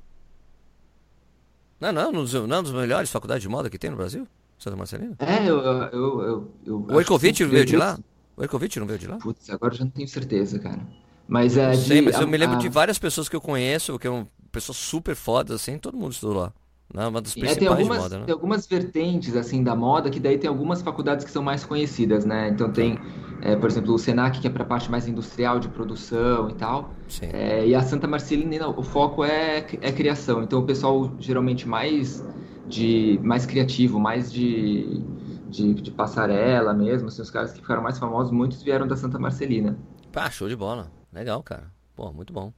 Não, 1.80 1.91
não, 1.91 2.12
não, 2.12 2.48
não 2.48 2.58
é 2.58 2.62
dos 2.62 2.72
melhores 2.72 3.10
faculdades 3.10 3.41
de 3.41 3.50
moda 3.50 3.70
que 3.70 3.80
tem 3.80 3.89
no 3.89 3.98
Brasil? 3.98 4.27
Santa 4.58 4.77
Marcelina? 4.77 5.15
É, 5.18 5.50
eu. 5.50 5.58
eu, 5.60 5.89
eu, 5.91 6.51
eu 6.65 6.86
o 6.88 7.00
Ercovitch 7.00 7.41
veio 7.41 7.65
de 7.65 7.75
lá? 7.75 7.98
O 8.38 8.44
Ercovitch 8.44 8.77
não 8.77 8.86
veio 8.86 9.00
de 9.00 9.08
lá? 9.08 9.18
Putz, 9.18 9.50
agora 9.50 9.74
eu 9.74 9.77
já 9.80 9.86
não 9.86 9.91
tenho 9.91 10.08
certeza, 10.08 10.60
cara. 10.60 10.82
Mas 11.27 11.58
é. 11.58 11.74
Sei, 11.74 12.01
mas 12.01 12.15
a, 12.15 12.22
eu 12.22 12.27
me 12.27 12.38
lembro 12.38 12.58
a... 12.58 12.60
de 12.60 12.70
várias 12.70 13.00
pessoas 13.00 13.27
que 13.27 13.36
eu 13.36 13.41
conheço, 13.41 13.98
que 13.98 14.08
são 14.08 14.27
pessoas 14.51 14.77
super 14.77 15.15
fodas, 15.15 15.62
assim, 15.62 15.80
todo 15.80 15.98
mundo 15.98 16.12
estudou 16.12 16.36
lá. 16.36 16.53
Né? 16.93 17.07
Uma 17.07 17.21
das 17.21 17.31
principais 17.31 17.57
é, 17.57 17.60
tem 17.60 17.67
algumas, 17.67 17.98
de 17.98 18.03
moda, 18.03 18.19
né? 18.19 18.25
Tem 18.25 18.33
algumas 18.33 18.67
vertentes, 18.67 19.36
assim, 19.36 19.63
da 19.63 19.75
moda, 19.75 20.10
que 20.10 20.19
daí 20.19 20.38
tem 20.38 20.50
algumas 20.50 20.81
faculdades 20.81 21.24
que 21.24 21.31
são 21.31 21.41
mais 21.41 21.63
conhecidas, 21.63 22.25
né? 22.25 22.50
Então 22.50 22.71
tem, 22.71 23.00
é, 23.41 23.55
por 23.55 23.69
exemplo, 23.69 23.93
o 23.93 23.98
Senac, 23.98 24.39
que 24.39 24.48
é 24.48 24.50
para 24.50 24.63
a 24.63 24.65
parte 24.65 24.91
mais 24.91 25.07
industrial 25.07 25.60
de 25.60 25.69
produção 25.69 26.50
e 26.50 26.53
tal. 26.53 26.91
É, 27.21 27.65
e 27.65 27.74
a 27.74 27.81
Santa 27.81 28.07
Marcelina, 28.07 28.67
o 28.67 28.83
foco 28.83 29.24
é, 29.24 29.65
é 29.81 29.91
criação. 29.91 30.43
Então 30.43 30.60
o 30.60 30.65
pessoal 30.65 31.12
geralmente 31.19 31.67
mais 31.67 32.24
de 32.67 33.19
mais 33.24 33.45
criativo, 33.45 34.00
mais 34.00 34.31
de, 34.31 35.01
de, 35.50 35.74
de 35.74 35.91
passarela 35.91 36.74
mesmo, 36.74 37.07
assim, 37.07 37.21
os 37.21 37.29
caras 37.29 37.51
que 37.51 37.60
ficaram 37.60 37.81
mais 37.81 38.00
famosos, 38.00 38.31
muitos 38.31 38.63
vieram 38.63 38.88
da 38.88 38.95
Santa 38.95 39.19
Marcelina. 39.19 39.77
Pá, 40.12 40.29
show 40.29 40.48
de 40.48 40.55
bola. 40.55 40.91
Legal, 41.12 41.41
cara. 41.43 41.71
Pô, 41.95 42.12
muito 42.12 42.31
bom. 42.31 42.53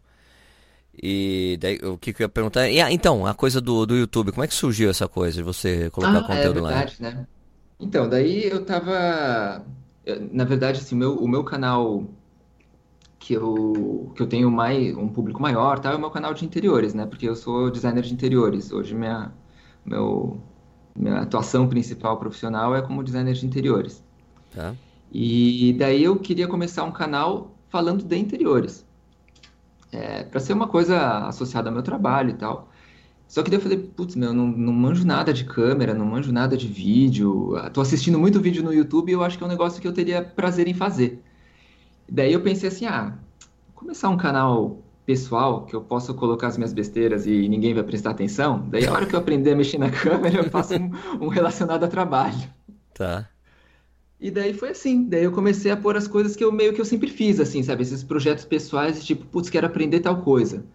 E 1.02 1.58
daí, 1.60 1.80
o 1.84 1.98
que, 1.98 2.14
que 2.14 2.22
eu 2.22 2.26
ia 2.26 2.30
perguntar? 2.30 2.70
E, 2.70 2.80
ah, 2.80 2.92
então, 2.92 3.26
a 3.26 3.34
coisa 3.34 3.60
do, 3.60 3.86
do 3.86 3.96
YouTube, 3.96 4.32
como 4.32 4.44
é 4.44 4.48
que 4.48 4.54
surgiu 4.54 4.90
essa 4.90 5.08
coisa 5.08 5.38
de 5.38 5.44
você 5.44 5.90
colocar 5.90 6.20
ah, 6.20 6.22
conteúdo 6.22 6.60
é 6.60 6.62
verdade, 6.62 6.98
lá? 7.00 7.10
Né? 7.10 7.28
Então, 7.80 8.08
daí 8.08 8.46
eu 8.46 8.64
tava. 8.64 9.66
Na 10.32 10.44
verdade, 10.44 10.80
assim, 10.80 10.96
meu, 10.96 11.16
o 11.16 11.28
meu 11.28 11.44
canal 11.44 12.04
que 13.18 13.34
eu, 13.34 14.12
que 14.16 14.22
eu 14.22 14.28
tenho 14.28 14.52
mais, 14.52 14.96
um 14.96 15.08
público 15.08 15.42
maior 15.42 15.80
tá, 15.80 15.92
é 15.92 15.96
o 15.96 16.00
meu 16.00 16.12
canal 16.12 16.34
de 16.34 16.46
interiores, 16.46 16.94
né? 16.94 17.06
Porque 17.06 17.28
eu 17.28 17.36
sou 17.36 17.72
designer 17.72 18.04
de 18.04 18.14
interiores. 18.14 18.72
Hoje 18.72 18.94
minha, 18.94 19.32
meu, 19.86 20.42
minha 20.96 21.22
atuação 21.22 21.68
principal 21.68 22.18
profissional 22.18 22.76
é 22.76 22.82
como 22.82 23.04
designer 23.04 23.34
de 23.34 23.46
interiores. 23.46 24.04
Tá. 24.54 24.76
E 25.12 25.74
daí 25.80 26.04
eu 26.04 26.18
queria 26.18 26.48
começar 26.48 26.84
um 26.84 26.92
canal 26.92 27.56
falando 27.70 28.04
de 28.04 28.18
interiores 28.18 28.86
é, 29.94 30.24
para 30.24 30.40
ser 30.40 30.54
uma 30.54 30.68
coisa 30.68 31.28
associada 31.28 31.70
ao 31.70 31.74
meu 31.74 31.84
trabalho 31.84 32.32
e 32.32 32.34
tal. 32.34 32.70
Só 33.28 33.42
que 33.42 33.50
daí 33.50 33.58
eu 33.58 33.64
falei, 33.64 33.78
putz, 33.78 34.16
meu, 34.16 34.34
não, 34.34 34.48
não 34.48 34.74
manjo 34.74 35.06
nada 35.06 35.34
de 35.34 35.44
câmera, 35.46 35.94
não 35.94 36.06
manjo 36.06 36.32
nada 36.32 36.56
de 36.56 36.68
vídeo. 36.68 37.54
Tô 37.74 37.82
assistindo 37.82 38.20
muito 38.20 38.40
vídeo 38.40 38.64
no 38.64 38.74
YouTube 38.74 39.10
e 39.10 39.14
eu 39.14 39.24
acho 39.24 39.38
que 39.38 39.44
é 39.44 39.48
um 39.48 39.50
negócio 39.50 39.82
que 39.82 39.88
eu 39.88 39.94
teria 39.94 40.22
prazer 40.22 40.68
em 40.68 40.74
fazer. 40.74 41.22
Daí 42.08 42.34
eu 42.34 42.42
pensei 42.42 42.70
assim, 42.70 42.86
ah, 42.86 43.18
começar 43.74 44.10
um 44.10 44.18
canal 44.18 44.84
pessoal 45.06 45.66
que 45.66 45.76
eu 45.76 45.82
possa 45.82 46.14
colocar 46.14 46.48
as 46.48 46.58
minhas 46.58 46.74
besteiras 46.74 47.26
e 47.26 47.50
ninguém 47.50 47.74
vai 47.74 47.84
prestar 47.84 48.12
atenção. 48.12 48.68
Daí 48.70 48.86
a 48.86 48.92
hora 48.92 49.06
que 49.06 49.16
eu 49.16 49.20
aprender 49.20 49.54
a 49.54 49.56
mexer 49.56 49.78
na 49.78 49.90
câmera, 49.92 50.38
eu 50.38 50.50
faço 50.50 50.76
um, 50.76 50.92
um 51.22 51.28
relacionado 51.28 51.84
a 51.84 51.88
trabalho. 51.88 52.38
Tá. 52.94 53.28
E 54.24 54.32
daí 54.32 54.53
foi 54.53 54.70
assim, 54.70 55.03
daí 55.03 55.25
eu 55.25 55.34
comecei 55.34 55.70
a 55.70 55.75
pôr 55.75 55.98
as 55.98 56.08
coisas 56.08 56.34
que 56.34 56.42
eu 56.42 56.50
meio 56.50 56.72
que 56.72 56.80
eu 56.80 56.86
sempre 56.86 57.10
fiz, 57.10 57.42
assim, 57.42 57.62
sabe? 57.62 57.82
Esses 57.82 58.06
projetos 58.06 58.46
pessoais, 58.46 59.03
tipo, 59.03 59.25
putz, 59.25 59.50
quero 59.50 59.68
aprender 59.68 60.00
tal 60.00 60.22
coisa. 60.22 60.65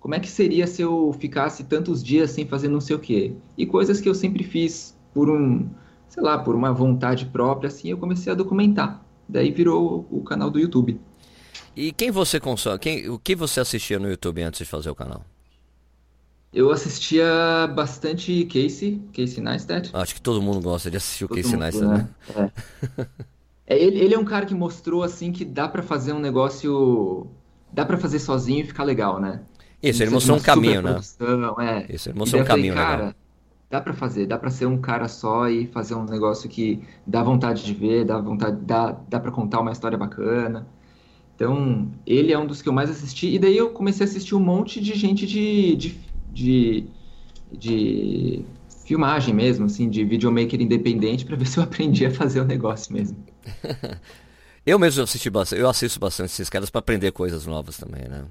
Como 0.00 0.16
é 0.16 0.18
que 0.18 0.28
seria 0.28 0.66
se 0.66 0.82
eu 0.82 1.14
ficasse 1.16 1.62
tantos 1.62 2.02
dias 2.02 2.32
sem 2.32 2.44
fazer 2.44 2.66
não 2.66 2.80
sei 2.80 2.96
o 2.96 2.98
quê? 2.98 3.34
E 3.56 3.64
coisas 3.64 4.00
que 4.00 4.08
eu 4.08 4.16
sempre 4.16 4.42
fiz 4.42 4.98
por 5.14 5.30
um, 5.30 5.70
sei 6.08 6.24
lá, 6.24 6.38
por 6.38 6.56
uma 6.56 6.72
vontade 6.72 7.26
própria, 7.26 7.68
assim, 7.68 7.88
eu 7.88 7.98
comecei 7.98 8.32
a 8.32 8.34
documentar. 8.34 9.00
Daí 9.28 9.52
virou 9.52 10.04
o 10.10 10.20
canal 10.24 10.50
do 10.50 10.58
YouTube. 10.58 11.00
E 11.76 11.92
quem 11.92 12.10
você 12.10 12.40
consome, 12.40 12.80
quem, 12.80 13.08
o 13.08 13.16
que 13.16 13.36
você 13.36 13.60
assistia 13.60 14.00
no 14.00 14.10
YouTube 14.10 14.42
antes 14.42 14.58
de 14.58 14.64
fazer 14.64 14.90
o 14.90 14.94
canal? 14.96 15.24
Eu 16.52 16.70
assistia 16.70 17.26
bastante 17.74 18.44
Casey, 18.46 19.02
Casey 19.12 19.42
Neistat. 19.42 19.90
Acho 19.92 20.14
que 20.14 20.20
todo 20.20 20.40
mundo 20.40 20.60
gosta 20.60 20.90
de 20.90 20.96
assistir 20.96 21.24
o 21.24 21.28
todo 21.28 21.36
Casey 21.36 21.58
Neistat, 21.58 21.86
né? 21.86 22.08
né? 22.34 22.52
É. 22.96 23.06
é, 23.74 23.82
ele, 23.82 23.98
ele 23.98 24.14
é 24.14 24.18
um 24.18 24.24
cara 24.24 24.46
que 24.46 24.54
mostrou 24.54 25.02
assim 25.02 25.30
que 25.30 25.44
dá 25.44 25.68
para 25.68 25.82
fazer 25.82 26.12
um 26.12 26.18
negócio, 26.18 27.26
dá 27.72 27.84
para 27.84 27.98
fazer 27.98 28.18
sozinho 28.18 28.60
e 28.60 28.64
ficar 28.64 28.84
legal, 28.84 29.20
né? 29.20 29.42
Isso, 29.82 30.02
ele 30.02 30.10
mostrou 30.10 30.38
um 30.38 30.40
caminho, 30.40 30.82
né? 30.82 30.98
É. 31.60 31.94
Isso, 31.94 32.08
ele 32.08 32.18
mostrou 32.18 32.42
um 32.42 32.44
caminho, 32.44 32.74
falei, 32.74 32.88
cara, 32.88 33.16
dá 33.70 33.80
para 33.80 33.92
fazer, 33.92 34.26
dá 34.26 34.38
para 34.38 34.50
ser 34.50 34.66
um 34.66 34.78
cara 34.80 35.06
só 35.06 35.48
e 35.48 35.66
fazer 35.66 35.94
um 35.94 36.04
negócio 36.04 36.48
que 36.48 36.82
dá 37.06 37.22
vontade 37.22 37.64
de 37.64 37.74
ver, 37.74 38.04
dá 38.04 38.18
vontade, 38.18 38.56
dá, 38.62 38.96
dá 39.08 39.20
para 39.20 39.30
contar 39.30 39.60
uma 39.60 39.70
história 39.70 39.96
bacana. 39.96 40.66
Então, 41.36 41.88
ele 42.04 42.32
é 42.32 42.38
um 42.38 42.46
dos 42.46 42.60
que 42.60 42.68
eu 42.68 42.72
mais 42.72 42.90
assisti. 42.90 43.28
E 43.32 43.38
daí 43.38 43.56
eu 43.56 43.70
comecei 43.70 44.04
a 44.04 44.08
assistir 44.08 44.34
um 44.34 44.40
monte 44.40 44.80
de 44.80 44.94
gente 44.94 45.24
de, 45.24 45.76
de 45.76 46.07
de, 46.38 46.84
de 47.52 48.44
filmagem 48.84 49.34
mesmo, 49.34 49.66
assim, 49.66 49.90
de 49.90 50.04
videomaker 50.04 50.60
independente 50.60 51.24
para 51.24 51.36
ver 51.36 51.46
se 51.46 51.58
eu 51.58 51.64
aprendi 51.64 52.06
a 52.06 52.10
fazer 52.10 52.40
o 52.40 52.44
negócio 52.44 52.92
mesmo. 52.92 53.16
eu 54.64 54.78
mesmo 54.78 55.02
assisti 55.02 55.28
bastante, 55.28 55.60
eu 55.60 55.68
assisto 55.68 55.98
bastante 55.98 56.30
esses 56.30 56.48
caras 56.48 56.70
para 56.70 56.78
aprender 56.78 57.10
coisas 57.12 57.46
novas 57.46 57.76
também, 57.76 58.08
né? 58.08 58.24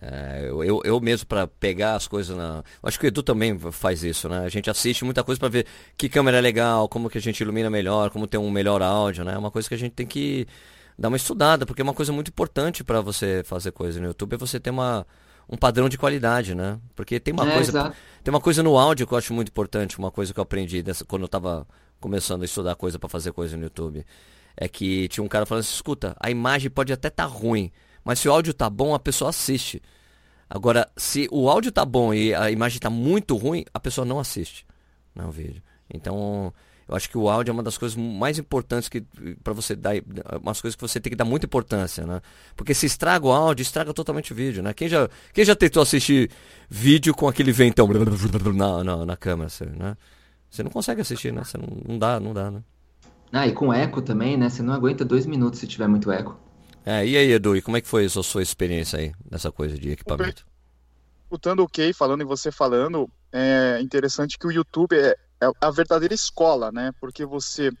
É, 0.00 0.46
eu, 0.48 0.80
eu, 0.82 1.00
mesmo 1.00 1.26
para 1.26 1.46
pegar 1.46 1.94
as 1.94 2.08
coisas 2.08 2.34
na. 2.34 2.64
Acho 2.82 2.98
que 2.98 3.04
o 3.04 3.08
Edu 3.08 3.22
também 3.22 3.58
faz 3.70 4.02
isso, 4.02 4.26
né? 4.26 4.38
A 4.38 4.48
gente 4.48 4.70
assiste 4.70 5.04
muita 5.04 5.22
coisa 5.22 5.38
para 5.38 5.50
ver 5.50 5.66
que 5.98 6.08
câmera 6.08 6.38
é 6.38 6.40
legal, 6.40 6.88
como 6.88 7.10
que 7.10 7.18
a 7.18 7.20
gente 7.20 7.42
ilumina 7.42 7.68
melhor, 7.68 8.08
como 8.08 8.26
ter 8.26 8.38
um 8.38 8.50
melhor 8.50 8.80
áudio, 8.80 9.22
né? 9.22 9.34
É 9.34 9.38
uma 9.38 9.50
coisa 9.50 9.68
que 9.68 9.74
a 9.74 9.78
gente 9.78 9.92
tem 9.92 10.06
que 10.06 10.46
dar 10.98 11.08
uma 11.08 11.16
estudada, 11.18 11.66
porque 11.66 11.82
é 11.82 11.84
uma 11.84 11.92
coisa 11.92 12.10
muito 12.10 12.28
importante 12.28 12.82
para 12.82 13.02
você 13.02 13.42
fazer 13.44 13.70
coisa 13.72 14.00
no 14.00 14.06
YouTube, 14.06 14.32
é 14.32 14.38
você 14.38 14.58
ter 14.58 14.70
uma, 14.70 15.06
um 15.48 15.56
padrão 15.56 15.88
de 15.88 15.98
qualidade, 15.98 16.54
né? 16.54 16.78
Porque 16.94 17.20
tem 17.20 17.32
uma 17.32 17.48
é, 17.48 17.54
coisa 17.54 17.70
exato. 17.70 17.96
tem 18.22 18.32
uma 18.32 18.40
coisa 18.40 18.62
no 18.62 18.78
áudio 18.78 19.06
que 19.06 19.14
eu 19.14 19.18
acho 19.18 19.32
muito 19.34 19.48
importante, 19.48 19.98
uma 19.98 20.10
coisa 20.10 20.32
que 20.32 20.40
eu 20.40 20.42
aprendi 20.42 20.82
dessa, 20.82 21.04
quando 21.04 21.22
eu 21.22 21.26
estava 21.26 21.66
começando 22.00 22.42
a 22.42 22.44
estudar 22.44 22.74
coisa 22.74 22.98
para 22.98 23.08
fazer 23.08 23.32
coisa 23.32 23.56
no 23.56 23.64
YouTube, 23.64 24.04
é 24.56 24.68
que 24.68 25.08
tinha 25.08 25.22
um 25.22 25.28
cara 25.28 25.46
falando 25.46 25.62
assim, 25.62 25.74
escuta, 25.74 26.16
a 26.18 26.30
imagem 26.30 26.70
pode 26.70 26.92
até 26.92 27.08
estar 27.08 27.28
tá 27.28 27.28
ruim, 27.28 27.70
mas 28.04 28.18
se 28.18 28.28
o 28.28 28.32
áudio 28.32 28.52
tá 28.52 28.68
bom, 28.68 28.94
a 28.94 28.98
pessoa 28.98 29.30
assiste. 29.30 29.80
Agora, 30.50 30.90
se 30.96 31.28
o 31.30 31.48
áudio 31.48 31.72
tá 31.72 31.84
bom 31.84 32.12
e 32.12 32.34
a 32.34 32.50
imagem 32.50 32.78
tá 32.78 32.90
muito 32.90 33.36
ruim, 33.36 33.64
a 33.72 33.80
pessoa 33.80 34.04
não 34.04 34.18
assiste 34.18 34.66
no 35.14 35.30
vídeo. 35.30 35.62
Então, 35.92 36.52
eu 36.88 36.94
acho 36.94 37.08
que 37.08 37.16
o 37.16 37.28
áudio 37.28 37.50
é 37.50 37.54
uma 37.54 37.62
das 37.62 37.78
coisas 37.78 37.96
mais 37.96 38.38
importantes 38.38 38.88
que 38.88 39.02
para 39.42 39.52
você 39.52 39.74
dar, 39.74 39.94
umas 40.42 40.60
coisas 40.60 40.74
que 40.76 40.82
você 40.82 41.00
tem 41.00 41.10
que 41.10 41.16
dar 41.16 41.24
muita 41.24 41.46
importância, 41.46 42.06
né? 42.06 42.20
Porque 42.56 42.74
se 42.74 42.86
estraga 42.86 43.26
o 43.26 43.32
áudio, 43.32 43.62
estraga 43.62 43.94
totalmente 43.94 44.32
o 44.32 44.34
vídeo, 44.34 44.62
né? 44.62 44.72
Quem 44.74 44.88
já, 44.88 45.08
quem 45.32 45.44
já 45.44 45.54
tentou 45.54 45.82
assistir 45.82 46.30
vídeo 46.68 47.14
com 47.14 47.28
aquele 47.28 47.52
ventão 47.52 47.88
na, 48.54 48.84
na, 48.84 49.06
na 49.06 49.16
câmera, 49.16 49.50
né? 49.76 49.96
Você 50.50 50.62
não 50.62 50.70
consegue 50.70 51.00
assistir, 51.00 51.32
né? 51.32 51.44
Você 51.44 51.56
não, 51.56 51.68
não 51.88 51.98
dá, 51.98 52.20
não 52.20 52.34
dá, 52.34 52.50
né? 52.50 52.62
Ah, 53.32 53.46
e 53.46 53.52
com 53.52 53.72
eco 53.72 54.02
também, 54.02 54.36
né? 54.36 54.50
Você 54.50 54.62
não 54.62 54.74
aguenta 54.74 55.04
dois 55.04 55.24
minutos 55.24 55.58
se 55.58 55.66
tiver 55.66 55.88
muito 55.88 56.12
eco. 56.12 56.38
É, 56.84 57.06
e 57.06 57.16
aí, 57.16 57.32
Edu, 57.32 57.56
e 57.56 57.62
como 57.62 57.76
é 57.76 57.80
que 57.80 57.88
foi 57.88 58.04
a 58.04 58.08
sua 58.08 58.42
experiência 58.42 58.98
aí 58.98 59.12
nessa 59.30 59.50
coisa 59.50 59.78
de 59.78 59.90
equipamento? 59.90 60.44
Escutando 61.24 61.62
o 61.62 61.68
Kay 61.68 61.94
falando 61.94 62.20
e 62.20 62.24
você 62.24 62.52
falando, 62.52 63.08
é 63.32 63.80
interessante 63.80 64.38
que 64.38 64.46
o 64.46 64.52
YouTube 64.52 64.94
é, 64.94 65.16
é 65.42 65.50
a 65.60 65.70
verdadeira 65.70 66.14
escola, 66.14 66.70
né? 66.70 66.92
Porque 67.00 67.26
você 67.26 67.72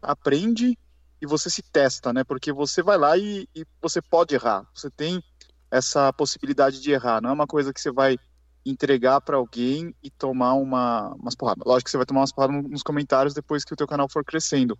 aprende 0.00 0.78
e 1.20 1.26
você 1.26 1.50
se 1.50 1.62
testa, 1.62 2.12
né? 2.12 2.22
Porque 2.22 2.52
você 2.52 2.82
vai 2.82 2.96
lá 2.96 3.16
e, 3.18 3.48
e 3.54 3.66
você 3.80 4.00
pode 4.00 4.34
errar. 4.34 4.64
Você 4.72 4.88
tem 4.88 5.22
essa 5.70 6.12
possibilidade 6.12 6.80
de 6.80 6.92
errar. 6.92 7.20
Não 7.20 7.30
é 7.30 7.32
uma 7.32 7.46
coisa 7.46 7.72
que 7.72 7.80
você 7.80 7.90
vai 7.90 8.16
entregar 8.64 9.20
para 9.20 9.36
alguém 9.36 9.92
e 10.00 10.10
tomar 10.10 10.54
uma, 10.54 11.08
umas 11.14 11.34
porradas. 11.34 11.64
Lógico 11.66 11.86
que 11.86 11.90
você 11.90 11.96
vai 11.96 12.06
tomar 12.06 12.20
umas 12.20 12.32
porradas 12.32 12.62
nos 12.70 12.82
comentários 12.82 13.34
depois 13.34 13.64
que 13.64 13.72
o 13.72 13.76
teu 13.76 13.86
canal 13.86 14.08
for 14.08 14.24
crescendo. 14.24 14.78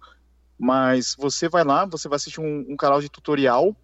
Mas 0.57 1.17
você 1.19 1.49
vai 1.49 1.65
lá, 1.65 1.85
você 1.87 2.09
vai 2.09 2.17
assistir 2.17 2.41
um, 2.41 2.67
um 2.69 2.77
canal 2.77 3.01
de 3.01 3.09
tutorial, 3.09 3.75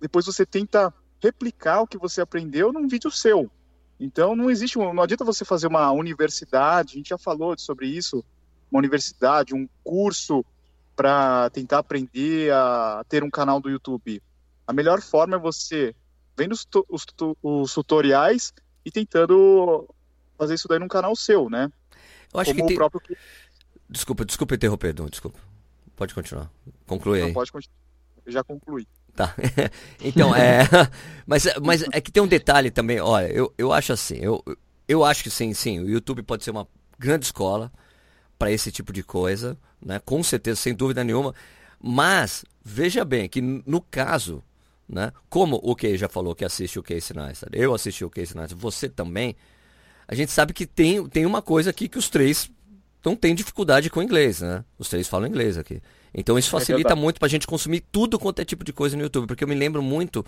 depois 0.00 0.26
você 0.26 0.46
tenta 0.46 0.94
replicar 1.20 1.80
o 1.80 1.86
que 1.86 1.98
você 1.98 2.20
aprendeu 2.20 2.72
num 2.72 2.86
vídeo 2.86 3.10
seu. 3.10 3.50
Então 3.98 4.36
não 4.36 4.50
existe, 4.50 4.78
não 4.78 5.02
adianta 5.02 5.24
você 5.24 5.44
fazer 5.44 5.66
uma 5.66 5.90
universidade, 5.90 6.94
a 6.94 6.96
gente 6.96 7.08
já 7.08 7.18
falou 7.18 7.58
sobre 7.58 7.86
isso, 7.86 8.24
uma 8.70 8.78
universidade, 8.78 9.54
um 9.54 9.68
curso 9.82 10.44
para 10.94 11.50
tentar 11.50 11.78
aprender 11.78 12.52
a 12.52 13.04
ter 13.08 13.24
um 13.24 13.30
canal 13.30 13.60
do 13.60 13.70
YouTube. 13.70 14.22
A 14.66 14.72
melhor 14.72 15.00
forma 15.00 15.36
é 15.36 15.38
você 15.38 15.94
vendo 16.36 16.52
os, 16.52 16.66
os, 16.88 17.06
os 17.42 17.74
tutoriais 17.74 18.52
e 18.84 18.90
tentando 18.90 19.88
fazer 20.36 20.54
isso 20.54 20.68
daí 20.68 20.78
num 20.78 20.88
canal 20.88 21.14
seu, 21.16 21.50
né? 21.50 21.70
Eu 22.32 22.40
acho 22.40 22.50
Como 22.52 22.62
que 22.62 22.68
tem... 22.68 22.76
próprio... 22.76 23.16
Desculpa, 23.90 24.24
desculpa 24.24 24.54
interromper, 24.54 24.92
desculpa. 24.92 25.38
Pode 25.96 26.14
continuar. 26.14 26.50
Conclui 26.86 27.20
aí. 27.20 27.26
Não, 27.26 27.32
pode 27.32 27.50
continuar. 27.50 27.76
Eu 28.24 28.32
já 28.32 28.44
concluí. 28.44 28.86
Tá. 29.18 29.34
então, 30.00 30.32
é. 30.32 30.60
Mas, 31.26 31.44
mas 31.60 31.84
é 31.92 32.00
que 32.00 32.10
tem 32.10 32.22
um 32.22 32.26
detalhe 32.26 32.70
também, 32.70 33.00
olha, 33.00 33.26
eu, 33.26 33.52
eu 33.58 33.70
acho 33.70 33.92
assim, 33.92 34.16
eu, 34.16 34.42
eu 34.88 35.04
acho 35.04 35.22
que 35.22 35.30
sim, 35.30 35.52
sim, 35.52 35.78
o 35.78 35.86
YouTube 35.86 36.22
pode 36.22 36.42
ser 36.42 36.52
uma 36.52 36.66
grande 36.98 37.26
escola 37.26 37.70
para 38.38 38.50
esse 38.50 38.72
tipo 38.72 38.94
de 38.94 39.02
coisa, 39.02 39.58
né? 39.84 40.00
Com 40.06 40.22
certeza, 40.22 40.58
sem 40.58 40.74
dúvida 40.74 41.04
nenhuma. 41.04 41.34
Mas, 41.78 42.46
veja 42.64 43.04
bem 43.04 43.28
que 43.28 43.42
no 43.42 43.82
caso, 43.82 44.42
né? 44.88 45.12
Como 45.28 45.60
o 45.62 45.76
Kay 45.76 45.98
já 45.98 46.08
falou 46.08 46.34
que 46.34 46.46
assiste 46.46 46.78
o 46.78 46.82
Casey 46.82 47.14
Neistat, 47.14 47.50
eu 47.52 47.74
assisti 47.74 48.06
o 48.06 48.08
Casey 48.08 48.34
Neistat, 48.34 48.58
você 48.58 48.88
também, 48.88 49.36
a 50.06 50.14
gente 50.14 50.32
sabe 50.32 50.54
que 50.54 50.64
tem, 50.64 51.06
tem 51.08 51.26
uma 51.26 51.42
coisa 51.42 51.68
aqui 51.68 51.90
que 51.90 51.98
os 51.98 52.08
três 52.08 52.50
não 53.04 53.14
têm 53.14 53.34
dificuldade 53.34 53.90
com 53.90 54.02
inglês, 54.02 54.40
né? 54.40 54.64
Os 54.78 54.88
três 54.88 55.06
falam 55.06 55.28
inglês 55.28 55.58
aqui. 55.58 55.82
Então 56.12 56.38
isso 56.38 56.48
é 56.48 56.58
facilita 56.58 56.92
é 56.92 56.96
muito 56.96 57.18
pra 57.18 57.28
gente 57.28 57.46
consumir 57.46 57.84
tudo 57.92 58.18
quanto 58.18 58.40
é 58.40 58.44
tipo 58.44 58.64
de 58.64 58.72
coisa 58.72 58.96
no 58.96 59.02
YouTube. 59.02 59.26
Porque 59.26 59.44
eu 59.44 59.48
me 59.48 59.54
lembro 59.54 59.82
muito 59.82 60.24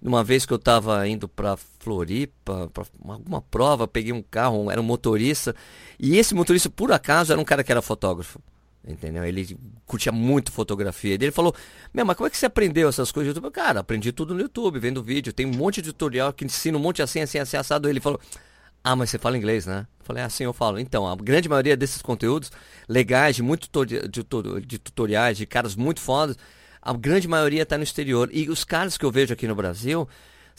de 0.00 0.08
uma 0.08 0.24
vez 0.24 0.44
que 0.44 0.52
eu 0.52 0.58
tava 0.58 1.06
indo 1.08 1.28
pra 1.28 1.56
Floripa, 1.56 2.70
pra 2.72 2.84
alguma 3.08 3.40
prova, 3.42 3.86
peguei 3.86 4.12
um 4.12 4.22
carro, 4.22 4.70
era 4.70 4.80
um 4.80 4.84
motorista. 4.84 5.54
E 5.98 6.16
esse 6.16 6.34
motorista, 6.34 6.68
por 6.68 6.92
acaso, 6.92 7.32
era 7.32 7.40
um 7.40 7.44
cara 7.44 7.62
que 7.62 7.70
era 7.70 7.82
fotógrafo. 7.82 8.40
Entendeu? 8.86 9.24
Ele 9.24 9.58
curtia 9.84 10.10
muito 10.10 10.50
fotografia. 10.50 11.14
Ele 11.14 11.30
falou: 11.30 11.54
Meu, 11.92 12.04
mas 12.06 12.16
como 12.16 12.26
é 12.26 12.30
que 12.30 12.38
você 12.38 12.46
aprendeu 12.46 12.88
essas 12.88 13.12
coisas 13.12 13.34
no 13.34 13.38
YouTube? 13.38 13.52
Cara, 13.52 13.80
aprendi 13.80 14.10
tudo 14.10 14.34
no 14.34 14.40
YouTube, 14.40 14.78
vendo 14.78 15.02
vídeo. 15.02 15.34
Tem 15.34 15.44
um 15.44 15.54
monte 15.54 15.82
de 15.82 15.92
tutorial 15.92 16.32
que 16.32 16.46
ensina 16.46 16.78
um 16.78 16.80
monte 16.80 17.02
assim, 17.02 17.20
assim, 17.20 17.38
assim, 17.38 17.58
assado. 17.58 17.88
Ele 17.88 18.00
falou: 18.00 18.18
Ah, 18.82 18.96
mas 18.96 19.10
você 19.10 19.18
fala 19.18 19.36
inglês, 19.36 19.66
né? 19.66 19.86
Eu 20.00 20.04
falei: 20.04 20.22
Assim 20.22 20.44
eu 20.44 20.52
falo. 20.52 20.78
Então, 20.78 21.06
a 21.06 21.14
grande 21.16 21.48
maioria 21.48 21.76
desses 21.76 22.00
conteúdos 22.00 22.50
legais, 22.88 23.36
de, 23.36 23.42
muito 23.42 23.68
de, 23.84 24.08
de 24.08 24.78
tutoriais, 24.78 25.36
de 25.36 25.46
caras 25.46 25.76
muito 25.76 26.00
fodas, 26.00 26.36
a 26.80 26.92
grande 26.92 27.28
maioria 27.28 27.62
está 27.62 27.76
no 27.76 27.84
exterior. 27.84 28.30
E 28.32 28.48
os 28.48 28.64
caras 28.64 28.96
que 28.96 29.04
eu 29.04 29.10
vejo 29.10 29.32
aqui 29.32 29.46
no 29.46 29.54
Brasil 29.54 30.08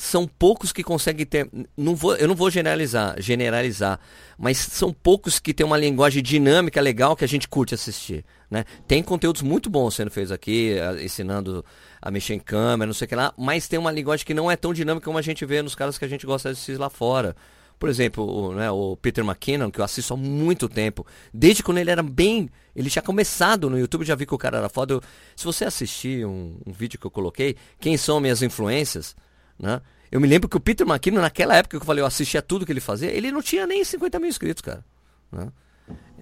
são 0.01 0.27
poucos 0.27 0.71
que 0.71 0.84
conseguem 0.84 1.25
ter. 1.25 1.49
Não 1.75 1.95
vou, 1.95 2.15
eu 2.15 2.27
não 2.27 2.36
vou 2.36 2.49
generalizar, 2.49 3.15
generalizar, 3.19 3.99
mas 4.38 4.57
são 4.57 4.91
poucos 4.91 5.39
que 5.39 5.53
têm 5.53 5.65
uma 5.65 5.77
linguagem 5.77 6.23
dinâmica 6.23 6.81
legal 6.81 7.15
que 7.15 7.23
a 7.23 7.27
gente 7.27 7.47
curte 7.47 7.75
assistir. 7.75 8.25
Né? 8.49 8.65
Tem 8.88 9.03
conteúdos 9.03 9.41
muito 9.41 9.69
bons 9.69 9.95
sendo 9.95 10.10
feitos 10.10 10.31
aqui, 10.31 10.75
ensinando 11.03 11.63
a 12.01 12.10
mexer 12.10 12.34
em 12.34 12.39
câmera, 12.39 12.88
não 12.88 12.93
sei 12.93 13.05
o 13.05 13.10
que 13.10 13.15
lá, 13.15 13.34
mas 13.38 13.67
tem 13.67 13.77
uma 13.77 13.91
linguagem 13.91 14.25
que 14.25 14.34
não 14.34 14.49
é 14.49 14.55
tão 14.55 14.73
dinâmica 14.73 15.05
como 15.05 15.17
a 15.17 15.21
gente 15.21 15.45
vê 15.45 15.62
nos 15.62 15.75
caras 15.75 15.97
que 15.97 16.05
a 16.05 16.07
gente 16.07 16.25
gosta 16.25 16.49
de 16.49 16.53
assistir 16.53 16.77
lá 16.79 16.89
fora. 16.89 17.36
Por 17.82 17.89
exemplo, 17.89 18.24
o, 18.24 18.54
né, 18.54 18.70
o 18.70 18.96
Peter 18.96 19.26
McKinnon, 19.26 19.72
que 19.72 19.82
eu 19.82 19.84
assisto 19.84 20.13
há 20.13 20.17
muito 20.17 20.70
tempo, 20.70 21.04
desde 21.34 21.63
quando 21.63 21.80
ele 21.80 21.89
era 21.89 22.04
bem. 22.04 22.48
Ele 22.76 22.91
tinha 22.91 23.02
começado 23.02 23.72
no 23.72 23.80
YouTube, 23.80 24.06
já 24.06 24.13
vi 24.13 24.24
que 24.24 24.36
o 24.36 24.38
cara 24.38 24.60
era 24.60 24.70
foda. 24.70 24.94
Eu, 24.94 25.02
se 25.36 25.44
você 25.44 25.65
assistir 25.65 26.24
um, 26.24 26.60
um 26.63 26.72
vídeo 26.72 27.00
que 27.00 27.08
eu 27.08 27.10
coloquei, 27.10 27.56
quem 27.80 27.98
são 27.98 28.20
minhas 28.20 28.44
influências? 28.44 29.15
Né? 29.58 29.82
Eu 30.12 30.22
me 30.22 30.28
lembro 30.28 30.48
que 30.48 30.56
o 30.56 30.60
Peter 30.60 30.88
McKinnon, 30.88 31.22
naquela 31.22 31.56
época 31.56 31.76
que 31.76 31.82
eu 31.82 31.86
falei, 31.88 32.04
eu 32.04 32.06
assistia 32.06 32.39
tudo 32.39 32.67
que 32.67 32.72
ele 32.72 32.80
fazia, 32.80 33.10
ele 33.10 33.32
não 33.32 33.41
tinha 33.41 33.65
nem 33.65 33.84
50 33.84 34.20
mil 34.20 34.30
inscritos, 34.30 34.62
cara. 34.62 34.86
Né? 35.32 35.52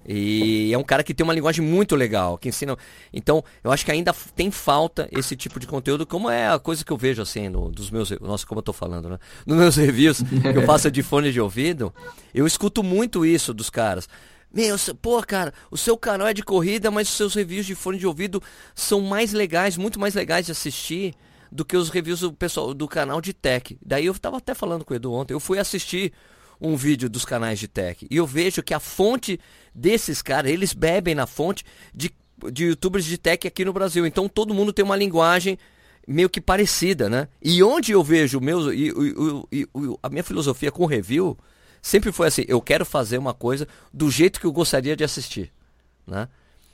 E 0.06 0.72
é 0.72 0.78
um 0.78 0.82
cara 0.82 1.02
que 1.02 1.14
tem 1.14 1.24
uma 1.24 1.34
linguagem 1.34 1.64
muito 1.64 1.94
legal, 1.94 2.38
que 2.38 2.48
ensina. 2.48 2.76
Então, 3.12 3.44
eu 3.62 3.70
acho 3.70 3.84
que 3.84 3.92
ainda 3.92 4.14
tem 4.34 4.50
falta 4.50 5.08
esse 5.12 5.36
tipo 5.36 5.60
de 5.60 5.66
conteúdo, 5.66 6.06
como 6.06 6.30
é 6.30 6.48
a 6.48 6.58
coisa 6.58 6.84
que 6.84 6.92
eu 6.92 6.96
vejo 6.96 7.22
assim, 7.22 7.48
no, 7.48 7.70
dos 7.70 7.90
meus. 7.90 8.10
Nossa, 8.20 8.46
como 8.46 8.58
eu 8.58 8.62
tô 8.62 8.72
falando, 8.72 9.08
né? 9.08 9.18
Nos 9.46 9.56
meus 9.56 9.76
reviews 9.80 10.22
que 10.22 10.58
eu 10.58 10.62
faço 10.62 10.90
de 10.90 11.02
fone 11.02 11.32
de 11.32 11.40
ouvido, 11.40 11.92
eu 12.34 12.46
escuto 12.46 12.82
muito 12.82 13.24
isso 13.24 13.52
dos 13.52 13.70
caras. 13.70 14.08
Meu, 14.52 14.76
pô, 15.00 15.22
cara, 15.22 15.54
o 15.70 15.76
seu 15.76 15.96
canal 15.96 16.26
é 16.26 16.34
de 16.34 16.42
corrida, 16.42 16.90
mas 16.90 17.08
os 17.08 17.16
seus 17.16 17.34
reviews 17.34 17.66
de 17.66 17.76
fone 17.76 17.98
de 17.98 18.06
ouvido 18.06 18.42
são 18.74 19.00
mais 19.00 19.32
legais, 19.32 19.76
muito 19.76 20.00
mais 20.00 20.14
legais 20.14 20.46
de 20.46 20.52
assistir 20.52 21.14
do 21.52 21.64
que 21.64 21.76
os 21.76 21.88
reviews 21.88 22.20
do 22.20 22.32
pessoal 22.32 22.74
do 22.74 22.88
canal 22.88 23.20
de 23.20 23.32
tech. 23.32 23.78
Daí 23.84 24.06
eu 24.06 24.12
estava 24.12 24.38
até 24.38 24.54
falando 24.54 24.84
com 24.84 24.92
o 24.92 24.96
Edu 24.96 25.12
ontem, 25.12 25.34
eu 25.34 25.40
fui 25.40 25.58
assistir 25.58 26.12
um 26.60 26.76
vídeo 26.76 27.08
dos 27.08 27.24
canais 27.24 27.58
de 27.58 27.66
tech 27.66 28.06
e 28.10 28.16
eu 28.16 28.26
vejo 28.26 28.62
que 28.62 28.74
a 28.74 28.80
fonte 28.80 29.40
desses 29.74 30.20
caras, 30.20 30.50
eles 30.50 30.72
bebem 30.72 31.14
na 31.14 31.26
fonte 31.26 31.64
de, 31.94 32.12
de 32.52 32.64
youtubers 32.64 33.04
de 33.04 33.16
tech 33.16 33.46
aqui 33.46 33.64
no 33.64 33.72
Brasil. 33.72 34.06
Então 34.06 34.28
todo 34.28 34.54
mundo 34.54 34.72
tem 34.72 34.84
uma 34.84 34.96
linguagem 34.96 35.58
meio 36.06 36.28
que 36.28 36.40
parecida, 36.40 37.08
né? 37.08 37.28
E 37.42 37.62
onde 37.62 37.92
eu 37.92 38.02
vejo 38.02 38.40
meus 38.40 38.72
e, 38.74 38.88
e, 39.52 39.60
e, 39.60 39.68
a 40.02 40.08
minha 40.08 40.24
filosofia 40.24 40.72
com 40.72 40.84
review 40.86 41.38
sempre 41.80 42.12
foi 42.12 42.26
assim, 42.26 42.44
eu 42.48 42.60
quero 42.60 42.84
fazer 42.84 43.16
uma 43.18 43.32
coisa 43.32 43.66
do 43.92 44.10
jeito 44.10 44.40
que 44.40 44.46
eu 44.46 44.52
gostaria 44.52 44.96
de 44.96 45.04
assistir, 45.04 45.52
né? 46.06 46.28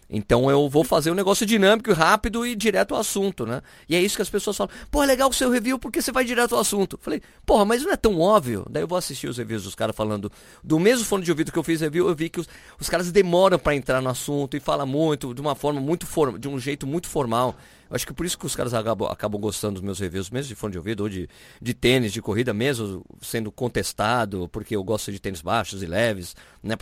Então 0.08 0.50
eu 0.50 0.68
vou 0.68 0.84
fazer 0.84 1.10
um 1.10 1.14
negócio 1.14 1.44
dinâmico, 1.44 1.92
rápido 1.92 2.46
e 2.46 2.54
direto 2.54 2.94
ao 2.94 3.00
assunto, 3.00 3.44
né? 3.44 3.60
E 3.88 3.96
é 3.96 4.00
isso 4.00 4.16
que 4.16 4.22
as 4.22 4.30
pessoas 4.30 4.56
falam. 4.56 4.72
Pô, 4.90 5.02
é 5.02 5.06
legal 5.06 5.28
o 5.28 5.32
seu 5.32 5.50
review 5.50 5.78
porque 5.78 6.00
você 6.00 6.12
vai 6.12 6.24
direto 6.24 6.54
ao 6.54 6.60
assunto. 6.60 6.98
Falei, 7.02 7.20
porra, 7.44 7.64
mas 7.64 7.82
não 7.82 7.92
é 7.92 7.96
tão 7.96 8.20
óbvio. 8.20 8.64
Daí 8.70 8.82
eu 8.82 8.88
vou 8.88 8.96
assistir 8.96 9.28
os 9.28 9.38
reviews 9.38 9.64
dos 9.64 9.74
caras 9.74 9.96
falando 9.96 10.30
do 10.62 10.78
mesmo 10.78 11.04
fone 11.04 11.24
de 11.24 11.30
ouvido 11.30 11.50
que 11.50 11.58
eu 11.58 11.62
fiz 11.62 11.80
review, 11.80 12.08
eu 12.08 12.14
vi 12.14 12.28
que 12.28 12.40
os, 12.40 12.48
os 12.80 12.88
caras 12.88 13.10
demoram 13.10 13.58
para 13.58 13.74
entrar 13.74 14.00
no 14.00 14.08
assunto 14.08 14.56
e 14.56 14.60
falam 14.60 14.86
muito, 14.86 15.34
de 15.34 15.40
uma 15.40 15.54
forma 15.54 15.80
muito 15.80 16.06
formal, 16.06 16.38
de 16.38 16.48
um 16.48 16.58
jeito 16.58 16.86
muito 16.86 17.08
formal. 17.08 17.56
Eu 17.88 17.94
acho 17.94 18.06
que 18.06 18.12
por 18.12 18.26
isso 18.26 18.38
que 18.38 18.46
os 18.46 18.56
caras 18.56 18.74
acabam, 18.74 19.08
acabam 19.08 19.40
gostando 19.40 19.74
dos 19.74 19.82
meus 19.82 19.98
reviews, 19.98 20.30
mesmo 20.30 20.48
de 20.48 20.54
fone 20.54 20.72
de 20.72 20.78
ouvido 20.78 21.04
ou 21.04 21.08
de, 21.08 21.28
de 21.60 21.74
tênis, 21.74 22.12
de 22.12 22.20
corrida, 22.20 22.52
mesmo 22.52 23.04
sendo 23.22 23.52
contestado, 23.52 24.48
porque 24.48 24.74
eu 24.74 24.82
gosto 24.82 25.12
de 25.12 25.20
tênis 25.20 25.40
baixos 25.40 25.82
e 25.82 25.86
leves, 25.86 26.34
né? 26.62 26.74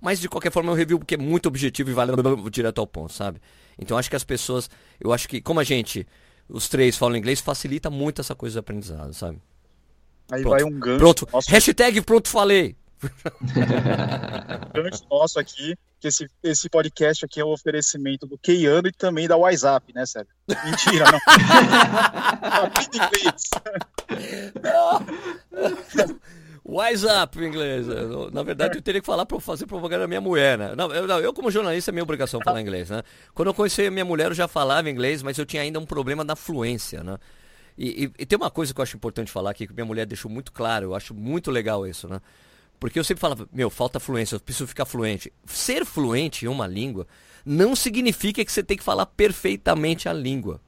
Mas 0.00 0.20
de 0.20 0.28
qualquer 0.28 0.52
forma 0.52 0.70
é 0.70 0.72
um 0.72 0.76
review 0.76 0.98
porque 0.98 1.14
é 1.14 1.18
muito 1.18 1.46
objetivo 1.46 1.90
e 1.90 1.94
vale 1.94 2.12
direto 2.50 2.80
ao 2.80 2.86
ponto, 2.86 3.12
sabe? 3.12 3.40
Então 3.78 3.96
acho 3.96 4.10
que 4.10 4.16
as 4.16 4.24
pessoas, 4.24 4.68
eu 5.00 5.12
acho 5.12 5.28
que 5.28 5.40
como 5.40 5.60
a 5.60 5.64
gente, 5.64 6.06
os 6.48 6.68
três 6.68 6.96
falam 6.96 7.16
inglês, 7.16 7.40
facilita 7.40 7.88
muito 7.88 8.20
essa 8.20 8.34
coisa 8.34 8.54
de 8.54 8.58
aprendizado, 8.58 9.14
sabe? 9.14 9.40
Aí 10.30 10.42
pronto. 10.42 10.54
vai 10.54 10.64
um 10.64 10.78
gancho. 10.78 10.98
Pronto. 10.98 11.28
Nossa. 11.32 11.50
Hashtag 11.50 12.02
pronto 12.02 12.28
falei. 12.28 12.76
gancho 14.74 15.04
nosso 15.10 15.38
aqui 15.38 15.76
que 16.00 16.08
esse, 16.08 16.30
esse 16.42 16.68
podcast 16.68 17.24
aqui 17.24 17.40
é 17.40 17.44
um 17.44 17.52
oferecimento 17.52 18.26
do 18.26 18.38
Keiano 18.38 18.88
e 18.88 18.92
também 18.92 19.26
da 19.26 19.36
WhatsApp, 19.36 19.92
né, 19.92 20.06
Sérgio? 20.06 20.32
Mentira, 20.64 21.04
não. 21.10 21.18
WhatsApp 26.64 27.40
em 27.40 27.48
inglês. 27.48 27.86
Na 28.30 28.42
verdade, 28.42 28.76
eu 28.76 28.82
teria 28.82 29.00
que 29.00 29.06
falar 29.06 29.24
para 29.24 29.40
fazer 29.40 29.66
propaganda 29.66 30.02
da 30.02 30.08
minha 30.08 30.20
mulher, 30.20 30.58
né? 30.58 30.74
Não 30.76 30.92
eu, 30.92 31.06
não, 31.06 31.18
eu, 31.18 31.32
como 31.32 31.50
jornalista, 31.50 31.90
é 31.90 31.92
minha 31.92 32.02
obrigação 32.02 32.40
falar 32.44 32.60
inglês, 32.60 32.90
né? 32.90 33.02
Quando 33.34 33.48
eu 33.48 33.54
conheci 33.54 33.86
a 33.86 33.90
minha 33.90 34.04
mulher, 34.04 34.26
eu 34.26 34.34
já 34.34 34.46
falava 34.46 34.90
inglês, 34.90 35.22
mas 35.22 35.38
eu 35.38 35.46
tinha 35.46 35.62
ainda 35.62 35.80
um 35.80 35.86
problema 35.86 36.24
da 36.24 36.36
fluência, 36.36 37.02
né? 37.02 37.16
E, 37.76 38.04
e, 38.04 38.22
e 38.22 38.26
tem 38.26 38.36
uma 38.36 38.50
coisa 38.50 38.74
que 38.74 38.80
eu 38.80 38.82
acho 38.82 38.96
importante 38.96 39.32
falar 39.32 39.50
aqui, 39.50 39.66
que 39.66 39.72
minha 39.72 39.86
mulher 39.86 40.04
deixou 40.04 40.30
muito 40.30 40.52
claro, 40.52 40.86
eu 40.86 40.94
acho 40.94 41.14
muito 41.14 41.50
legal 41.50 41.86
isso, 41.86 42.06
né? 42.06 42.20
Porque 42.78 42.98
eu 42.98 43.04
sempre 43.04 43.20
falava, 43.20 43.48
meu, 43.52 43.70
falta 43.70 43.98
fluência, 43.98 44.36
eu 44.36 44.40
preciso 44.40 44.66
ficar 44.66 44.84
fluente. 44.84 45.32
Ser 45.46 45.84
fluente 45.84 46.44
em 46.44 46.48
uma 46.48 46.66
língua 46.66 47.06
não 47.44 47.74
significa 47.74 48.44
que 48.44 48.52
você 48.52 48.62
tem 48.62 48.76
que 48.76 48.84
falar 48.84 49.06
perfeitamente 49.06 50.08
a 50.08 50.12
língua. 50.12 50.60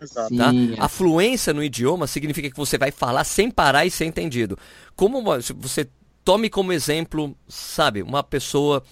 Exato. 0.00 0.34
Tá? 0.36 0.50
A 0.78 0.88
fluência 0.88 1.52
no 1.52 1.62
idioma 1.62 2.06
significa 2.06 2.50
que 2.50 2.56
você 2.56 2.78
vai 2.78 2.90
falar 2.90 3.24
sem 3.24 3.50
parar 3.50 3.84
e 3.84 3.90
ser 3.90 4.06
entendido. 4.06 4.58
Como 4.96 5.18
uma, 5.18 5.38
você 5.40 5.88
tome 6.24 6.50
como 6.50 6.72
exemplo, 6.72 7.36
sabe, 7.48 8.02
uma 8.02 8.22
pessoa. 8.22 8.82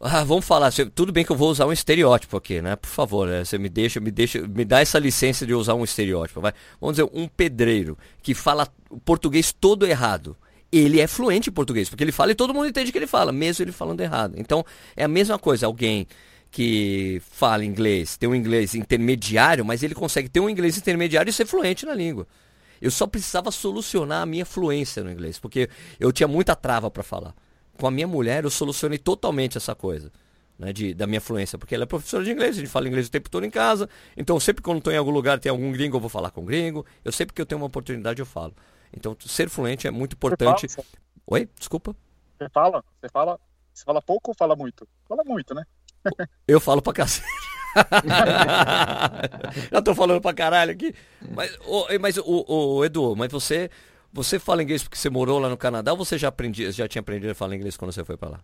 Ah, 0.00 0.24
vamos 0.24 0.44
falar, 0.44 0.72
tudo 0.94 1.12
bem 1.12 1.24
que 1.24 1.32
eu 1.32 1.36
vou 1.36 1.50
usar 1.50 1.66
um 1.66 1.72
estereótipo 1.72 2.36
aqui, 2.36 2.60
né? 2.60 2.76
Por 2.76 2.88
favor, 2.88 3.26
né? 3.26 3.44
você 3.44 3.56
me 3.56 3.68
deixa, 3.68 4.00
me 4.00 4.10
deixa, 4.10 4.46
me 4.46 4.64
dá 4.64 4.80
essa 4.80 4.98
licença 4.98 5.46
de 5.46 5.54
usar 5.54 5.74
um 5.74 5.84
estereótipo, 5.84 6.40
vai. 6.40 6.52
Vamos 6.80 6.96
dizer, 6.96 7.08
um 7.14 7.26
pedreiro 7.26 7.96
que 8.22 8.34
fala 8.34 8.68
o 8.90 8.98
português 8.98 9.52
todo 9.52 9.86
errado 9.86 10.36
ele 10.78 11.00
é 11.00 11.06
fluente 11.06 11.50
em 11.50 11.52
português, 11.52 11.88
porque 11.88 12.02
ele 12.02 12.12
fala 12.12 12.32
e 12.32 12.34
todo 12.34 12.54
mundo 12.54 12.68
entende 12.68 12.90
o 12.90 12.92
que 12.92 12.98
ele 12.98 13.06
fala, 13.06 13.32
mesmo 13.32 13.64
ele 13.64 13.72
falando 13.72 14.00
errado. 14.00 14.34
Então, 14.36 14.64
é 14.96 15.04
a 15.04 15.08
mesma 15.08 15.38
coisa, 15.38 15.66
alguém 15.66 16.06
que 16.50 17.20
fala 17.30 17.64
inglês, 17.64 18.16
tem 18.16 18.28
um 18.28 18.34
inglês 18.34 18.74
intermediário, 18.74 19.64
mas 19.64 19.82
ele 19.82 19.94
consegue 19.94 20.28
ter 20.28 20.38
um 20.38 20.48
inglês 20.48 20.78
intermediário 20.78 21.28
e 21.28 21.32
ser 21.32 21.46
fluente 21.46 21.84
na 21.84 21.94
língua. 21.94 22.26
Eu 22.80 22.90
só 22.90 23.06
precisava 23.06 23.50
solucionar 23.50 24.22
a 24.22 24.26
minha 24.26 24.44
fluência 24.44 25.02
no 25.02 25.10
inglês, 25.10 25.38
porque 25.38 25.68
eu 25.98 26.12
tinha 26.12 26.28
muita 26.28 26.54
trava 26.54 26.90
para 26.90 27.02
falar. 27.02 27.34
Com 27.76 27.86
a 27.86 27.90
minha 27.90 28.06
mulher, 28.06 28.44
eu 28.44 28.50
solucionei 28.50 28.98
totalmente 28.98 29.56
essa 29.56 29.74
coisa. 29.74 30.12
Né, 30.56 30.72
de, 30.72 30.94
da 30.94 31.04
minha 31.04 31.20
fluência, 31.20 31.58
porque 31.58 31.74
ela 31.74 31.82
é 31.82 31.86
professora 31.86 32.22
de 32.22 32.30
inglês, 32.30 32.56
a 32.56 32.60
gente 32.60 32.70
fala 32.70 32.86
inglês 32.86 33.08
o 33.08 33.10
tempo 33.10 33.28
todo 33.28 33.44
em 33.44 33.50
casa, 33.50 33.88
então 34.16 34.38
sempre 34.38 34.62
quando 34.62 34.78
estou 34.78 34.92
em 34.92 34.96
algum 34.96 35.10
lugar, 35.10 35.40
tem 35.40 35.50
algum 35.50 35.72
gringo, 35.72 35.96
eu 35.96 36.00
vou 36.00 36.08
falar 36.08 36.30
com 36.30 36.44
gringo, 36.44 36.86
eu 37.04 37.10
sempre 37.10 37.34
que 37.34 37.42
eu 37.42 37.46
tenho 37.46 37.60
uma 37.60 37.66
oportunidade, 37.66 38.20
eu 38.20 38.26
falo. 38.26 38.54
Então, 38.96 39.16
ser 39.20 39.48
fluente 39.48 39.86
é 39.86 39.90
muito 39.90 40.14
importante. 40.14 40.68
Fala, 40.68 40.86
Oi? 41.26 41.48
Desculpa. 41.58 41.96
Você 42.38 42.48
fala? 42.48 42.84
Você 43.00 43.08
fala? 43.08 43.40
Você 43.72 43.84
fala 43.84 44.02
pouco 44.02 44.30
ou 44.30 44.34
fala 44.34 44.54
muito? 44.54 44.86
Fala 45.08 45.24
muito, 45.24 45.54
né? 45.54 45.64
Eu 46.46 46.60
falo 46.60 46.82
pra 46.82 46.92
cacete. 46.92 47.26
Já 49.72 49.82
tô 49.82 49.94
falando 49.94 50.20
pra 50.20 50.32
caralho 50.32 50.72
aqui. 50.72 50.94
Mas, 51.34 51.58
oh, 51.66 51.86
mas 52.00 52.16
o, 52.18 52.44
oh, 52.46 52.84
Edu, 52.84 53.16
mas 53.16 53.32
você, 53.32 53.70
você 54.12 54.38
fala 54.38 54.62
inglês 54.62 54.82
porque 54.82 54.96
você 54.96 55.10
morou 55.10 55.38
lá 55.38 55.48
no 55.48 55.56
Canadá 55.56 55.92
ou 55.92 55.98
você 55.98 56.16
já, 56.16 56.28
aprendi, 56.28 56.70
já 56.70 56.86
tinha 56.86 57.00
aprendido 57.00 57.30
a 57.30 57.34
falar 57.34 57.56
inglês 57.56 57.76
quando 57.76 57.92
você 57.92 58.04
foi 58.04 58.16
pra 58.16 58.28
lá? 58.28 58.40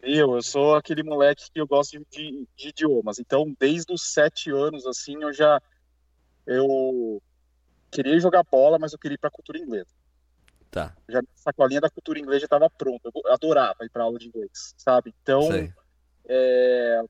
Eu, 0.00 0.34
eu 0.34 0.42
sou 0.42 0.76
aquele 0.76 1.02
moleque 1.02 1.50
que 1.52 1.60
eu 1.60 1.66
gosto 1.66 1.98
de, 2.10 2.46
de 2.56 2.68
idiomas. 2.68 3.18
Então, 3.18 3.52
desde 3.58 3.92
os 3.92 4.02
sete 4.02 4.50
anos, 4.50 4.86
assim, 4.86 5.20
eu 5.22 5.32
já. 5.32 5.60
Eu 6.46 7.20
queria 7.94 8.18
jogar 8.18 8.44
bola, 8.50 8.78
mas 8.78 8.92
eu 8.92 8.98
queria 8.98 9.14
ir 9.14 9.18
para 9.18 9.28
a 9.28 9.32
cultura 9.32 9.58
inglesa. 9.58 9.90
Tá. 10.70 10.92
Já 11.08 11.20
a 11.20 11.22
sacolinha 11.36 11.80
da 11.80 11.88
cultura 11.88 12.18
inglesa 12.18 12.40
já 12.40 12.46
estava 12.46 12.68
pronta. 12.68 13.08
Eu 13.14 13.32
adorava 13.32 13.84
ir 13.84 13.90
para 13.90 14.02
aula 14.02 14.18
de 14.18 14.26
inglês, 14.26 14.74
sabe? 14.76 15.14
Então, 15.22 15.48
é, 16.26 17.02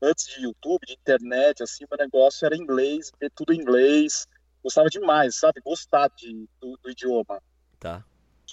antes 0.00 0.26
de 0.26 0.42
YouTube, 0.42 0.86
de 0.86 0.94
internet, 0.94 1.62
assim, 1.62 1.84
o 1.84 1.96
negócio 1.96 2.46
era 2.46 2.56
inglês, 2.56 3.12
ver 3.20 3.30
tudo 3.30 3.52
em 3.52 3.60
inglês. 3.60 4.26
Gostava 4.62 4.88
demais, 4.88 5.36
sabe? 5.36 5.60
Gostar 5.60 6.08
de, 6.16 6.48
do, 6.60 6.78
do 6.82 6.90
idioma. 6.90 7.42
Tá. 7.78 8.02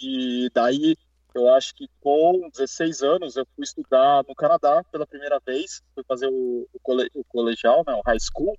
E 0.01 0.49
daí, 0.53 0.97
eu 1.33 1.49
acho 1.53 1.73
que 1.73 1.87
com 2.01 2.49
16 2.53 3.01
anos, 3.03 3.37
eu 3.37 3.47
fui 3.55 3.63
estudar 3.63 4.23
no 4.27 4.35
Canadá 4.35 4.83
pela 4.91 5.07
primeira 5.07 5.39
vez. 5.45 5.81
Fui 5.95 6.03
fazer 6.03 6.27
o, 6.27 6.67
o, 6.73 6.79
cole, 6.81 7.09
o 7.15 7.23
colegial, 7.23 7.85
né, 7.87 7.93
o 7.93 8.01
high 8.05 8.19
school. 8.19 8.57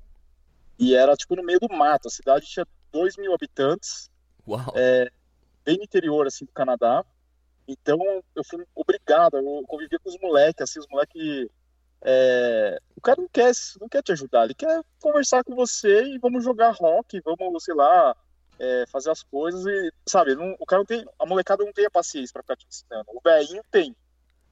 E 0.79 0.95
era, 0.95 1.15
tipo, 1.17 1.37
no 1.37 1.43
meio 1.43 1.61
do 1.61 1.69
mato. 1.69 2.09
A 2.09 2.11
cidade 2.11 2.47
tinha 2.47 2.67
2 2.93 3.17
mil 3.17 3.35
habitantes. 3.35 4.11
Uau. 4.47 4.73
É, 4.75 5.11
bem 5.65 5.77
no 5.77 5.85
interior, 5.85 6.27
assim, 6.27 6.45
do 6.45 6.53
Canadá. 6.53 7.05
Então, 7.67 7.99
eu 8.35 8.45
fui 8.45 8.65
obrigado, 8.75 9.37
eu 9.37 9.65
convivia 9.67 9.99
com 9.99 10.09
os 10.09 10.19
moleques, 10.21 10.63
assim, 10.63 10.79
os 10.79 10.89
moleques... 10.89 11.49
É... 12.01 12.79
O 12.97 13.01
cara 13.01 13.21
não 13.21 13.29
quer, 13.29 13.53
não 13.81 13.89
quer 13.89 14.03
te 14.03 14.13
ajudar, 14.13 14.45
ele 14.45 14.55
quer 14.55 14.83
conversar 15.01 15.43
com 15.43 15.55
você 15.55 16.05
e 16.05 16.19
vamos 16.19 16.45
jogar 16.45 16.71
rock, 16.71 17.21
vamos, 17.21 17.65
sei 17.65 17.75
lá, 17.75 18.17
é, 18.59 18.85
fazer 18.87 19.11
as 19.11 19.23
coisas 19.23 19.65
e, 19.67 19.93
sabe, 20.07 20.35
não, 20.35 20.57
o 20.59 20.67
cara 20.67 20.81
não 20.81 20.87
tem, 20.87 21.05
a 21.19 21.27
molecada 21.27 21.65
não 21.65 21.73
tem 21.73 21.87
a 21.87 21.91
paciência 21.91 22.33
para 22.33 22.43
ficar 22.43 22.57
te 22.57 22.67
ensinando. 22.67 23.05
O 23.09 23.21
velhinho 23.21 23.63
tem, 23.71 23.95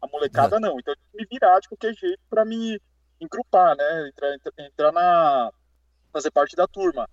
a 0.01 0.07
molecada 0.07 0.61
não. 0.61 0.79
Então, 0.79 0.93
eu 0.93 0.97
tive 0.97 1.11
que 1.13 1.17
me 1.19 1.27
virar 1.31 1.61
de 1.61 1.69
qualquer 1.69 1.95
jeito 1.95 2.21
para 2.29 2.45
me 2.45 2.81
engrupar, 3.21 3.77
né? 3.77 4.09
Entrar, 4.09 4.37
entrar 4.59 4.93
na... 4.93 5.53
fazer 6.13 6.31
parte 6.31 6.55
da 6.55 6.67
turma. 6.67 7.09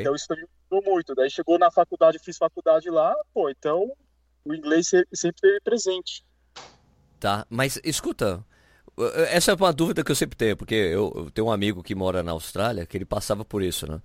Então, 0.00 0.14
isso 0.14 0.26
também 0.26 0.44
me 0.44 0.50
ajudou 0.70 0.92
muito. 0.92 1.14
Daí, 1.14 1.30
chegou 1.30 1.58
na 1.58 1.70
faculdade, 1.70 2.18
fiz 2.18 2.36
faculdade 2.36 2.90
lá, 2.90 3.14
pô, 3.32 3.48
então 3.48 3.92
o 4.44 4.54
inglês 4.54 4.88
sempre 5.12 5.40
teve 5.40 5.60
presente. 5.60 6.24
Tá, 7.20 7.46
mas 7.50 7.80
escuta, 7.84 8.44
essa 9.30 9.52
é 9.52 9.54
uma 9.54 9.72
dúvida 9.72 10.02
que 10.02 10.10
eu 10.10 10.16
sempre 10.16 10.36
tenho, 10.36 10.56
porque 10.56 10.74
eu, 10.74 11.12
eu, 11.14 11.30
tenho 11.30 11.46
um 11.46 11.52
amigo 11.52 11.82
que 11.82 11.94
mora 11.94 12.22
na 12.22 12.32
Austrália 12.32 12.86
que 12.86 12.96
ele 12.96 13.04
passava 13.04 13.44
por 13.44 13.62
isso, 13.62 13.90
né? 13.90 14.00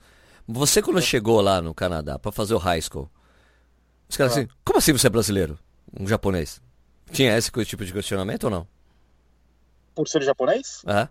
Você 0.48 0.82
quando 0.82 1.02
chegou 1.02 1.40
lá 1.42 1.62
no 1.62 1.74
Canadá 1.74 2.20
para 2.20 2.32
fazer 2.32 2.54
o 2.54 2.58
high 2.58 2.82
school, 2.82 3.10
os 4.10 4.18
caras 4.18 4.36
ah. 4.36 4.42
assim, 4.42 4.50
como 4.66 4.80
assim 4.80 4.92
você 4.92 5.08
é 5.08 5.10
brasileiro? 5.10 5.58
Um 5.98 6.08
japonês? 6.08 6.62
Tinha 7.12 7.38
esse 7.38 7.52
tipo 7.66 7.86
de 7.86 7.94
questionamento 7.94 8.46
ou 8.46 8.50
não? 8.50 8.68
Por 9.96 10.08
ser 10.08 10.22
japonês? 10.24 10.84
É. 10.86 11.08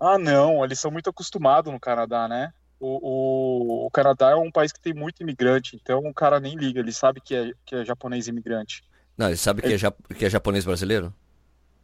Ah, 0.00 0.18
não, 0.18 0.64
eles 0.64 0.80
são 0.80 0.90
muito 0.90 1.08
acostumados 1.10 1.72
no 1.72 1.80
Canadá, 1.80 2.26
né? 2.26 2.52
O, 2.78 3.84
o, 3.84 3.86
o, 3.86 3.90
Canadá 3.90 4.30
é 4.30 4.34
um 4.34 4.50
país 4.50 4.70
que 4.70 4.80
tem 4.80 4.92
muito 4.92 5.22
imigrante, 5.22 5.76
então 5.76 6.00
o 6.00 6.12
cara 6.12 6.38
nem 6.38 6.54
liga, 6.54 6.80
ele 6.80 6.92
sabe 6.92 7.20
que 7.20 7.34
é, 7.34 7.52
que 7.64 7.74
é 7.74 7.84
japonês 7.84 8.28
imigrante. 8.28 8.84
Não, 9.16 9.28
ele 9.28 9.36
sabe 9.36 9.62
ele... 9.64 9.78
que, 9.78 9.86
é, 9.86 10.14
que 10.14 10.24
é 10.26 10.30
japonês 10.30 10.64
brasileiro? 10.64 11.12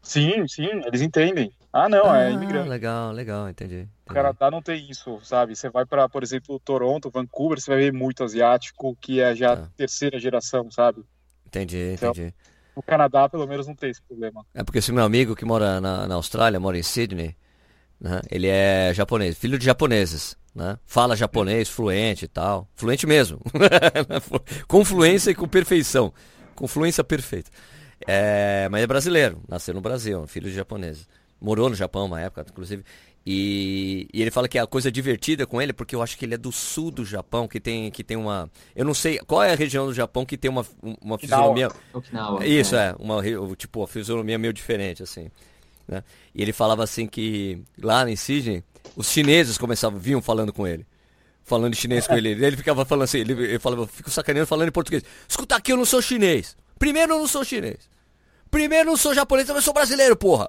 Sim, 0.02 0.46
sim, 0.48 0.68
eles 0.84 1.00
entendem. 1.00 1.52
Ah, 1.72 1.88
não, 1.88 2.14
é 2.14 2.26
ah, 2.26 2.28
é 2.28 2.32
imigrante. 2.32 2.68
Legal, 2.68 3.12
legal, 3.12 3.48
entendi. 3.48 3.74
entendi. 3.76 3.90
O 4.06 4.12
Canadá 4.12 4.50
não 4.50 4.60
tem 4.60 4.90
isso, 4.90 5.18
sabe? 5.22 5.56
Você 5.56 5.70
vai 5.70 5.86
para, 5.86 6.06
por 6.08 6.22
exemplo, 6.22 6.60
Toronto, 6.60 7.08
Vancouver, 7.08 7.58
você 7.58 7.70
vai 7.70 7.80
ver 7.80 7.92
muito 7.92 8.22
asiático, 8.22 8.94
que 9.00 9.20
é 9.20 9.34
já 9.34 9.54
ah. 9.54 9.68
terceira 9.76 10.18
geração, 10.18 10.70
sabe? 10.70 11.02
Entendi, 11.46 11.94
então, 11.94 12.10
entendi. 12.10 12.34
O 12.74 12.82
Canadá, 12.82 13.28
pelo 13.28 13.46
menos, 13.46 13.66
não 13.66 13.74
tem 13.74 13.90
esse 13.90 14.02
problema. 14.02 14.44
É 14.52 14.62
porque 14.62 14.78
esse 14.78 14.92
meu 14.92 15.04
amigo 15.04 15.36
que 15.36 15.44
mora 15.44 15.80
na, 15.80 16.06
na 16.06 16.14
Austrália, 16.14 16.60
mora 16.60 16.76
em 16.76 16.82
Sydney, 16.82 17.36
né? 18.02 18.20
ele 18.30 18.48
é 18.48 18.92
japonês, 18.92 19.38
filho 19.38 19.58
de 19.58 19.64
japoneses. 19.64 20.36
Né? 20.54 20.76
Fala 20.84 21.16
japonês 21.16 21.68
fluente 21.68 22.24
e 22.26 22.28
tal. 22.28 22.68
Fluente 22.74 23.06
mesmo. 23.06 23.40
com 24.68 24.84
fluência 24.84 25.30
e 25.30 25.34
com 25.34 25.48
perfeição. 25.48 26.12
Com 26.54 26.66
fluência 26.66 27.02
perfeita. 27.02 27.50
É, 28.06 28.68
mas 28.70 28.82
é 28.82 28.86
brasileiro, 28.86 29.40
nasceu 29.48 29.72
no 29.72 29.80
Brasil, 29.80 30.26
filho 30.26 30.50
de 30.50 30.56
japoneses. 30.56 31.08
Morou 31.40 31.70
no 31.70 31.76
Japão 31.76 32.06
uma 32.06 32.20
época, 32.20 32.44
inclusive. 32.50 32.84
E, 33.24 34.08
e, 34.12 34.20
ele 34.20 34.32
fala 34.32 34.48
que 34.48 34.58
a 34.58 34.66
coisa 34.66 34.90
divertida 34.90 35.46
com 35.46 35.62
ele, 35.62 35.72
porque 35.72 35.94
eu 35.94 36.02
acho 36.02 36.18
que 36.18 36.24
ele 36.24 36.34
é 36.34 36.38
do 36.38 36.50
sul 36.50 36.90
do 36.90 37.04
Japão, 37.04 37.46
que 37.46 37.60
tem, 37.60 37.88
que 37.90 38.02
tem 38.02 38.16
uma. 38.16 38.50
Eu 38.74 38.84
não 38.84 38.94
sei 38.94 39.18
qual 39.18 39.44
é 39.44 39.52
a 39.52 39.56
região 39.56 39.86
do 39.86 39.94
Japão 39.94 40.26
que 40.26 40.36
tem 40.36 40.50
uma, 40.50 40.66
uma 41.00 41.16
fisionomia. 41.16 41.70
Okinawa. 41.92 42.44
Isso, 42.44 42.74
é. 42.74 42.90
é 42.90 42.94
uma, 42.98 43.22
tipo, 43.54 43.80
uma 43.80 43.86
fisionomia 43.86 44.38
meio 44.38 44.52
diferente, 44.52 45.04
assim. 45.04 45.30
Né? 45.86 46.02
E 46.34 46.42
ele 46.42 46.52
falava 46.52 46.82
assim 46.82 47.06
que 47.06 47.62
lá 47.80 48.08
em 48.08 48.16
Sydney, 48.16 48.62
os 48.96 49.10
chineses 49.10 49.58
começavam, 49.58 49.98
vinham 49.98 50.22
falando 50.22 50.52
com 50.52 50.66
ele. 50.66 50.86
Falando 51.44 51.74
chinês 51.74 52.06
com 52.06 52.14
ele. 52.14 52.30
Ele 52.44 52.56
ficava 52.56 52.84
falando 52.84 53.02
assim, 53.02 53.18
ele, 53.18 53.32
ele 53.32 53.58
falava, 53.58 53.84
fico 53.88 54.08
sacaneando 54.08 54.46
falando 54.46 54.68
em 54.68 54.72
português. 54.72 55.02
Escuta 55.28 55.56
aqui, 55.56 55.72
eu 55.72 55.76
não 55.76 55.84
sou 55.84 56.00
chinês. 56.00 56.56
Primeiro 56.78 57.14
eu 57.14 57.18
não 57.18 57.26
sou 57.26 57.44
chinês. 57.44 57.90
Primeiro 58.48 58.88
eu 58.88 58.90
não 58.92 58.96
sou 58.96 59.12
japonês, 59.12 59.48
eu 59.48 59.60
sou 59.60 59.74
brasileiro, 59.74 60.14
porra. 60.14 60.46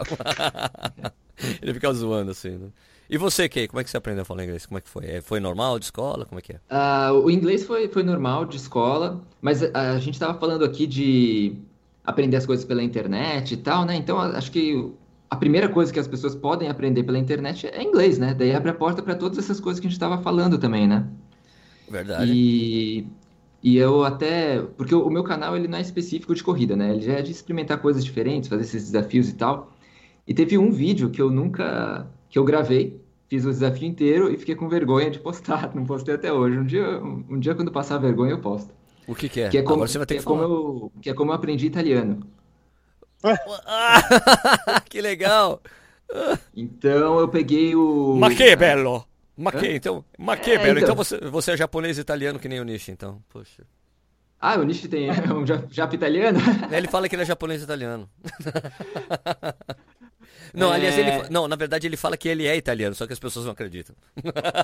ele 1.62 1.74
ficava 1.74 1.96
zoando 1.96 2.30
assim, 2.30 2.52
né? 2.52 2.68
E 3.10 3.18
você, 3.18 3.50
Kay, 3.50 3.68
como 3.68 3.80
é 3.80 3.84
que 3.84 3.90
você 3.90 3.98
aprendeu 3.98 4.22
a 4.22 4.26
falar 4.26 4.44
inglês? 4.44 4.66
Como 4.66 4.78
é 4.78 4.82
que 4.82 4.90
foi? 4.90 5.06
É, 5.06 5.22
foi 5.22 5.40
normal 5.40 5.78
de 5.78 5.86
escola? 5.86 6.26
Como 6.26 6.40
é 6.40 6.42
que 6.42 6.54
é? 6.54 6.60
Uh, 6.70 7.26
o 7.26 7.32
inglês 7.32 7.66
foi, 7.66 7.88
foi 7.88 8.04
normal 8.04 8.46
de 8.46 8.58
escola, 8.58 9.22
mas 9.42 9.62
a, 9.64 9.94
a 9.94 10.00
gente 10.00 10.14
estava 10.14 10.38
falando 10.40 10.64
aqui 10.64 10.88
de 10.88 11.56
aprender 12.04 12.38
as 12.38 12.46
coisas 12.46 12.66
pela 12.66 12.84
internet 12.84 13.54
e 13.54 13.58
tal, 13.58 13.86
né? 13.86 13.96
Então 13.96 14.20
acho 14.20 14.52
que 14.52 14.92
a 15.34 15.36
primeira 15.36 15.68
coisa 15.68 15.92
que 15.92 16.00
as 16.00 16.08
pessoas 16.08 16.36
podem 16.36 16.70
aprender 16.70 17.02
pela 17.02 17.18
internet 17.18 17.66
é 17.66 17.82
inglês, 17.82 18.20
né? 18.20 18.36
Daí 18.36 18.54
abre 18.54 18.70
a 18.70 18.74
porta 18.74 19.02
para 19.02 19.16
todas 19.16 19.40
essas 19.40 19.60
coisas 19.60 19.80
que 19.80 19.88
a 19.88 19.90
gente 19.90 19.98
estava 19.98 20.22
falando 20.22 20.60
também, 20.60 20.88
né? 20.88 21.08
Verdade. 21.90 22.32
E, 22.32 23.08
e 23.64 23.78
eu 23.78 24.04
até. 24.04 24.62
Porque 24.78 24.94
o, 24.94 25.10
meu 25.10 25.24
canal 25.24 25.58
ele 25.58 25.68
não 25.68 25.80
é 25.80 25.82
específico 25.82 26.36
de 26.36 26.44
corrida, 26.44 26.76
né? 26.76 26.92
Ele 26.92 27.02
já 27.02 27.14
é 27.14 27.22
de 27.24 27.32
experimentar 27.32 27.80
coisas 27.80 28.06
diferentes, 28.06 28.48
fazer 28.48 28.62
esses 28.62 28.92
desafios 28.92 29.28
e 29.28 29.34
tal. 29.34 29.74
E 30.28 30.36
teve 30.36 30.56
um 30.56 30.72
vídeo 30.72 31.10
que 31.10 31.22
eu 31.22 31.32
nunca. 31.32 32.08
que 32.30 32.38
eu 32.38 32.44
gravei, 32.44 33.02
fiz 33.28 33.44
o 33.44 33.50
desafio 33.50 33.88
inteiro 33.88 34.32
e 34.32 34.38
fiquei 34.38 34.54
com 34.54 34.70
vergonha 34.70 35.10
de 35.10 35.18
postar. 35.18 35.74
Não 35.74 35.84
postei 35.84 36.14
até 36.14 36.32
hoje. 36.32 36.60
Um 36.60 36.66
dia, 36.66 37.04
um, 37.04 37.40
dia 37.40 37.56
quando 37.56 37.72
passar 37.72 37.96
a 37.96 38.00
vergonha, 38.00 38.34
eu 38.34 38.40
posto. 38.40 38.72
O 39.08 39.16
que, 39.16 39.28
que 39.28 39.42
é? 39.42 39.50
Que 39.50 39.58
é 39.58 39.62
como, 39.64 39.78
Agora 39.78 39.88
você 39.88 39.98
vai 39.98 40.06
ter 40.06 40.14
que, 40.14 40.20
que, 40.20 40.28
é 40.28 40.30
como 40.30 40.44
eu, 40.44 40.92
que 41.02 41.10
é 41.10 41.14
como 41.16 41.32
eu 41.32 41.36
aprendi 41.36 41.66
italiano. 41.66 42.20
que 44.90 45.02
legal! 45.02 45.62
Então 46.56 47.20
eu 47.20 47.28
peguei 47.28 47.76
o. 47.76 48.16
Ma 48.16 48.34
que 48.34 48.56
bello! 48.56 49.06
Ma 49.36 49.52
que, 49.52 49.68
então, 49.68 50.06
ma 50.18 50.38
que 50.38 50.52
é, 50.52 50.58
bello. 50.60 50.80
Então, 50.80 50.94
então 50.94 50.96
você, 50.96 51.18
você 51.18 51.52
é 51.54 51.58
japonês 51.58 51.98
italiano 51.98 52.38
que 52.38 52.48
nem 52.48 52.60
o 52.60 52.64
Nishi, 52.64 52.92
então. 52.92 53.20
Poxa. 53.30 53.64
Ah, 54.40 54.60
o 54.60 54.64
Nishi 54.64 54.88
tem 54.88 55.10
é 55.10 55.34
um 55.34 55.46
japa 55.46 55.96
italiano? 55.96 56.38
Ele 56.72 56.88
fala 56.88 57.10
que 57.10 57.16
ele 57.16 57.24
é 57.24 57.26
japonês 57.26 57.64
italiano. 57.64 58.10
Não, 60.54 60.72
é... 60.72 60.76
aliás, 60.76 60.98
ele. 60.98 61.30
Não, 61.32 61.48
na 61.48 61.56
verdade 61.56 61.88
ele 61.88 61.98
fala 61.98 62.16
que 62.16 62.28
ele 62.28 62.46
é 62.46 62.56
italiano, 62.56 62.94
só 62.94 63.08
que 63.08 63.14
as 63.14 63.20
pessoas 63.20 63.46
não 63.46 63.54
acreditam. 63.54 63.96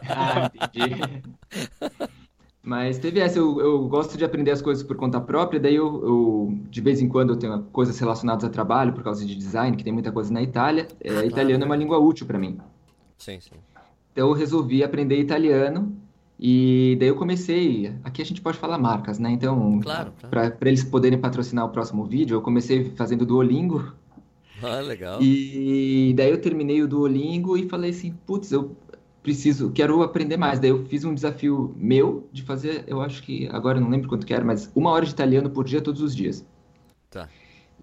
Ah, 0.08 0.52
entendi. 0.54 1.02
Mas 2.62 2.98
teve 2.98 3.20
essa, 3.20 3.40
eu, 3.40 3.60
eu, 3.62 3.88
gosto 3.88 4.18
de 4.18 4.26
aprender 4.26 4.52
as 4.52 4.62
coisas 4.62 4.84
por 4.84 4.98
conta 4.98 5.20
própria, 5.20 5.60
daí 5.60 5.76
eu, 5.76 6.04
eu, 6.04 6.60
de 6.70 6.82
vez 6.82 7.02
em 7.02 7.08
quando 7.08 7.32
eu 7.32 7.38
tenho 7.38 7.64
coisas 7.72 7.98
relacionadas 7.98 8.44
a 8.44 8.50
trabalho 8.50 8.92
por 8.92 9.04
causa 9.04 9.26
de 9.26 9.34
design, 9.34 9.78
que 9.78 9.84
tem 9.84 9.94
muita 9.94 10.12
coisa 10.12 10.32
na 10.32 10.42
Itália. 10.42 10.88
É, 11.02 11.26
italiano 11.26 11.64
é 11.64 11.66
uma 11.66 11.76
língua 11.76 11.98
útil 11.98 12.28
para 12.28 12.38
mim. 12.38 12.58
Sim, 13.18 13.40
sim. 13.40 13.56
Então 14.12 14.28
eu 14.28 14.34
resolvi 14.34 14.84
aprender 14.84 15.18
italiano 15.20 15.96
e 16.38 16.98
daí 17.00 17.08
eu 17.08 17.16
comecei. 17.16 17.94
Aqui 18.04 18.22
a 18.22 18.26
gente 18.26 18.42
pode 18.42 18.58
falar 18.58 18.78
marcas, 18.78 19.20
né? 19.20 19.32
Então, 19.32 19.80
claro, 19.80 20.12
claro. 20.30 20.52
para 20.58 20.70
eles 20.70 20.84
poderem 20.84 21.18
patrocinar 21.18 21.66
o 21.66 21.70
próximo 21.70 22.06
vídeo, 22.06 22.36
eu 22.36 22.42
comecei 22.42 22.92
fazendo 22.96 23.26
Duolingo. 23.26 23.94
Ah, 24.62 24.82
legal. 24.82 25.22
E 25.22 26.14
daí 26.18 26.30
eu 26.30 26.42
terminei 26.42 26.82
o 26.84 26.88
Duolingo 26.88 27.58
e 27.58 27.70
falei 27.70 27.92
assim, 27.92 28.14
putz, 28.26 28.52
eu 28.52 28.76
preciso, 29.30 29.72
quero 29.72 30.02
aprender 30.02 30.38
mais. 30.38 30.60
Daí 30.60 30.72
eu 30.72 30.84
fiz 30.86 31.06
um 31.06 31.14
desafio 31.14 31.76
meu 31.78 32.28
de 32.34 32.42
fazer, 32.42 32.84
eu 32.88 33.00
acho 33.00 33.22
que 33.22 33.48
agora 33.52 33.78
eu 33.78 33.82
não 33.82 33.90
lembro 33.90 34.10
quanto 34.10 34.26
que 34.26 34.34
era, 34.34 34.44
mas 34.44 34.72
uma 34.76 34.90
hora 34.90 35.06
de 35.06 35.12
italiano 35.12 35.52
por 35.52 35.66
dia 35.66 35.80
todos 35.80 36.02
os 36.02 36.16
dias. 36.16 36.44
Tá. 37.12 37.30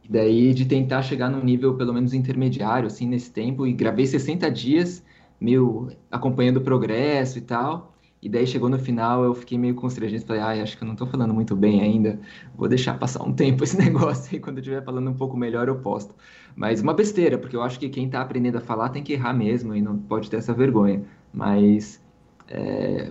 E 0.03 0.11
daí 0.11 0.53
de 0.53 0.65
tentar 0.65 1.03
chegar 1.03 1.31
num 1.31 1.45
nível 1.45 1.75
pelo 1.75 1.95
menos 1.95 2.13
intermediário, 2.13 2.89
assim, 2.89 3.07
nesse 3.07 3.31
tempo, 3.31 3.65
e 3.65 3.73
gravei 3.73 4.07
60 4.07 4.51
dias, 4.51 5.05
meio 5.41 5.89
acompanhando 6.11 6.57
o 6.57 6.61
progresso 6.61 7.39
e 7.39 7.43
tal. 7.43 7.95
E 8.21 8.29
daí 8.29 8.45
chegou 8.45 8.69
no 8.69 8.77
final, 8.77 9.23
eu 9.23 9.33
fiquei 9.33 9.57
meio 9.57 9.77
constrangido, 9.77 10.27
falei, 10.27 10.43
ai, 10.43 10.61
acho 10.61 10.77
que 10.77 10.83
eu 10.83 10.89
não 10.89 10.97
tô 10.97 11.07
falando 11.07 11.33
muito 11.33 11.55
bem 11.55 11.81
ainda, 11.81 12.19
vou 12.57 12.67
deixar 12.67 12.99
passar 12.99 13.23
um 13.23 13.33
tempo 13.33 13.63
esse 13.63 13.77
negócio 13.79 14.35
e 14.35 14.41
quando 14.41 14.57
eu 14.57 14.63
estiver 14.63 14.83
falando 14.83 15.09
um 15.09 15.15
pouco 15.15 15.37
melhor 15.37 15.69
eu 15.69 15.77
posto. 15.77 16.13
Mas 16.57 16.81
uma 16.81 16.93
besteira, 16.93 17.39
porque 17.39 17.55
eu 17.55 17.63
acho 17.63 17.79
que 17.79 17.89
quem 17.89 18.09
tá 18.09 18.21
aprendendo 18.21 18.59
a 18.59 18.61
falar 18.61 18.89
tem 18.89 19.05
que 19.05 19.13
errar 19.13 19.33
mesmo 19.33 19.77
e 19.77 19.81
não 19.81 19.97
pode 19.97 20.29
ter 20.29 20.39
essa 20.39 20.53
vergonha. 20.53 21.05
Mas 21.33 22.03
é, 22.49 23.11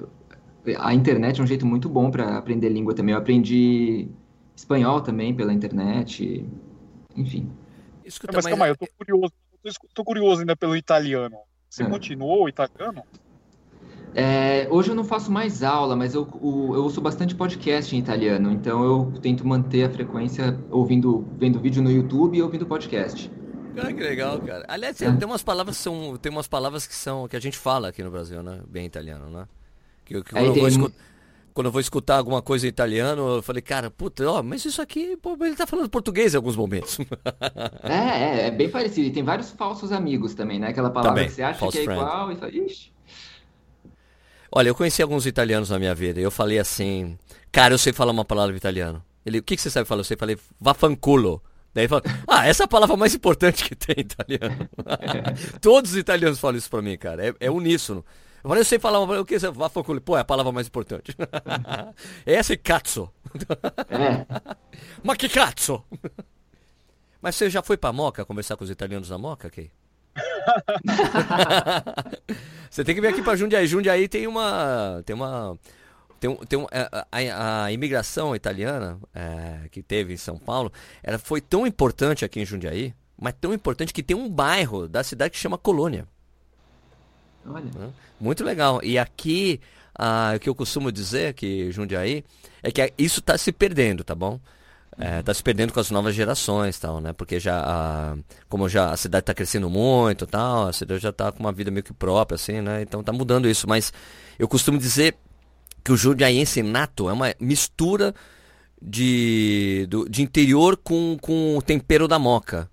a 0.78 0.94
internet 0.94 1.40
é 1.40 1.44
um 1.44 1.48
jeito 1.48 1.66
muito 1.66 1.88
bom 1.88 2.10
para 2.10 2.38
aprender 2.38 2.70
língua 2.70 2.94
também. 2.94 3.14
Eu 3.14 3.20
aprendi 3.20 4.08
espanhol 4.56 5.02
também 5.02 5.34
pela 5.34 5.54
internet, 5.54 6.46
enfim. 7.16 7.52
Escuta, 8.04 8.34
mas, 8.34 8.46
mas 8.46 8.52
calma 8.52 8.66
aí, 8.66 8.72
eu 8.72 8.78
tô 8.78 8.88
curioso, 8.98 9.34
tô 9.94 10.04
curioso 10.04 10.42
ainda 10.42 10.56
pelo 10.56 10.76
italiano. 10.76 11.38
Você 11.70 11.84
é. 11.84 11.90
continuou 11.90 12.46
o 12.46 12.50
italiano? 12.50 13.04
É, 14.14 14.66
hoje 14.72 14.92
eu 14.92 14.96
não 14.96 15.04
faço 15.04 15.30
mais 15.30 15.62
aula, 15.62 15.94
mas 15.94 16.16
eu, 16.16 16.26
eu, 16.42 16.84
ouço 16.84 17.02
bastante 17.02 17.36
podcast 17.36 17.94
em 17.94 18.00
italiano, 18.00 18.50
então 18.50 18.82
eu 18.82 19.12
tento 19.22 19.46
manter 19.46 19.84
a 19.84 19.90
frequência 19.90 20.58
ouvindo, 20.72 21.28
vendo 21.38 21.60
vídeo 21.60 21.84
no 21.84 21.92
YouTube 21.92 22.38
e 22.38 22.42
ouvindo 22.42 22.66
podcast. 22.66 23.30
Cara, 23.76 23.94
que 23.94 24.02
legal, 24.02 24.40
cara. 24.40 24.66
Aliás, 24.68 24.98
tem, 24.98 25.16
tem 25.16 25.28
umas 25.28 25.44
palavras 25.44 25.78
que 25.78 25.84
são. 25.84 26.18
Tem 26.18 26.32
umas 26.32 26.48
palavras 26.48 26.88
que 26.88 26.96
são. 26.96 27.28
que 27.28 27.36
a 27.36 27.40
gente 27.40 27.58
fala 27.58 27.90
aqui 27.90 28.04
no 28.04 28.12
Brasil, 28.12 28.42
né? 28.42 28.62
Bem 28.68 28.86
italiano, 28.86 29.30
né? 29.30 29.48
Que, 30.06 30.22
que 30.24 30.32
quando, 30.32 30.46
eu 30.46 30.54
vou 30.54 30.68
escutar, 30.68 30.96
quando 31.54 31.66
eu 31.68 31.72
vou 31.72 31.82
escutar 31.82 32.18
alguma 32.18 32.42
coisa 32.42 32.66
em 32.66 32.70
italiano, 32.70 33.38
eu 33.38 33.42
falei, 33.42 33.62
cara, 33.62 33.90
puta, 33.90 34.30
ó, 34.30 34.44
mas 34.44 34.64
isso 34.66 34.82
aqui, 34.82 35.18
pô, 35.18 35.38
ele 35.42 35.56
tá 35.56 35.66
falando 35.66 35.90
português 35.90 36.34
em 36.34 36.38
alguns 36.38 36.56
momentos. 36.56 37.00
é, 37.84 37.94
é, 37.94 38.48
é 38.48 38.52
bem 38.52 38.70
parecido. 38.70 39.08
E 39.08 39.12
tem 39.12 39.24
vários 39.24 39.52
falsos 39.52 39.92
amigos 39.92 40.34
também, 40.34 40.60
né? 40.60 40.68
Aquela 40.68 40.90
palavra 40.90 41.12
também, 41.12 41.28
que 41.28 41.36
você 41.36 41.44
acha 41.44 41.60
que 41.68 41.80
é 41.80 41.84
friend. 41.84 42.02
igual 42.02 42.32
e 42.32 42.36
fala, 42.36 42.52
ixi. 42.56 42.94
Olha, 44.52 44.70
eu 44.70 44.76
conheci 44.76 45.02
alguns 45.02 45.26
italianos 45.26 45.70
na 45.70 45.80
minha 45.80 45.94
vida 45.94 46.20
e 46.20 46.24
eu 46.24 46.32
falei 46.32 46.60
assim, 46.60 47.18
cara, 47.52 47.74
eu 47.74 47.78
sei 47.78 47.92
falar 47.92 48.12
uma 48.12 48.24
palavra 48.24 48.56
italiano. 48.56 49.04
Ele, 49.26 49.40
o 49.40 49.44
que, 49.44 49.56
que 49.56 49.62
você 49.62 49.70
sabe 49.70 49.88
falar? 49.88 50.02
Eu 50.02 50.06
sei, 50.06 50.16
falei, 50.16 50.38
vafanculo. 50.62 51.42
Daí 51.76 51.90
fala, 51.90 52.04
ah, 52.26 52.48
essa 52.48 52.64
é 52.64 52.66
a 52.66 52.70
palavra 52.70 52.96
mais 52.96 53.14
importante 53.14 53.66
que 53.66 53.76
tem 53.76 53.96
em 53.98 54.02
italiano. 54.02 54.70
Todos 55.60 55.92
os 55.92 55.98
italianos 55.98 56.40
falam 56.40 56.58
isso 56.58 56.70
pra 56.70 56.82
mim, 56.82 56.98
cara. 56.98 57.28
É, 57.28 57.34
é 57.38 57.52
uníssono. 57.52 58.04
Eu 58.42 58.48
falei, 58.48 58.62
eu 58.62 58.66
sei 58.66 58.80
falar, 58.80 59.00
o 59.02 59.26
que 59.26 59.38
você 59.38 59.52
vafanculo? 59.52 60.00
Pô, 60.00 60.16
é 60.16 60.22
a 60.22 60.24
palavra 60.24 60.54
mais 60.54 60.68
importante. 60.68 61.14
essa 62.26 62.54
é 62.54 62.56
cazzo. 62.56 63.12
É. 63.90 64.26
Mas 65.04 65.18
que 65.18 65.28
cazzo? 65.28 65.84
Mas 67.22 67.36
você 67.36 67.50
já 67.50 67.62
foi 67.62 67.76
pra 67.76 67.92
Moca 67.92 68.24
conversar 68.24 68.56
com 68.56 68.64
os 68.64 68.70
italianos 68.70 69.10
na 69.10 69.18
Moca, 69.18 69.50
Kay? 69.50 69.70
Você 72.70 72.86
tem 72.86 72.96
que 72.96 73.02
vir 73.02 73.08
aqui 73.08 73.22
para 73.22 73.36
Jundiaí. 73.36 73.68
Jundiaí 73.68 74.08
tem 74.08 74.28
uma. 74.28 75.04
Tem 75.06 75.14
uma. 75.14 75.60
Tem, 76.26 76.36
tem 76.48 76.68
é, 76.72 76.90
a, 76.92 77.08
a, 77.12 77.64
a 77.66 77.72
imigração 77.72 78.36
italiana 78.36 78.98
é, 79.14 79.70
que 79.70 79.84
teve 79.84 80.14
em 80.14 80.18
São 80.18 80.38
Paulo, 80.38 80.72
ela 81.04 81.20
foi 81.20 81.40
tão 81.40 81.68
importante 81.68 82.26
aqui 82.26 82.40
em 82.40 82.46
Jundiaí, 82.46 82.94
mas 83.20 83.36
tão 83.40 83.54
importante 83.54 83.94
que 83.94 84.02
tem 84.02 84.18
um 84.18 84.30
bairro 84.30 84.88
da 84.88 85.04
cidade 85.04 85.32
que 85.32 85.38
chama 85.38 85.58
Colônia. 85.58 86.08
Olha. 87.46 87.66
Muito 88.20 88.44
legal. 88.44 88.80
E 88.84 88.98
aqui, 88.98 89.62
ah, 89.94 90.34
o 90.36 90.40
que 90.40 90.50
eu 90.50 90.56
costumo 90.56 90.92
dizer 90.92 91.34
que 91.36 91.72
Jundiaí 91.72 92.24
é 92.64 92.72
que 92.72 92.92
isso 92.98 93.20
está 93.20 93.38
se 93.38 93.52
perdendo, 93.52 94.04
tá 94.04 94.16
bom? 94.16 94.40
É, 94.98 95.22
tá 95.22 95.34
se 95.34 95.44
perdendo 95.44 95.74
com 95.74 95.80
as 95.80 95.92
novas 95.92 96.16
gerações 96.16 96.80
tal, 96.80 97.02
né? 97.02 97.14
Porque 97.14 97.40
já, 97.40 97.62
a, 97.62 98.18
como 98.48 98.68
já 98.68 98.92
a 98.92 98.98
cidade 98.98 99.24
está 99.24 99.34
crescendo 99.34 99.70
muito 99.70 100.26
tal, 100.26 100.70
a 100.70 100.74
cidade 100.74 101.02
já 101.02 101.10
está 101.10 101.32
com 101.32 101.42
uma 101.42 101.52
vida 101.52 101.70
meio 101.70 101.84
que 101.84 101.94
própria, 101.94 102.36
assim, 102.36 102.62
né? 102.62 102.82
Então 102.82 103.04
tá 103.04 103.12
mudando 103.12 103.48
isso. 103.48 103.68
Mas 103.68 103.94
eu 104.40 104.48
costumo 104.48 104.80
dizer 104.80 105.16
que 105.86 105.92
o 105.92 105.96
jundiaense 105.96 106.64
nato 106.64 107.08
é 107.08 107.14
uma 107.14 107.36
mistura 107.40 108.16
de, 108.82 109.86
do, 109.88 110.10
de 110.10 110.24
interior 110.24 110.76
com, 110.76 111.16
com 111.22 111.56
o 111.56 111.62
tempero 111.62 112.08
da 112.08 112.18
moca. 112.18 112.68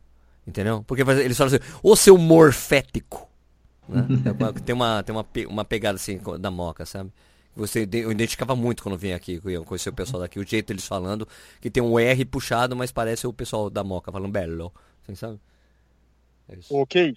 Entendeu? 0.46 0.82
Porque 0.86 1.02
eles 1.02 1.36
falam 1.36 1.54
assim, 1.54 1.64
o 1.82 1.94
seu 1.94 2.16
morfético. 2.16 3.28
Né? 3.86 4.06
tem 4.64 4.74
uma, 4.74 5.02
tem 5.02 5.14
uma, 5.14 5.26
uma 5.46 5.64
pegada 5.64 5.96
assim 5.96 6.18
da 6.40 6.50
moca, 6.50 6.86
sabe? 6.86 7.12
Você 7.54 7.86
eu 7.92 8.10
identificava 8.10 8.56
muito 8.56 8.82
quando 8.82 8.96
vinha 8.96 9.14
aqui, 9.14 9.38
eu 9.44 9.62
conheci 9.62 9.90
o 9.90 9.92
pessoal 9.92 10.22
daqui, 10.22 10.38
o 10.38 10.48
jeito 10.48 10.68
deles 10.68 10.86
falando, 10.86 11.28
que 11.60 11.70
tem 11.70 11.82
um 11.82 11.98
R 11.98 12.24
puxado, 12.24 12.74
mas 12.74 12.90
parece 12.90 13.26
o 13.26 13.32
pessoal 13.32 13.68
da 13.68 13.84
Moca 13.84 14.10
falando 14.10 14.32
belo. 14.32 14.72
Assim, 15.02 15.14
sabe? 15.14 15.38
É 16.48 16.56
isso. 16.56 16.74
Ok. 16.74 17.14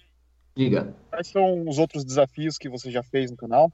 Diga. 0.54 0.94
Quais 1.08 1.28
são 1.28 1.66
os 1.66 1.78
outros 1.78 2.04
desafios 2.04 2.58
que 2.58 2.68
você 2.68 2.90
já 2.90 3.02
fez 3.02 3.30
no 3.30 3.36
canal? 3.38 3.72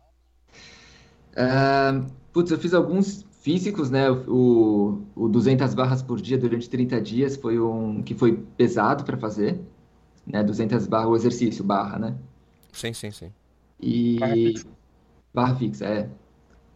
Uh, 1.33 2.07
putz, 2.33 2.51
eu 2.51 2.59
fiz 2.59 2.75
alguns 2.75 3.27
físicos, 3.43 3.91
né? 3.91 4.11
O, 4.11 5.03
o 5.15 5.29
200 5.29 5.75
barras 5.75 6.03
por 6.03 6.21
dia 6.21 6.39
durante 6.39 6.69
30 6.69 7.01
dias 7.01 7.37
foi 7.37 7.59
um 7.59 8.03
que 8.03 8.15
foi 8.15 8.39
pesado 8.57 9.05
para 9.05 9.17
fazer, 9.17 9.61
né? 10.27 10.43
200 10.43 10.87
barras, 10.87 11.11
o 11.11 11.17
exercício, 11.17 11.65
barra, 11.65 11.99
né? 11.99 12.15
Sim, 12.73 12.93
sim, 12.93 13.11
sim. 13.11 13.33
E 13.81 14.19
barra 14.19 14.35
fixa, 14.35 14.67
barra 15.35 15.55
fixa 15.57 15.85
é. 15.87 16.09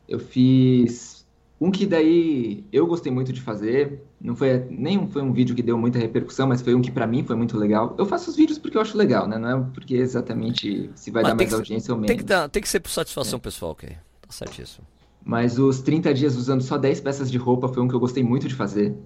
Eu 0.09 0.19
fiz 0.19 1.27
um 1.61 1.71
que 1.71 1.87
daí 1.87 2.65
eu 2.73 2.87
gostei 2.87 3.11
muito 3.13 3.33
de 3.33 3.41
fazer. 3.41 4.05
Não 4.21 4.35
foi 4.35 4.59
nem 4.71 5.09
foi 5.09 5.23
um 5.23 5.33
vídeo 5.33 5.55
que 5.55 5.63
deu 5.63 5.79
muita 5.79 5.99
repercussão, 5.99 6.49
mas 6.49 6.63
foi 6.63 6.75
um 6.75 6.83
que 6.83 6.91
para 6.91 7.07
mim 7.07 7.25
foi 7.25 7.37
muito 7.37 7.57
legal. 7.57 7.95
Eu 7.99 8.07
faço 8.07 8.31
os 8.31 8.37
vídeos 8.37 8.59
porque 8.59 8.77
eu 8.77 8.81
acho 8.81 8.97
legal, 8.97 9.27
né? 9.29 9.39
Não 9.39 9.49
é 9.49 9.71
porque 9.73 9.95
exatamente 9.95 10.91
se 10.95 11.11
vai 11.11 11.23
mas 11.23 11.31
dar 11.31 11.37
mais 11.37 11.53
audiência 11.53 11.93
ou 11.93 11.99
menos. 11.99 12.09
Tem 12.09 12.17
que, 12.17 12.25
dar, 12.25 12.49
tem 12.49 12.63
que 12.63 12.69
ser 12.69 12.81
por 12.81 12.91
satisfação 12.91 13.39
é. 13.39 13.41
pessoal, 13.41 13.73
ok? 13.73 13.97
Tá 14.27 14.33
certíssimo. 14.33 14.87
Mas 15.25 15.59
os 15.59 15.81
30 15.81 16.15
dias 16.15 16.37
usando 16.37 16.63
só 16.63 16.79
10 16.79 17.01
peças 17.01 17.31
de 17.31 17.37
roupa 17.37 17.69
foi 17.69 17.83
um 17.83 17.89
que 17.89 17.95
eu 17.95 18.01
gostei 18.01 18.23
muito 18.23 18.47
de 18.47 18.55
fazer. 18.55 18.97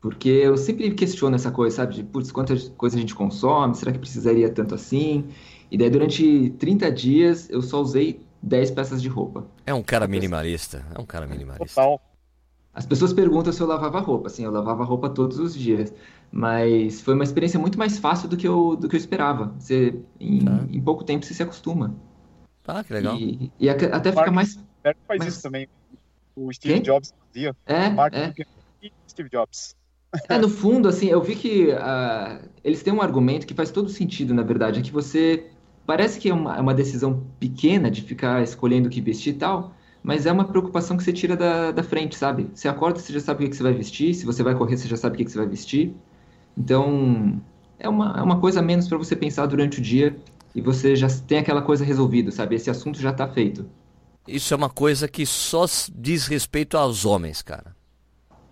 Porque 0.00 0.28
eu 0.28 0.56
sempre 0.56 0.90
questiono 0.92 1.36
essa 1.36 1.50
coisa, 1.50 1.76
sabe? 1.76 1.96
De, 1.96 2.02
putz, 2.02 2.32
quanta 2.32 2.56
coisa 2.76 2.96
a 2.96 3.00
gente 3.00 3.14
consome? 3.14 3.74
Será 3.74 3.92
que 3.92 3.98
precisaria 3.98 4.48
tanto 4.48 4.74
assim? 4.74 5.26
E 5.70 5.76
daí, 5.76 5.90
durante 5.90 6.50
30 6.58 6.90
dias, 6.90 7.50
eu 7.50 7.60
só 7.60 7.82
usei 7.82 8.24
10 8.42 8.70
peças 8.70 9.02
de 9.02 9.08
roupa. 9.08 9.46
É 9.66 9.74
um 9.74 9.82
cara 9.82 10.08
minimalista. 10.08 10.86
É 10.94 10.98
um 10.98 11.04
cara 11.04 11.26
minimalista. 11.26 11.66
Total. 11.66 12.00
As 12.72 12.86
pessoas 12.86 13.12
perguntam 13.12 13.52
se 13.52 13.60
eu 13.60 13.66
lavava 13.66 14.00
roupa. 14.00 14.28
Assim, 14.28 14.44
eu 14.44 14.50
lavava 14.50 14.82
roupa 14.84 15.10
todos 15.10 15.38
os 15.38 15.54
dias. 15.54 15.92
Mas 16.32 17.02
foi 17.02 17.12
uma 17.12 17.24
experiência 17.24 17.60
muito 17.60 17.78
mais 17.78 17.98
fácil 17.98 18.28
do 18.28 18.36
que 18.38 18.48
eu, 18.48 18.76
do 18.76 18.88
que 18.88 18.96
eu 18.96 18.98
esperava. 18.98 19.54
Você, 19.58 20.00
em, 20.18 20.44
tá. 20.44 20.64
em 20.70 20.80
pouco 20.80 21.04
tempo 21.04 21.26
você 21.26 21.34
se 21.34 21.42
acostuma. 21.42 21.94
Ah, 22.66 22.84
que 22.84 22.92
legal. 22.92 23.16
E, 23.16 23.50
e 23.58 23.68
até 23.68 24.12
fica 24.12 24.30
mais. 24.30 24.56
Mark 24.84 24.96
faz 25.06 25.18
mais... 25.18 25.32
isso 25.32 25.42
também. 25.42 25.68
O 26.36 26.52
Steve 26.52 26.74
Quem? 26.74 26.82
Jobs 26.82 27.12
fazia. 27.26 27.56
É, 27.66 27.90
Mark 27.90 28.14
é. 28.14 28.32
e 28.82 28.92
Steve 29.08 29.28
Jobs. 29.28 29.74
É, 30.28 30.38
no 30.38 30.48
fundo, 30.48 30.88
assim, 30.88 31.06
eu 31.06 31.22
vi 31.22 31.36
que 31.36 31.68
uh, 31.68 32.48
eles 32.64 32.82
têm 32.82 32.92
um 32.92 33.00
argumento 33.00 33.46
que 33.46 33.54
faz 33.54 33.70
todo 33.70 33.88
sentido, 33.88 34.34
na 34.34 34.42
verdade, 34.42 34.80
é 34.80 34.82
que 34.82 34.90
você 34.90 35.50
Parece 35.90 36.20
que 36.20 36.28
é 36.28 36.32
uma, 36.32 36.56
é 36.56 36.60
uma 36.60 36.72
decisão 36.72 37.24
pequena 37.40 37.90
de 37.90 38.00
ficar 38.02 38.40
escolhendo 38.44 38.86
o 38.86 38.90
que 38.90 39.00
vestir 39.00 39.34
e 39.34 39.38
tal, 39.38 39.74
mas 40.04 40.24
é 40.24 40.30
uma 40.30 40.44
preocupação 40.44 40.96
que 40.96 41.02
você 41.02 41.12
tira 41.12 41.36
da, 41.36 41.72
da 41.72 41.82
frente, 41.82 42.14
sabe? 42.16 42.48
Você 42.54 42.68
acorda, 42.68 43.00
você 43.00 43.12
já 43.12 43.18
sabe 43.18 43.40
o 43.40 43.44
que, 43.44 43.50
que 43.50 43.56
você 43.56 43.62
vai 43.64 43.72
vestir, 43.72 44.14
se 44.14 44.24
você 44.24 44.40
vai 44.40 44.54
correr, 44.54 44.76
você 44.76 44.86
já 44.86 44.96
sabe 44.96 45.14
o 45.14 45.18
que, 45.18 45.24
que 45.24 45.32
você 45.32 45.38
vai 45.38 45.48
vestir. 45.48 45.92
Então, 46.56 47.40
é 47.76 47.88
uma, 47.88 48.14
é 48.16 48.22
uma 48.22 48.38
coisa 48.38 48.60
a 48.60 48.62
menos 48.62 48.86
para 48.86 48.98
você 48.98 49.16
pensar 49.16 49.46
durante 49.46 49.80
o 49.80 49.82
dia 49.82 50.16
e 50.54 50.60
você 50.60 50.96
já 50.96 51.08
tem 51.08 51.38
aquela 51.38 51.62
coisa 51.62 51.84
resolvida, 51.84 52.30
sabe? 52.30 52.56
Esse 52.56 52.70
assunto 52.70 53.00
já 53.00 53.10
está 53.10 53.26
feito. 53.28 53.68
Isso 54.26 54.52
é 54.52 54.56
uma 54.56 54.70
coisa 54.70 55.08
que 55.08 55.24
só 55.24 55.64
diz 55.94 56.26
respeito 56.26 56.76
aos 56.76 57.04
homens, 57.04 57.42
cara. 57.42 57.74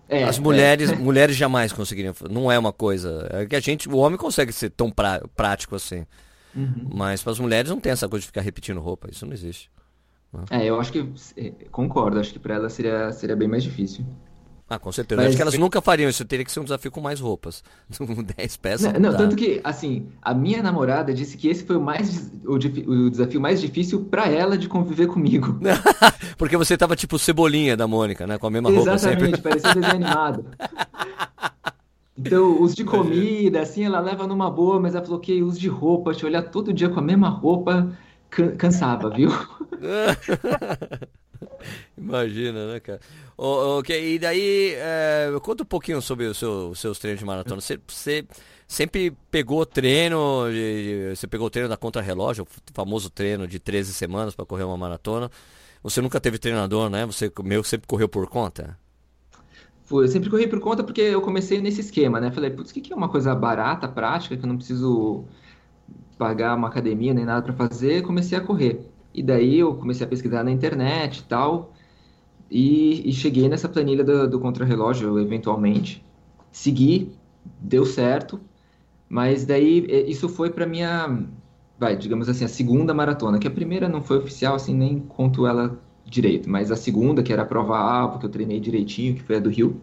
É, 0.07 0.23
As 0.23 0.39
mulheres, 0.39 0.91
é. 0.91 0.95
mulheres 0.97 1.35
jamais 1.35 1.71
conseguiriam. 1.71 2.13
Não 2.29 2.51
é 2.51 2.57
uma 2.57 2.73
coisa. 2.73 3.27
É 3.31 3.45
que 3.45 3.55
a 3.55 3.59
gente, 3.59 3.87
o 3.87 3.97
homem 3.97 4.17
consegue 4.17 4.51
ser 4.51 4.71
tão 4.71 4.89
prá, 4.89 5.21
prático 5.35 5.75
assim. 5.75 6.05
Uhum. 6.55 6.89
Mas 6.91 7.21
para 7.21 7.31
as 7.31 7.39
mulheres 7.39 7.69
não 7.69 7.79
tem 7.79 7.91
essa 7.91 8.09
coisa 8.09 8.21
de 8.21 8.27
ficar 8.27 8.41
repetindo 8.41 8.79
roupa, 8.79 9.07
isso 9.11 9.25
não 9.25 9.33
existe. 9.33 9.69
Né? 10.33 10.43
É, 10.49 10.65
eu 10.65 10.79
acho 10.79 10.91
que 10.91 11.07
é, 11.37 11.51
concordo, 11.71 12.19
acho 12.19 12.33
que 12.33 12.39
para 12.39 12.55
elas 12.55 12.73
seria, 12.73 13.11
seria 13.11 13.35
bem 13.35 13.47
mais 13.47 13.63
difícil. 13.63 14.03
Ah, 14.69 14.77
com 14.77 14.91
certeza. 14.91 15.19
Mas... 15.19 15.29
Acho 15.29 15.35
que 15.35 15.41
elas 15.41 15.57
nunca 15.57 15.81
fariam 15.81 16.09
isso. 16.09 16.23
Teria 16.23 16.45
que 16.45 16.51
ser 16.51 16.59
um 16.59 16.63
desafio 16.63 16.91
com 16.91 17.01
mais 17.01 17.19
roupas. 17.19 17.63
10 18.37 18.57
peças. 18.57 18.93
Não, 18.93 19.11
não 19.11 19.17
tanto 19.17 19.35
que, 19.35 19.59
assim, 19.63 20.07
a 20.21 20.33
minha 20.33 20.61
namorada 20.61 21.13
disse 21.13 21.35
que 21.35 21.47
esse 21.47 21.63
foi 21.63 21.77
o, 21.77 21.81
mais, 21.81 22.31
o, 22.45 22.53
o 22.53 23.09
desafio 23.09 23.41
mais 23.41 23.59
difícil 23.59 24.05
para 24.05 24.27
ela 24.27 24.57
de 24.57 24.67
conviver 24.67 25.07
comigo. 25.07 25.59
Porque 26.37 26.55
você 26.55 26.77
tava 26.77 26.95
tipo 26.95 27.17
cebolinha 27.17 27.75
da 27.75 27.87
Mônica, 27.87 28.27
né? 28.27 28.37
Com 28.37 28.47
a 28.47 28.51
mesma 28.51 28.69
Exatamente, 28.69 28.87
roupa 28.87 28.99
sempre. 28.99 29.27
Exatamente, 29.29 29.41
parecia 29.41 29.81
desenho 29.81 30.05
animado. 30.05 30.45
Então, 32.21 32.61
os 32.61 32.75
de 32.75 32.83
comida, 32.83 33.61
assim, 33.61 33.85
ela 33.85 34.01
leva 34.01 34.27
numa 34.27 34.51
boa, 34.51 34.77
mas 34.77 34.93
ela 34.93 35.05
falou 35.05 35.21
que 35.21 35.41
os 35.41 35.57
de 35.57 35.69
roupa, 35.69 36.13
te 36.13 36.25
olhar 36.25 36.41
todo 36.43 36.73
dia 36.73 36.89
com 36.89 36.99
a 36.99 37.01
mesma 37.01 37.29
roupa, 37.29 37.95
cansava, 38.57 39.09
viu? 39.09 39.31
Imagina, 41.97 42.73
né, 42.73 42.79
cara? 42.79 42.99
Ok, 43.37 44.15
e 44.15 44.19
daí, 44.19 44.73
é, 44.75 45.31
conta 45.41 45.63
um 45.63 45.65
pouquinho 45.65 46.01
sobre 46.01 46.25
os 46.25 46.37
seu, 46.37 46.75
seus 46.75 46.99
treinos 46.99 47.19
de 47.19 47.25
maratona. 47.25 47.61
Você, 47.61 47.79
você 47.87 48.25
sempre 48.67 49.11
pegou 49.31 49.65
treino, 49.65 50.45
você 51.15 51.27
pegou 51.27 51.49
treino 51.49 51.69
da 51.69 51.77
contra-relógio, 51.77 52.43
o 52.45 52.73
famoso 52.73 53.09
treino 53.09 53.47
de 53.47 53.59
13 53.59 53.93
semanas 53.93 54.35
para 54.35 54.45
correr 54.45 54.63
uma 54.63 54.77
maratona. 54.77 55.31
Você 55.81 56.01
nunca 56.01 56.19
teve 56.19 56.37
treinador, 56.37 56.89
né? 56.89 57.05
Você 57.05 57.31
meu 57.43 57.63
sempre 57.63 57.87
correu 57.87 58.09
por 58.09 58.27
conta? 58.27 58.77
eu 59.91 60.07
sempre 60.07 60.29
corri 60.29 60.47
por 60.47 60.59
conta 60.59 60.83
porque 60.83 61.01
eu 61.01 61.21
comecei 61.21 61.59
nesse 61.61 61.81
esquema, 61.81 62.19
né? 62.19 62.29
Falei, 62.29 62.51
putz, 62.51 62.69
o 62.69 62.73
que 62.73 62.93
é 62.93 62.95
uma 62.95 63.09
coisa 63.09 63.33
barata, 63.33 63.87
prática, 63.87 64.37
que 64.37 64.43
eu 64.43 64.47
não 64.47 64.57
preciso 64.57 65.25
pagar 66.17 66.55
uma 66.55 66.67
academia 66.67 67.13
nem 67.13 67.25
nada 67.25 67.41
para 67.41 67.53
fazer, 67.53 68.03
comecei 68.03 68.37
a 68.37 68.41
correr. 68.41 68.85
E 69.13 69.23
daí 69.23 69.59
eu 69.59 69.75
comecei 69.75 70.05
a 70.05 70.09
pesquisar 70.09 70.43
na 70.43 70.51
internet 70.51 71.19
e 71.19 71.23
tal, 71.23 71.73
e, 72.49 73.09
e 73.09 73.13
cheguei 73.13 73.47
nessa 73.49 73.69
planilha 73.69 74.03
do, 74.03 74.29
do 74.29 74.39
contrarrelógio, 74.39 75.19
eventualmente. 75.19 76.03
Segui, 76.51 77.11
deu 77.59 77.85
certo, 77.85 78.39
mas 79.07 79.45
daí 79.45 79.85
isso 80.07 80.29
foi 80.29 80.49
para 80.51 80.65
minha, 80.65 81.25
vai, 81.79 81.95
digamos 81.95 82.29
assim, 82.29 82.45
a 82.45 82.47
segunda 82.47 82.93
maratona, 82.93 83.39
que 83.39 83.47
a 83.47 83.51
primeira 83.51 83.87
não 83.89 84.01
foi 84.01 84.17
oficial, 84.17 84.55
assim, 84.55 84.73
nem 84.73 84.99
conto 84.99 85.45
ela 85.47 85.79
direito, 86.05 86.49
mas 86.49 86.71
a 86.71 86.75
segunda, 86.75 87.21
que 87.23 87.31
era 87.31 87.43
a 87.43 87.45
prova 87.45 87.77
alvo, 87.77 88.19
que 88.19 88.25
eu 88.25 88.29
treinei 88.29 88.59
direitinho, 88.59 89.15
que 89.15 89.23
foi 89.23 89.37
a 89.37 89.39
do 89.39 89.49
Rio, 89.49 89.79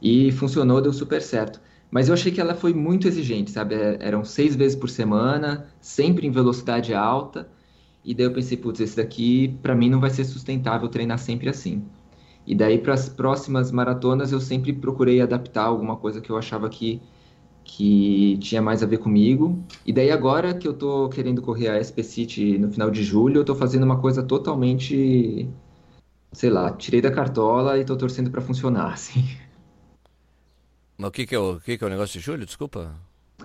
e 0.00 0.32
funcionou, 0.32 0.80
deu 0.80 0.92
super 0.92 1.22
certo. 1.22 1.60
Mas 1.90 2.08
eu 2.08 2.14
achei 2.14 2.32
que 2.32 2.40
ela 2.40 2.54
foi 2.54 2.74
muito 2.74 3.06
exigente, 3.06 3.50
sabe? 3.50 3.74
É, 3.74 3.98
eram 4.00 4.24
seis 4.24 4.56
vezes 4.56 4.76
por 4.76 4.90
semana, 4.90 5.66
sempre 5.80 6.26
em 6.26 6.30
velocidade 6.30 6.92
alta. 6.92 7.48
E 8.06 8.14
daí 8.14 8.26
eu 8.26 8.32
pensei, 8.32 8.56
putz, 8.56 8.80
esse 8.80 8.96
daqui 8.96 9.48
para 9.62 9.74
mim 9.74 9.90
não 9.90 10.00
vai 10.00 10.10
ser 10.10 10.24
sustentável 10.24 10.88
treinar 10.88 11.18
sempre 11.18 11.48
assim. 11.48 11.84
E 12.46 12.54
daí 12.54 12.78
para 12.78 12.94
as 12.94 13.08
próximas 13.08 13.72
maratonas 13.72 14.32
eu 14.32 14.40
sempre 14.40 14.72
procurei 14.72 15.20
adaptar 15.20 15.64
alguma 15.64 15.96
coisa 15.96 16.20
que 16.20 16.30
eu 16.30 16.38
achava 16.38 16.68
que 16.70 17.02
que 17.64 18.38
tinha 18.38 18.62
mais 18.62 18.82
a 18.82 18.86
ver 18.86 18.98
comigo. 18.98 19.58
E 19.84 19.92
daí 19.92 20.10
agora 20.10 20.54
que 20.54 20.68
eu 20.68 20.74
tô 20.74 21.08
querendo 21.08 21.42
correr 21.42 21.68
a 21.68 21.76
SP 21.82 22.02
City 22.04 22.58
no 22.58 22.70
final 22.70 22.90
de 22.90 23.02
julho, 23.02 23.40
eu 23.40 23.44
tô 23.44 23.54
fazendo 23.56 23.82
uma 23.84 24.00
coisa 24.00 24.22
totalmente, 24.22 25.48
sei 26.32 26.50
lá, 26.50 26.72
tirei 26.72 27.00
da 27.00 27.10
cartola 27.10 27.78
e 27.78 27.84
tô 27.84 27.96
torcendo 27.96 28.30
para 28.30 28.40
funcionar, 28.42 28.92
assim. 28.94 29.24
Mas 30.98 31.08
o 31.08 31.12
que 31.12 31.26
que 31.26 31.34
é 31.34 31.38
o, 31.38 31.60
que 31.60 31.76
que 31.76 31.84
é 31.84 31.86
o 31.86 31.90
negócio 31.90 32.18
de 32.18 32.24
julho? 32.24 32.46
Desculpa. 32.46 32.94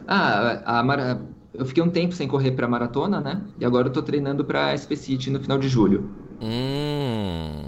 Ah, 0.07 0.61
a, 0.65 1.17
eu 1.53 1.65
fiquei 1.65 1.83
um 1.83 1.89
tempo 1.89 2.15
sem 2.15 2.27
correr 2.27 2.51
para 2.51 2.67
maratona, 2.67 3.19
né? 3.19 3.41
E 3.59 3.65
agora 3.65 3.87
eu 3.87 3.91
tô 3.91 4.01
treinando 4.01 4.45
para 4.45 4.73
SP 4.75 4.95
City 4.95 5.29
no 5.29 5.39
final 5.39 5.57
de 5.57 5.67
julho. 5.67 6.09
Hum. 6.41 7.63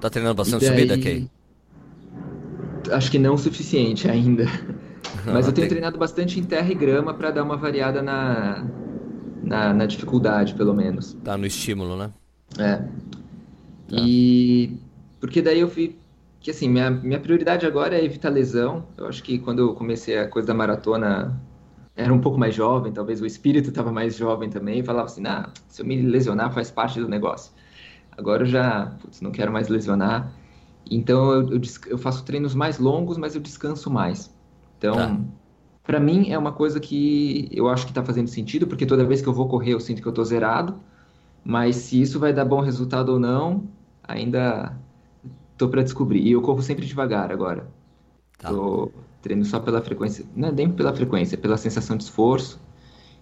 Tá 0.00 0.08
treinando 0.08 0.36
bastante 0.36 0.64
daí... 0.64 0.80
subida, 0.80 0.98
Kay? 0.98 1.28
Acho 2.92 3.10
que 3.10 3.18
não 3.18 3.34
o 3.34 3.38
suficiente 3.38 4.08
ainda. 4.08 4.46
Mas 5.26 5.46
eu 5.46 5.52
tenho 5.52 5.68
treinado 5.68 5.98
bastante 5.98 6.40
em 6.40 6.44
terra 6.44 6.70
e 6.70 6.74
grama 6.74 7.12
para 7.12 7.30
dar 7.30 7.42
uma 7.42 7.56
variada 7.56 8.00
na, 8.00 8.66
na, 9.42 9.74
na, 9.74 9.86
dificuldade, 9.86 10.54
pelo 10.54 10.72
menos. 10.72 11.16
Tá 11.24 11.36
no 11.36 11.46
estímulo, 11.46 11.96
né? 11.96 12.10
É. 12.58 12.76
Tá. 12.76 12.86
E 13.90 14.78
porque 15.20 15.42
daí 15.42 15.60
eu 15.60 15.68
vi 15.68 15.99
que 16.40 16.50
assim, 16.50 16.68
minha, 16.68 16.90
minha 16.90 17.20
prioridade 17.20 17.66
agora 17.66 17.96
é 17.96 18.04
evitar 18.04 18.30
lesão. 18.30 18.86
Eu 18.96 19.06
acho 19.06 19.22
que 19.22 19.38
quando 19.38 19.60
eu 19.60 19.74
comecei 19.74 20.18
a 20.18 20.26
coisa 20.26 20.48
da 20.48 20.54
maratona, 20.54 21.38
era 21.94 22.12
um 22.12 22.20
pouco 22.20 22.38
mais 22.38 22.54
jovem, 22.54 22.92
talvez 22.92 23.20
o 23.20 23.26
espírito 23.26 23.68
estava 23.68 23.92
mais 23.92 24.16
jovem 24.16 24.48
também, 24.48 24.82
falava 24.82 25.06
assim, 25.06 25.22
ah, 25.26 25.50
se 25.68 25.82
eu 25.82 25.86
me 25.86 26.00
lesionar 26.00 26.52
faz 26.52 26.70
parte 26.70 26.98
do 26.98 27.06
negócio. 27.06 27.52
Agora 28.16 28.42
eu 28.42 28.46
já, 28.46 28.96
putz, 29.00 29.20
não 29.20 29.30
quero 29.30 29.52
mais 29.52 29.68
lesionar. 29.68 30.32
Então 30.90 31.30
eu, 31.30 31.52
eu, 31.52 31.60
eu 31.88 31.98
faço 31.98 32.24
treinos 32.24 32.54
mais 32.54 32.78
longos, 32.78 33.18
mas 33.18 33.34
eu 33.34 33.40
descanso 33.40 33.90
mais. 33.90 34.34
Então, 34.78 34.94
tá. 34.94 35.20
para 35.82 36.00
mim 36.00 36.30
é 36.30 36.38
uma 36.38 36.52
coisa 36.52 36.80
que 36.80 37.50
eu 37.52 37.68
acho 37.68 37.84
que 37.84 37.90
está 37.90 38.02
fazendo 38.02 38.28
sentido, 38.28 38.66
porque 38.66 38.86
toda 38.86 39.04
vez 39.04 39.20
que 39.20 39.28
eu 39.28 39.34
vou 39.34 39.46
correr 39.46 39.74
eu 39.74 39.80
sinto 39.80 40.00
que 40.00 40.08
eu 40.08 40.10
estou 40.10 40.24
zerado, 40.24 40.80
mas 41.44 41.76
se 41.76 42.00
isso 42.00 42.18
vai 42.18 42.32
dar 42.32 42.46
bom 42.46 42.60
resultado 42.60 43.10
ou 43.10 43.20
não, 43.20 43.64
ainda 44.02 44.74
estou 45.60 45.68
para 45.68 45.82
descobrir. 45.82 46.22
E 46.22 46.32
eu 46.32 46.40
corro 46.40 46.62
sempre 46.62 46.86
devagar 46.86 47.30
agora. 47.30 47.66
Tá. 48.38 48.48
Tô 48.48 48.90
treino 49.20 49.44
só 49.44 49.60
pela 49.60 49.82
frequência, 49.82 50.24
não 50.34 50.48
é 50.48 50.52
nem 50.52 50.70
pela 50.70 50.94
frequência, 50.96 51.36
é 51.36 51.38
pela 51.38 51.58
sensação 51.58 51.96
de 51.96 52.04
esforço. 52.04 52.58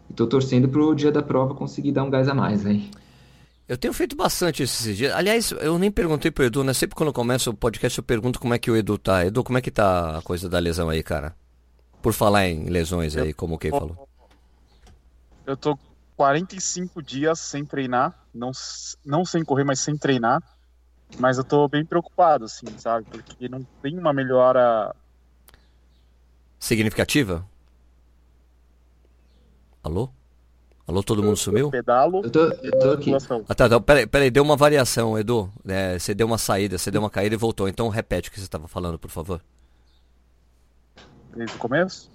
E 0.08 0.12
tô 0.12 0.26
torcendo 0.26 0.68
pro 0.68 0.94
dia 0.94 1.10
da 1.10 1.22
prova 1.22 1.54
conseguir 1.54 1.90
dar 1.90 2.04
um 2.04 2.10
gás 2.10 2.28
a 2.28 2.34
mais 2.34 2.64
aí. 2.64 2.88
Eu 3.66 3.76
tenho 3.76 3.92
feito 3.92 4.16
bastante 4.16 4.62
esses 4.62 4.96
dias. 4.96 5.12
Aliás, 5.12 5.52
eu 5.60 5.78
nem 5.78 5.90
perguntei 5.90 6.30
pro 6.30 6.44
Edu, 6.44 6.64
né? 6.64 6.72
Sempre 6.72 6.96
quando 6.96 7.12
começa 7.12 7.50
o 7.50 7.54
podcast 7.54 7.98
eu 7.98 8.04
pergunto 8.04 8.40
como 8.40 8.54
é 8.54 8.58
que 8.58 8.70
o 8.70 8.76
Edu 8.76 8.96
tá. 8.96 9.26
Edu, 9.26 9.44
como 9.44 9.58
é 9.58 9.60
que 9.60 9.70
tá 9.70 10.18
a 10.18 10.22
coisa 10.22 10.48
da 10.48 10.58
lesão 10.58 10.88
aí, 10.88 11.02
cara? 11.02 11.34
Por 12.00 12.14
falar 12.14 12.46
em 12.46 12.70
lesões 12.70 13.16
aí, 13.16 13.34
como 13.34 13.56
o 13.56 13.58
Kay 13.58 13.70
falou. 13.70 14.08
Eu 15.44 15.56
tô 15.56 15.76
45 16.16 17.02
dias 17.02 17.40
sem 17.40 17.64
treinar, 17.64 18.14
não, 18.32 18.52
não 19.04 19.24
sem 19.24 19.44
correr, 19.44 19.64
mas 19.64 19.80
sem 19.80 19.98
treinar. 19.98 20.40
Mas 21.16 21.38
eu 21.38 21.44
tô 21.44 21.68
bem 21.68 21.84
preocupado, 21.84 22.44
assim, 22.44 22.66
sabe? 22.78 23.06
Porque 23.10 23.48
não 23.48 23.66
tem 23.82 23.98
uma 23.98 24.12
melhora. 24.12 24.94
Significativa? 26.58 27.46
Alô? 29.82 30.10
Alô, 30.86 31.02
todo 31.02 31.22
mundo 31.22 31.36
sumiu? 31.36 31.70
Pedalo. 31.70 32.22
Eu 32.24 32.30
tô, 32.30 32.40
eu 32.40 32.78
tô 32.78 32.90
aqui. 32.92 33.12
Ah, 33.48 33.54
tá, 33.54 33.66
então, 33.66 33.80
peraí, 33.80 34.06
peraí, 34.06 34.30
deu 34.30 34.42
uma 34.42 34.56
variação, 34.56 35.18
Edu. 35.18 35.52
É, 35.66 35.98
você 35.98 36.14
deu 36.14 36.26
uma 36.26 36.38
saída, 36.38 36.78
você 36.78 36.90
deu 36.90 37.00
uma 37.00 37.10
caída 37.10 37.34
e 37.34 37.38
voltou. 37.38 37.68
Então 37.68 37.88
repete 37.88 38.28
o 38.28 38.32
que 38.32 38.38
você 38.38 38.46
estava 38.46 38.66
falando, 38.66 38.98
por 38.98 39.10
favor. 39.10 39.40
Desde 41.36 41.54
o 41.54 41.58
começo? 41.58 42.10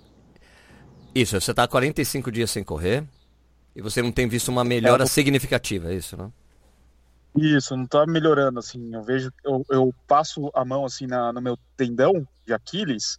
Isso, 1.13 1.39
você 1.39 1.51
está 1.51 1.67
45 1.67 2.31
dias 2.31 2.49
sem 2.49 2.63
correr 2.63 3.03
e 3.75 3.81
você 3.81 4.01
não 4.01 4.11
tem 4.11 4.27
visto 4.27 4.49
uma 4.49 4.63
melhora 4.63 5.03
é, 5.03 5.07
significativa, 5.07 5.91
é 5.91 5.95
isso, 5.95 6.17
não? 6.17 6.33
Isso, 7.35 7.75
não 7.75 7.85
está 7.85 8.05
melhorando, 8.05 8.59
assim, 8.59 8.93
eu 8.93 9.01
vejo, 9.01 9.31
eu, 9.43 9.65
eu 9.69 9.95
passo 10.07 10.51
a 10.53 10.63
mão, 10.63 10.85
assim, 10.85 11.07
na, 11.07 11.33
no 11.33 11.41
meu 11.41 11.57
tendão 11.75 12.27
de 12.45 12.53
Aquiles, 12.53 13.17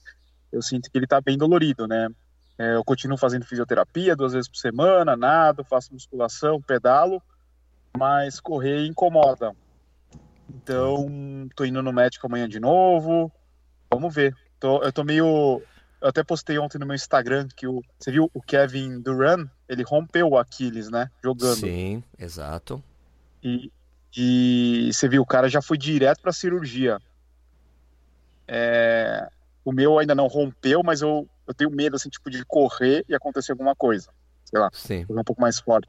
eu 0.52 0.62
sinto 0.62 0.90
que 0.90 0.96
ele 0.96 1.06
está 1.06 1.20
bem 1.20 1.36
dolorido, 1.36 1.88
né? 1.88 2.08
É, 2.56 2.76
eu 2.76 2.84
continuo 2.84 3.18
fazendo 3.18 3.44
fisioterapia 3.44 4.14
duas 4.14 4.32
vezes 4.32 4.48
por 4.48 4.58
semana, 4.58 5.16
nado, 5.16 5.64
faço 5.64 5.92
musculação, 5.92 6.62
pedalo, 6.62 7.20
mas 7.96 8.38
correr 8.38 8.86
incomoda. 8.86 9.52
Então, 10.48 11.48
tô 11.56 11.64
indo 11.64 11.82
no 11.82 11.92
médico 11.92 12.26
amanhã 12.26 12.48
de 12.48 12.60
novo, 12.60 13.32
vamos 13.90 14.14
ver. 14.14 14.36
Tô, 14.60 14.80
eu 14.82 14.92
tô 14.92 15.02
meio 15.02 15.60
eu 16.04 16.10
até 16.10 16.22
postei 16.22 16.58
ontem 16.58 16.78
no 16.78 16.84
meu 16.84 16.94
Instagram 16.94 17.48
que 17.56 17.66
o, 17.66 17.82
você 17.98 18.12
viu 18.12 18.30
o 18.34 18.42
Kevin 18.42 19.00
Durant, 19.00 19.48
ele 19.66 19.82
rompeu 19.82 20.28
o 20.28 20.36
Aquiles, 20.36 20.90
né? 20.90 21.10
Jogando. 21.22 21.60
Sim, 21.60 22.04
exato. 22.18 22.84
E, 23.42 23.72
e 24.16 24.90
você 24.92 25.08
viu, 25.08 25.22
o 25.22 25.26
cara 25.26 25.48
já 25.48 25.60
foi 25.60 25.76
direto 25.76 26.20
para 26.20 26.32
cirurgia. 26.32 27.00
É, 28.46 29.28
o 29.64 29.72
meu 29.72 29.98
ainda 29.98 30.14
não 30.14 30.26
rompeu, 30.26 30.82
mas 30.84 31.02
eu, 31.02 31.28
eu 31.46 31.54
tenho 31.54 31.70
medo, 31.70 31.96
assim, 31.96 32.08
tipo, 32.08 32.30
de 32.30 32.44
correr 32.44 33.04
e 33.08 33.14
acontecer 33.14 33.52
alguma 33.52 33.74
coisa. 33.74 34.10
Sei 34.44 34.60
lá, 34.60 34.70
Sim. 34.72 35.06
um 35.08 35.24
pouco 35.24 35.40
mais 35.40 35.58
forte. 35.58 35.88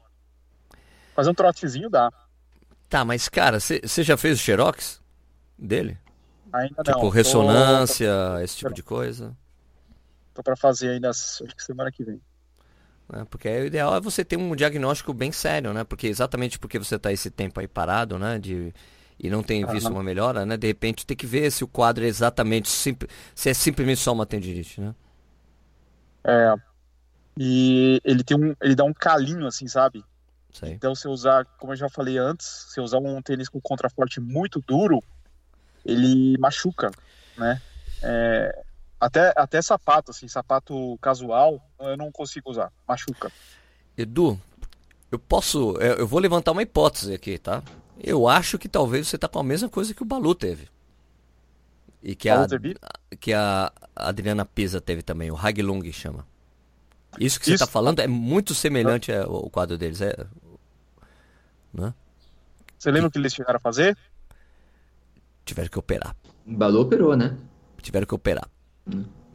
Fazer 1.14 1.30
um 1.30 1.34
trotezinho 1.34 1.88
dá. 1.88 2.10
Tá, 2.88 3.04
mas 3.04 3.28
cara, 3.28 3.58
você 3.60 4.02
já 4.02 4.16
fez 4.16 4.38
o 4.38 4.42
xerox 4.42 5.00
dele? 5.58 5.98
Ainda 6.52 6.68
tipo, 6.68 6.90
não. 6.90 6.94
Tipo, 6.94 7.08
ressonância, 7.08 8.10
tô... 8.34 8.38
esse 8.40 8.56
tipo 8.56 8.74
de 8.74 8.82
coisa? 8.82 9.36
Tô 10.34 10.42
para 10.42 10.56
fazer 10.56 10.90
ainda, 10.90 11.10
acho 11.10 11.44
que 11.44 11.62
semana 11.62 11.90
que 11.90 12.04
vem. 12.04 12.20
É, 13.12 13.24
porque 13.24 13.48
o 13.48 13.66
ideal 13.66 13.94
é 13.94 14.00
você 14.00 14.24
ter 14.24 14.36
um 14.36 14.54
diagnóstico 14.56 15.12
bem 15.12 15.30
sério, 15.30 15.72
né? 15.72 15.84
Porque 15.84 16.06
exatamente 16.06 16.58
porque 16.58 16.78
você 16.78 16.96
está 16.96 17.12
esse 17.12 17.30
tempo 17.30 17.60
aí 17.60 17.68
parado, 17.68 18.18
né? 18.18 18.38
De, 18.38 18.74
e 19.18 19.30
não 19.30 19.42
tem 19.42 19.64
visto 19.66 19.88
uma 19.88 20.02
melhora, 20.02 20.44
né? 20.44 20.56
De 20.56 20.66
repente 20.66 21.06
tem 21.06 21.16
que 21.16 21.26
ver 21.26 21.50
se 21.50 21.62
o 21.62 21.68
quadro 21.68 22.04
é 22.04 22.08
exatamente 22.08 22.68
se 22.68 22.96
é 23.48 23.54
simplesmente 23.54 24.00
só 24.00 24.12
uma 24.12 24.26
tendinite, 24.26 24.80
né? 24.80 24.94
É. 26.24 26.54
E 27.38 28.00
ele 28.04 28.24
tem 28.24 28.36
um, 28.36 28.54
ele 28.60 28.74
dá 28.74 28.82
um 28.82 28.92
calinho 28.92 29.46
assim, 29.46 29.68
sabe? 29.68 30.04
Sei. 30.52 30.72
Então 30.72 30.94
se 30.94 31.06
usar, 31.06 31.44
como 31.58 31.72
eu 31.72 31.76
já 31.76 31.88
falei 31.88 32.18
antes, 32.18 32.66
se 32.70 32.80
usar 32.80 32.98
um 32.98 33.22
tênis 33.22 33.48
com 33.48 33.60
contraforte 33.60 34.20
muito 34.20 34.60
duro, 34.66 35.02
ele 35.84 36.36
machuca, 36.38 36.90
né? 37.38 37.60
É, 38.02 38.64
até, 39.00 39.32
até 39.36 39.60
sapato, 39.60 40.10
assim, 40.10 40.28
sapato 40.28 40.98
casual, 41.00 41.60
eu 41.78 41.96
não 41.96 42.10
consigo 42.10 42.50
usar, 42.50 42.72
machuca. 42.86 43.30
Edu, 43.96 44.40
eu 45.10 45.18
posso. 45.18 45.76
É, 45.80 46.00
eu 46.00 46.06
vou 46.06 46.20
levantar 46.20 46.52
uma 46.52 46.62
hipótese 46.62 47.14
aqui, 47.14 47.38
tá? 47.38 47.62
Eu 47.98 48.28
acho 48.28 48.58
que 48.58 48.68
talvez 48.68 49.08
você 49.08 49.16
tá 49.16 49.28
com 49.28 49.38
a 49.38 49.44
mesma 49.44 49.68
coisa 49.68 49.94
que 49.94 50.02
o 50.02 50.06
Balu 50.06 50.34
teve. 50.34 50.68
E 52.02 52.14
que 52.14 52.28
a, 52.28 52.46
que 53.18 53.32
a 53.32 53.72
Adriana 53.94 54.44
Pisa 54.44 54.80
teve 54.80 55.02
também, 55.02 55.30
o 55.30 55.36
Haglung 55.36 55.90
chama. 55.92 56.26
Isso 57.18 57.40
que 57.40 57.46
você 57.46 57.54
está 57.54 57.66
falando 57.66 58.00
é 58.00 58.06
muito 58.06 58.54
semelhante 58.54 59.10
ao 59.12 59.48
quadro 59.48 59.78
deles, 59.78 60.00
é. 60.00 60.14
Né? 61.72 61.94
Você 62.78 62.90
lembra 62.90 63.08
o 63.08 63.10
que 63.10 63.18
eles 63.18 63.32
chegaram 63.32 63.56
a 63.56 63.60
fazer? 63.60 63.96
Tiveram 65.44 65.70
que 65.70 65.78
operar. 65.78 66.14
Balu 66.44 66.80
operou, 66.80 67.16
né? 67.16 67.36
Tiveram 67.80 68.06
que 68.06 68.14
operar. 68.14 68.48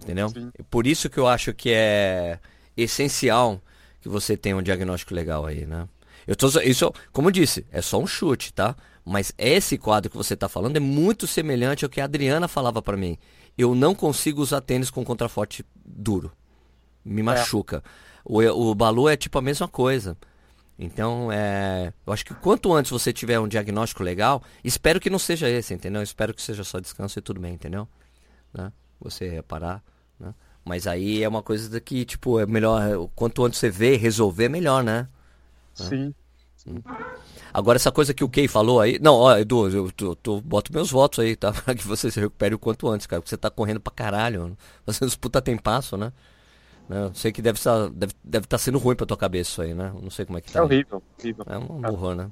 Entendeu? 0.02 0.30
Sim. 0.30 0.52
Por 0.70 0.88
isso 0.88 1.10
que 1.10 1.18
eu 1.18 1.28
acho 1.28 1.54
que 1.54 1.72
é 1.72 2.40
essencial 2.76 3.62
que 4.02 4.10
você 4.10 4.36
tenha 4.36 4.58
um 4.58 4.62
diagnóstico 4.62 5.14
legal 5.14 5.46
aí, 5.46 5.66
né? 5.66 5.88
Eu 6.26 6.36
tô, 6.36 6.48
isso, 6.62 6.92
como 7.12 7.28
eu 7.28 7.32
disse, 7.32 7.66
é 7.72 7.82
só 7.82 8.00
um 8.00 8.08
chute, 8.08 8.54
tá? 8.54 8.76
Mas 9.04 9.34
esse 9.38 9.78
quadro 9.78 10.10
que 10.10 10.18
você 10.18 10.34
está 10.34 10.48
falando 10.48 10.78
é 10.78 10.80
muito 10.80 11.26
semelhante 11.28 11.84
ao 11.84 11.90
que 11.90 12.00
a 12.00 12.06
Adriana 12.06 12.48
falava 12.48 12.82
para 12.82 12.98
mim. 12.98 13.18
Eu 13.58 13.76
não 13.76 13.94
consigo 13.94 14.42
usar 14.42 14.62
tênis 14.62 14.90
com 14.90 15.04
contraforte 15.04 15.66
duro. 15.76 16.32
Me 17.04 17.22
é. 17.22 17.24
machuca. 17.24 17.84
É. 17.86 17.90
O, 18.24 18.70
o 18.70 18.76
Balu 18.76 19.10
é 19.10 19.18
tipo 19.18 19.38
a 19.38 19.42
mesma 19.42 19.68
coisa. 19.68 20.16
Então, 20.78 21.32
é, 21.32 21.94
eu 22.06 22.14
acho 22.14 22.26
que 22.26 22.34
quanto 22.34 22.74
antes 22.74 22.92
você 22.92 23.14
tiver 23.14 23.40
um 23.40 23.48
diagnóstico 23.48 24.04
legal, 24.04 24.42
espero 24.64 25.00
que 25.00 25.10
não 25.10 25.20
seja 25.20 25.48
esse, 25.48 25.74
entendeu? 25.74 26.02
Espero 26.02 26.34
que 26.34 26.42
seja 26.42 26.64
só 26.64 26.80
descanso 26.80 27.20
e 27.20 27.22
tudo 27.22 27.40
bem, 27.40 27.54
entendeu? 27.54 27.88
Né? 28.54 28.72
Você 29.02 29.28
reparar, 29.28 29.84
né? 30.20 30.34
Mas 30.64 30.86
aí 30.88 31.24
é 31.24 31.28
uma 31.28 31.42
coisa 31.42 31.80
que, 31.82 32.06
tipo, 32.06 32.40
é 32.40 32.46
melhor, 32.46 33.10
quanto 33.16 33.44
antes 33.44 33.60
você 33.60 33.70
vê 33.70 33.96
resolver, 33.96 34.48
melhor, 34.48 34.84
né? 34.84 35.08
Sim. 35.74 36.14
Agora, 37.54 37.76
essa 37.76 37.92
coisa 37.92 38.14
que 38.14 38.24
o 38.24 38.30
Kay 38.30 38.48
falou 38.48 38.80
aí. 38.80 39.00
Não, 39.02 39.16
ó, 39.16 39.38
Edu, 39.38 39.68
eu, 39.70 39.92
eu, 40.00 40.18
eu 40.24 40.42
boto 40.42 40.72
meus 40.72 40.92
votos 40.92 41.20
aí, 41.20 41.36
tá? 41.36 41.52
Pra 41.66 41.76
que 41.76 41.86
você 41.86 42.10
se 42.12 42.20
recupere 42.20 42.56
o 42.56 42.60
quanto 42.60 42.88
antes, 42.88 43.08
cara. 43.08 43.22
Porque 43.22 43.30
você 43.30 43.38
tá 43.38 43.50
correndo 43.50 43.80
pra 43.80 43.92
caralho. 43.92 44.56
Fazendo 44.86 45.08
os 45.08 45.16
puta 45.16 45.42
tempasso, 45.42 45.98
né? 45.98 46.14
né? 46.88 47.06
Eu 47.06 47.14
sei 47.14 47.32
que 47.32 47.42
deve 47.42 47.58
estar 47.58 47.90
deve, 47.90 48.14
deve 48.24 48.48
tá 48.48 48.58
sendo 48.58 48.78
ruim 48.78 48.96
pra 48.96 49.06
tua 49.06 49.18
cabeça 49.18 49.50
isso 49.50 49.62
aí, 49.62 49.74
né? 49.74 49.92
Não 50.02 50.10
sei 50.10 50.26
como 50.26 50.38
é 50.38 50.42
que 50.42 50.52
tá. 50.52 50.60
É 50.60 50.62
horrível, 50.62 51.02
horrível. 51.20 51.46
É 51.48 51.58
um 51.58 51.86
horror, 51.90 52.16
né? 52.16 52.32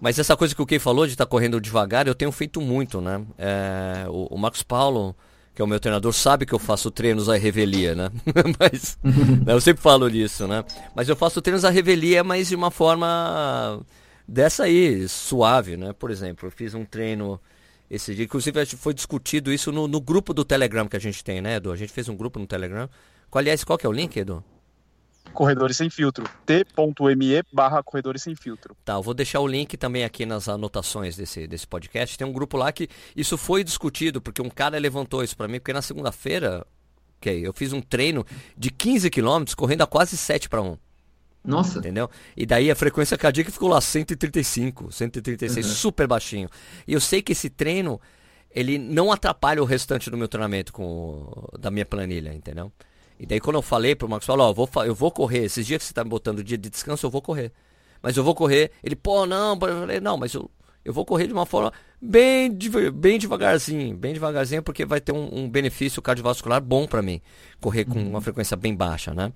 Mas 0.00 0.18
essa 0.18 0.36
coisa 0.36 0.54
que 0.54 0.60
o 0.60 0.66
Kay 0.66 0.78
falou 0.78 1.06
de 1.06 1.12
estar 1.12 1.24
tá 1.24 1.30
correndo 1.30 1.60
devagar, 1.60 2.06
eu 2.06 2.14
tenho 2.14 2.32
feito 2.32 2.60
muito, 2.60 3.00
né? 3.00 3.24
É, 3.38 4.04
o, 4.08 4.34
o 4.34 4.38
Marcos 4.38 4.62
Paulo 4.62 5.16
que 5.54 5.60
é 5.60 5.64
o 5.64 5.68
meu 5.68 5.78
treinador, 5.78 6.12
sabe 6.12 6.46
que 6.46 6.52
eu 6.52 6.58
faço 6.58 6.90
treinos 6.90 7.28
à 7.28 7.36
revelia, 7.36 7.94
né? 7.94 8.10
mas 8.58 8.98
né, 9.02 9.52
eu 9.52 9.60
sempre 9.60 9.82
falo 9.82 10.10
disso, 10.10 10.46
né? 10.46 10.64
Mas 10.94 11.08
eu 11.08 11.16
faço 11.16 11.42
treinos 11.42 11.64
à 11.64 11.70
revelia, 11.70 12.24
mas 12.24 12.48
de 12.48 12.54
uma 12.54 12.70
forma 12.70 13.80
dessa 14.26 14.64
aí, 14.64 15.06
suave, 15.08 15.76
né? 15.76 15.92
Por 15.92 16.10
exemplo, 16.10 16.46
eu 16.46 16.50
fiz 16.50 16.74
um 16.74 16.84
treino 16.84 17.40
esse 17.90 18.14
dia, 18.14 18.24
inclusive 18.24 18.64
foi 18.64 18.94
discutido 18.94 19.52
isso 19.52 19.70
no, 19.70 19.86
no 19.86 20.00
grupo 20.00 20.32
do 20.32 20.46
Telegram 20.46 20.88
que 20.88 20.96
a 20.96 21.00
gente 21.00 21.22
tem, 21.22 21.42
né, 21.42 21.56
Edu? 21.56 21.70
A 21.70 21.76
gente 21.76 21.92
fez 21.92 22.08
um 22.08 22.16
grupo 22.16 22.38
no 22.38 22.46
Telegram. 22.46 22.88
Qual, 23.30 23.40
aliás, 23.40 23.62
qual 23.64 23.76
que 23.76 23.84
é 23.84 23.88
o 23.88 23.92
link, 23.92 24.16
Edu? 24.16 24.42
Corredores 25.32 25.76
Sem 25.76 25.88
Filtro. 25.88 26.24
t.me 26.44 27.42
barra 27.52 27.82
Corredores 27.82 28.22
Sem 28.22 28.34
Filtro. 28.34 28.76
Tá, 28.84 28.94
eu 28.94 29.02
vou 29.02 29.14
deixar 29.14 29.40
o 29.40 29.46
link 29.46 29.76
também 29.76 30.04
aqui 30.04 30.26
nas 30.26 30.48
anotações 30.48 31.16
desse, 31.16 31.46
desse 31.46 31.66
podcast. 31.66 32.18
Tem 32.18 32.26
um 32.26 32.32
grupo 32.32 32.56
lá 32.56 32.70
que 32.72 32.88
isso 33.16 33.38
foi 33.38 33.64
discutido, 33.64 34.20
porque 34.20 34.42
um 34.42 34.50
cara 34.50 34.78
levantou 34.78 35.22
isso 35.22 35.36
para 35.36 35.48
mim, 35.48 35.58
porque 35.58 35.72
na 35.72 35.82
segunda-feira, 35.82 36.66
ok, 37.18 37.46
eu 37.46 37.52
fiz 37.52 37.72
um 37.72 37.80
treino 37.80 38.26
de 38.56 38.70
15 38.70 39.08
quilômetros 39.10 39.54
correndo 39.54 39.82
a 39.82 39.86
quase 39.86 40.16
7 40.16 40.48
para 40.48 40.60
1. 40.60 40.76
Nossa. 41.44 41.78
Entendeu? 41.78 42.08
E 42.36 42.46
daí 42.46 42.70
a 42.70 42.76
frequência 42.76 43.18
cardíaca 43.18 43.50
ficou 43.50 43.68
lá 43.68 43.80
135, 43.80 44.92
136, 44.92 45.66
uhum. 45.66 45.72
super 45.72 46.06
baixinho. 46.06 46.48
E 46.86 46.92
eu 46.92 47.00
sei 47.00 47.20
que 47.20 47.32
esse 47.32 47.50
treino, 47.50 48.00
ele 48.50 48.78
não 48.78 49.10
atrapalha 49.10 49.62
o 49.62 49.64
restante 49.66 50.08
do 50.08 50.16
meu 50.16 50.28
treinamento 50.28 50.72
com, 50.72 51.48
da 51.58 51.70
minha 51.70 51.86
planilha, 51.86 52.32
entendeu? 52.32 52.70
E 53.22 53.26
daí 53.26 53.38
quando 53.38 53.54
eu 53.54 53.62
falei 53.62 53.94
pro 53.94 54.08
Marcos, 54.08 54.26
falou, 54.26 54.48
ó, 54.48 54.50
eu 54.50 54.54
vou, 54.54 54.68
eu 54.84 54.94
vou 54.96 55.12
correr, 55.12 55.44
esses 55.44 55.64
dias 55.64 55.78
que 55.78 55.84
você 55.84 55.94
tá 55.94 56.02
me 56.02 56.10
botando 56.10 56.42
dia 56.42 56.58
de 56.58 56.68
descanso, 56.68 57.06
eu 57.06 57.10
vou 57.10 57.22
correr. 57.22 57.52
Mas 58.02 58.16
eu 58.16 58.24
vou 58.24 58.34
correr. 58.34 58.72
Ele, 58.82 58.96
pô, 58.96 59.24
não, 59.26 59.54
eu 59.54 59.60
falei, 59.60 60.00
não, 60.00 60.16
mas 60.16 60.34
eu, 60.34 60.50
eu 60.84 60.92
vou 60.92 61.04
correr 61.04 61.28
de 61.28 61.32
uma 61.32 61.46
forma 61.46 61.72
bem, 62.00 62.50
bem 62.92 63.20
devagarzinho, 63.20 63.96
bem 63.96 64.12
devagarzinho, 64.12 64.60
porque 64.60 64.84
vai 64.84 65.00
ter 65.00 65.12
um, 65.12 65.44
um 65.44 65.48
benefício 65.48 66.02
cardiovascular 66.02 66.60
bom 66.60 66.84
para 66.84 67.00
mim. 67.00 67.20
Correr 67.60 67.84
com 67.84 68.00
uhum. 68.00 68.08
uma 68.08 68.20
frequência 68.20 68.56
bem 68.56 68.74
baixa, 68.74 69.14
né? 69.14 69.32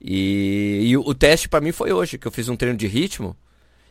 E, 0.00 0.84
e 0.84 0.96
o, 0.96 1.02
o 1.02 1.14
teste 1.14 1.50
para 1.50 1.60
mim 1.60 1.70
foi 1.70 1.92
hoje, 1.92 2.16
que 2.16 2.26
eu 2.26 2.32
fiz 2.32 2.48
um 2.48 2.56
treino 2.56 2.78
de 2.78 2.86
ritmo. 2.86 3.36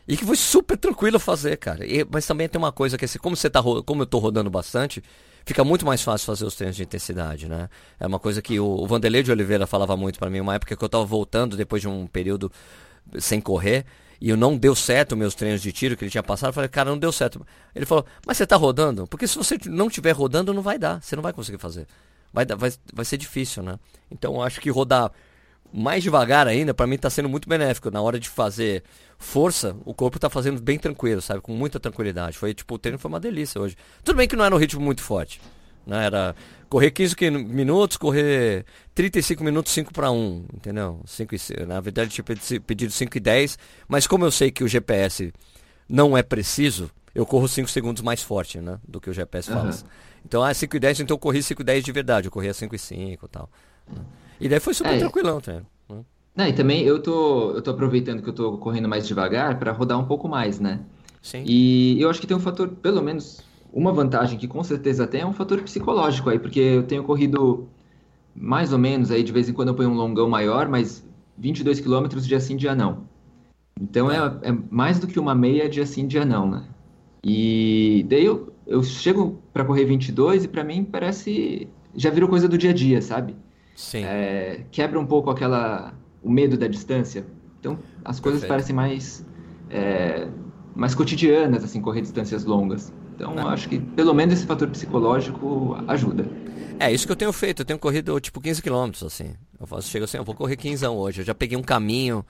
E 0.08 0.16
que 0.16 0.24
foi 0.24 0.34
super 0.34 0.76
tranquilo 0.76 1.20
fazer, 1.20 1.56
cara. 1.58 1.86
E, 1.86 2.04
mas 2.10 2.26
também 2.26 2.48
tem 2.48 2.58
uma 2.58 2.72
coisa 2.72 2.98
que 2.98 3.04
assim, 3.04 3.20
como 3.20 3.36
você 3.36 3.48
tá 3.48 3.62
como 3.62 4.02
eu 4.02 4.06
tô 4.06 4.18
rodando 4.18 4.50
bastante, 4.50 5.00
fica 5.48 5.64
muito 5.64 5.86
mais 5.86 6.02
fácil 6.02 6.26
fazer 6.26 6.44
os 6.44 6.54
treinos 6.54 6.76
de 6.76 6.82
intensidade, 6.82 7.48
né? 7.48 7.70
É 7.98 8.06
uma 8.06 8.18
coisa 8.18 8.42
que 8.42 8.60
o, 8.60 8.66
o 8.66 8.86
Vanderlei 8.86 9.22
de 9.22 9.32
Oliveira 9.32 9.66
falava 9.66 9.96
muito 9.96 10.18
para 10.18 10.28
mim, 10.28 10.40
uma 10.40 10.54
época 10.54 10.76
que 10.76 10.84
eu 10.84 10.86
estava 10.86 11.06
voltando 11.06 11.56
depois 11.56 11.80
de 11.80 11.88
um 11.88 12.06
período 12.06 12.52
sem 13.18 13.40
correr, 13.40 13.86
e 14.20 14.30
não 14.36 14.58
deu 14.58 14.74
certo 14.74 15.16
meus 15.16 15.34
treinos 15.34 15.62
de 15.62 15.72
tiro 15.72 15.96
que 15.96 16.04
ele 16.04 16.10
tinha 16.10 16.22
passado. 16.22 16.50
Eu 16.50 16.52
falei, 16.52 16.68
cara, 16.68 16.90
não 16.90 16.98
deu 16.98 17.10
certo. 17.10 17.46
Ele 17.74 17.86
falou, 17.86 18.04
mas 18.26 18.36
você 18.36 18.44
está 18.44 18.56
rodando? 18.56 19.06
Porque 19.06 19.26
se 19.26 19.36
você 19.38 19.56
não 19.66 19.86
estiver 19.86 20.12
rodando, 20.12 20.52
não 20.52 20.60
vai 20.60 20.78
dar. 20.78 21.00
Você 21.00 21.16
não 21.16 21.22
vai 21.22 21.32
conseguir 21.32 21.56
fazer. 21.56 21.86
Vai, 22.30 22.44
vai, 22.44 22.70
vai 22.92 23.04
ser 23.06 23.16
difícil, 23.16 23.62
né? 23.62 23.78
Então 24.10 24.34
eu 24.34 24.42
acho 24.42 24.60
que 24.60 24.68
rodar 24.68 25.10
mais 25.72 26.02
devagar 26.02 26.46
ainda, 26.46 26.72
para 26.72 26.86
mim 26.86 26.94
está 26.94 27.10
sendo 27.10 27.28
muito 27.28 27.48
benéfico. 27.48 27.90
Na 27.90 28.00
hora 28.00 28.18
de 28.18 28.28
fazer 28.28 28.82
força, 29.18 29.76
o 29.84 29.92
corpo 29.92 30.16
está 30.16 30.30
fazendo 30.30 30.60
bem 30.60 30.78
tranquilo, 30.78 31.20
sabe? 31.20 31.40
Com 31.40 31.52
muita 31.52 31.78
tranquilidade. 31.78 32.38
Foi 32.38 32.54
tipo, 32.54 32.74
o 32.74 32.78
treino 32.78 32.98
foi 32.98 33.08
uma 33.08 33.20
delícia 33.20 33.60
hoje. 33.60 33.76
Tudo 34.02 34.16
bem 34.16 34.28
que 34.28 34.36
não 34.36 34.44
era 34.44 34.54
um 34.54 34.58
ritmo 34.58 34.80
muito 34.80 35.02
forte. 35.02 35.40
Né? 35.86 36.04
Era 36.04 36.34
correr 36.68 36.90
15 36.90 37.14
minutos, 37.30 37.96
correr 37.96 38.64
35 38.94 39.42
minutos 39.42 39.72
5 39.72 39.92
para 39.92 40.10
1, 40.10 40.44
entendeu? 40.54 41.00
5 41.06 41.34
e, 41.34 41.66
na 41.66 41.80
verdade 41.80 42.10
tinha 42.10 42.24
pedido 42.60 42.92
5 42.92 43.16
e 43.16 43.20
10, 43.20 43.58
mas 43.88 44.06
como 44.06 44.24
eu 44.24 44.30
sei 44.30 44.50
que 44.50 44.62
o 44.62 44.68
GPS 44.68 45.32
não 45.88 46.16
é 46.16 46.22
preciso, 46.22 46.90
eu 47.14 47.24
corro 47.24 47.48
5 47.48 47.70
segundos 47.70 48.02
mais 48.02 48.22
forte, 48.22 48.60
né? 48.60 48.78
Do 48.86 49.00
que 49.00 49.08
o 49.08 49.14
GPS 49.14 49.50
fala. 49.50 49.70
Uhum. 49.70 49.78
Então, 50.24 50.42
ah, 50.42 50.52
5 50.52 50.76
e 50.76 50.80
10, 50.80 51.00
então 51.00 51.14
eu 51.14 51.18
corri 51.18 51.42
5 51.42 51.62
e 51.62 51.64
10 51.64 51.84
de 51.84 51.92
verdade, 51.92 52.28
eu 52.28 52.30
corria 52.30 52.52
5 52.52 52.74
e 52.74 52.78
5 52.78 53.24
e 53.24 53.28
tal. 53.28 53.50
Né? 53.90 54.02
E 54.40 54.48
daí 54.48 54.60
foi 54.60 54.74
super 54.74 54.94
é. 54.94 54.98
tranquilão, 54.98 55.40
tá? 55.40 55.62
Não, 56.38 56.46
e 56.46 56.52
também 56.52 56.84
eu 56.84 57.02
tô, 57.02 57.50
eu 57.50 57.60
tô 57.60 57.72
aproveitando 57.72 58.22
que 58.22 58.28
eu 58.28 58.32
tô 58.32 58.58
correndo 58.58 58.88
mais 58.88 59.08
devagar 59.08 59.58
para 59.58 59.72
rodar 59.72 59.98
um 59.98 60.04
pouco 60.04 60.28
mais, 60.28 60.60
né? 60.60 60.78
Sim. 61.20 61.42
E 61.44 62.00
eu 62.00 62.08
acho 62.08 62.20
que 62.20 62.28
tem 62.28 62.36
um 62.36 62.40
fator, 62.40 62.68
pelo 62.68 63.02
menos 63.02 63.42
uma 63.72 63.92
vantagem 63.92 64.38
que 64.38 64.46
com 64.46 64.62
certeza 64.62 65.04
tem 65.04 65.22
é 65.22 65.26
um 65.26 65.32
fator 65.32 65.60
psicológico 65.62 66.30
aí, 66.30 66.38
porque 66.38 66.60
eu 66.60 66.84
tenho 66.84 67.02
corrido 67.02 67.66
mais 68.36 68.72
ou 68.72 68.78
menos 68.78 69.10
aí, 69.10 69.24
de 69.24 69.32
vez 69.32 69.48
em 69.48 69.52
quando 69.52 69.68
eu 69.68 69.74
ponho 69.74 69.90
um 69.90 69.94
longão 69.94 70.28
maior, 70.28 70.68
mas 70.68 71.04
22 71.36 71.80
quilômetros 71.80 72.24
dia 72.24 72.38
sim, 72.38 72.56
dia 72.56 72.72
não. 72.72 73.02
Então 73.80 74.08
é, 74.08 74.18
é 74.42 74.56
mais 74.70 75.00
do 75.00 75.08
que 75.08 75.18
uma 75.18 75.34
meia 75.34 75.68
dia 75.68 75.86
sim, 75.86 76.06
dia 76.06 76.24
não, 76.24 76.48
né? 76.48 76.64
E 77.24 78.06
daí 78.08 78.24
eu, 78.24 78.52
eu 78.64 78.80
chego 78.84 79.42
para 79.52 79.64
correr 79.64 79.86
22 79.86 80.44
e 80.44 80.48
para 80.48 80.62
mim 80.62 80.84
parece 80.84 81.66
já 81.96 82.10
virou 82.10 82.28
coisa 82.28 82.48
do 82.48 82.56
dia 82.56 82.70
a 82.70 82.74
dia, 82.74 83.02
sabe? 83.02 83.34
Sim. 83.78 84.02
É, 84.02 84.64
quebra 84.72 84.98
um 84.98 85.06
pouco 85.06 85.30
aquela 85.30 85.94
o 86.20 86.28
medo 86.28 86.58
da 86.58 86.66
distância. 86.66 87.24
Então 87.60 87.78
as 88.04 88.18
coisas 88.18 88.40
Perfeito. 88.40 88.48
parecem 88.48 88.74
mais 88.74 89.24
é, 89.70 90.26
mais 90.74 90.96
cotidianas 90.96 91.62
assim 91.62 91.80
correr 91.80 92.00
distâncias 92.00 92.44
longas. 92.44 92.92
Então 93.14 93.36
eu 93.36 93.46
acho 93.46 93.68
que 93.68 93.78
pelo 93.78 94.12
menos 94.12 94.34
esse 94.34 94.46
fator 94.46 94.68
psicológico 94.68 95.76
ajuda. 95.86 96.26
É 96.80 96.92
isso 96.92 97.06
que 97.06 97.12
eu 97.12 97.16
tenho 97.16 97.32
feito. 97.32 97.62
Eu 97.62 97.64
tenho 97.64 97.78
corrido 97.78 98.18
tipo 98.18 98.40
15 98.40 98.60
quilômetros 98.60 99.04
assim. 99.04 99.34
Eu 99.60 99.64
faço, 99.64 99.88
chego 99.88 100.06
assim, 100.06 100.16
eu 100.16 100.24
vou 100.24 100.34
correr 100.34 100.56
15 100.56 100.84
hoje. 100.88 101.20
Eu 101.20 101.24
já 101.24 101.34
peguei 101.34 101.56
um 101.56 101.62
caminho 101.62 102.26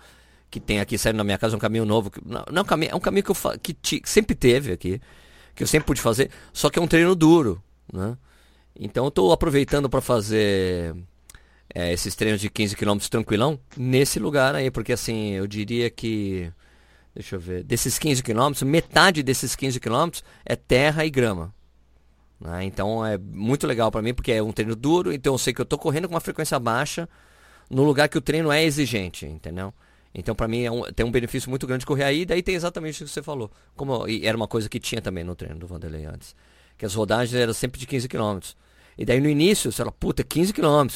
que 0.51 0.61
tem 0.61 0.81
aqui 0.81 0.99
saindo 0.99 1.17
na 1.17 1.25
minha 1.25 1.39
casa 1.39 1.57
um 1.57 1.59
caminho 1.59 1.87
novo. 1.87 2.11
Que, 2.11 2.21
não, 2.27 2.45
não, 2.53 2.61
é 2.61 2.95
um 2.95 3.01
caminho 3.01 3.25
que 3.25 3.31
eu 3.31 3.59
que, 3.63 3.73
que 3.73 4.03
sempre 4.05 4.37
teve 4.37 4.71
aqui, 4.71 5.01
que 5.55 5.63
eu 5.63 5.67
sempre 5.67 5.87
pude 5.87 6.03
fazer. 6.03 6.31
Só 6.53 6.69
que 6.69 6.79
é 6.79 6.83
um 6.83 6.87
treino 6.87 7.15
duro, 7.17 7.63
né? 7.91 8.19
Então 8.79 9.05
eu 9.05 9.09
estou 9.09 9.33
aproveitando 9.33 9.89
para 9.89 10.03
fazer 10.03 10.95
é, 11.75 11.93
esses 11.93 12.15
treinos 12.15 12.41
de 12.41 12.49
15 12.49 12.77
km 12.77 12.99
tranquilão 13.11 13.59
nesse 13.77 14.19
lugar 14.19 14.55
aí, 14.55 14.71
porque 14.71 14.93
assim, 14.93 15.33
eu 15.33 15.47
diria 15.47 15.91
que. 15.91 16.51
Deixa 17.15 17.37
eu 17.37 17.41
ver. 17.41 17.65
Desses 17.65 17.99
15 17.99 18.23
km, 18.23 18.65
metade 18.65 19.23
desses 19.23 19.57
15 19.57 19.81
km 19.81 20.11
é 20.45 20.55
terra 20.55 21.05
e 21.05 21.11
grama. 21.11 21.53
Né? 22.41 22.65
Então 22.65 23.05
é 23.05 23.19
muito 23.19 23.67
legal 23.67 23.91
para 23.91 24.03
mim, 24.03 24.15
porque 24.15 24.33
é 24.33 24.43
um 24.43 24.53
treino 24.53 24.77
duro, 24.77 25.13
então 25.13 25.35
eu 25.35 25.39
sei 25.39 25.53
que 25.53 25.61
eu 25.61 25.65
estou 25.65 25.79
correndo 25.79 26.09
com 26.09 26.15
uma 26.15 26.21
frequência 26.21 26.59
baixa 26.59 27.09
no 27.69 27.83
lugar 27.83 28.09
que 28.09 28.17
o 28.17 28.21
treino 28.21 28.51
é 28.51 28.65
exigente, 28.65 29.27
entendeu? 29.27 29.75
Então, 30.15 30.35
para 30.35 30.49
mim, 30.49 30.63
é 30.63 30.71
um, 30.71 30.83
tem 30.85 31.05
um 31.05 31.11
benefício 31.11 31.51
muito 31.51 31.67
grande 31.67 31.85
correr 31.85 32.05
aí. 32.05 32.25
Daí 32.25 32.43
tem 32.43 32.55
exatamente 32.55 33.03
o 33.03 33.07
que 33.07 33.13
você 33.13 33.23
falou. 33.23 33.51
Como, 33.77 34.09
e 34.09 34.27
era 34.27 34.37
uma 34.37 34.49
coisa 34.49 34.69
que 34.69 34.81
tinha 34.81 35.01
também 35.01 35.23
no 35.23 35.35
treino 35.35 35.59
do 35.59 35.67
Vanderlei 35.67 36.07
antes. 36.07 36.35
Que 36.77 36.87
as 36.87 36.95
rodagens 36.95 37.35
eram 37.35 37.53
sempre 37.53 37.79
de 37.79 37.87
15 37.87 38.09
km. 38.09 38.39
E 38.97 39.05
daí 39.05 39.21
no 39.21 39.29
início, 39.29 39.71
você 39.71 39.79
fala, 39.79 39.93
puta, 39.93 40.25
15 40.25 40.53
km. 40.53 40.87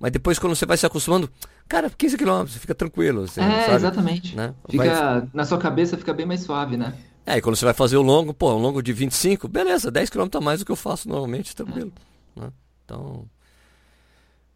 Mas 0.00 0.10
depois, 0.10 0.38
quando 0.38 0.56
você 0.56 0.64
vai 0.64 0.78
se 0.78 0.86
acostumando, 0.86 1.28
cara, 1.68 1.90
15 1.90 2.16
km, 2.16 2.46
fica 2.46 2.74
tranquilo. 2.74 3.28
Você, 3.28 3.42
é, 3.42 3.64
sabe? 3.64 3.74
exatamente. 3.74 4.34
Né? 4.34 4.54
Fica, 4.66 4.84
vai... 4.84 5.28
Na 5.34 5.44
sua 5.44 5.58
cabeça 5.58 5.98
fica 5.98 6.14
bem 6.14 6.24
mais 6.24 6.40
suave, 6.40 6.78
né? 6.78 6.94
É, 7.26 7.36
e 7.36 7.42
quando 7.42 7.54
você 7.54 7.66
vai 7.66 7.74
fazer 7.74 7.98
o 7.98 8.02
longo, 8.02 8.32
pô, 8.32 8.54
um 8.54 8.58
longo 8.58 8.82
de 8.82 8.94
25, 8.94 9.46
beleza, 9.46 9.90
10 9.90 10.08
km 10.08 10.28
a 10.32 10.40
mais 10.40 10.60
do 10.60 10.64
que 10.64 10.72
eu 10.72 10.76
faço 10.76 11.06
normalmente, 11.06 11.54
tranquilo. 11.54 11.92
É. 12.34 12.40
Né? 12.40 12.52
Então. 12.84 13.26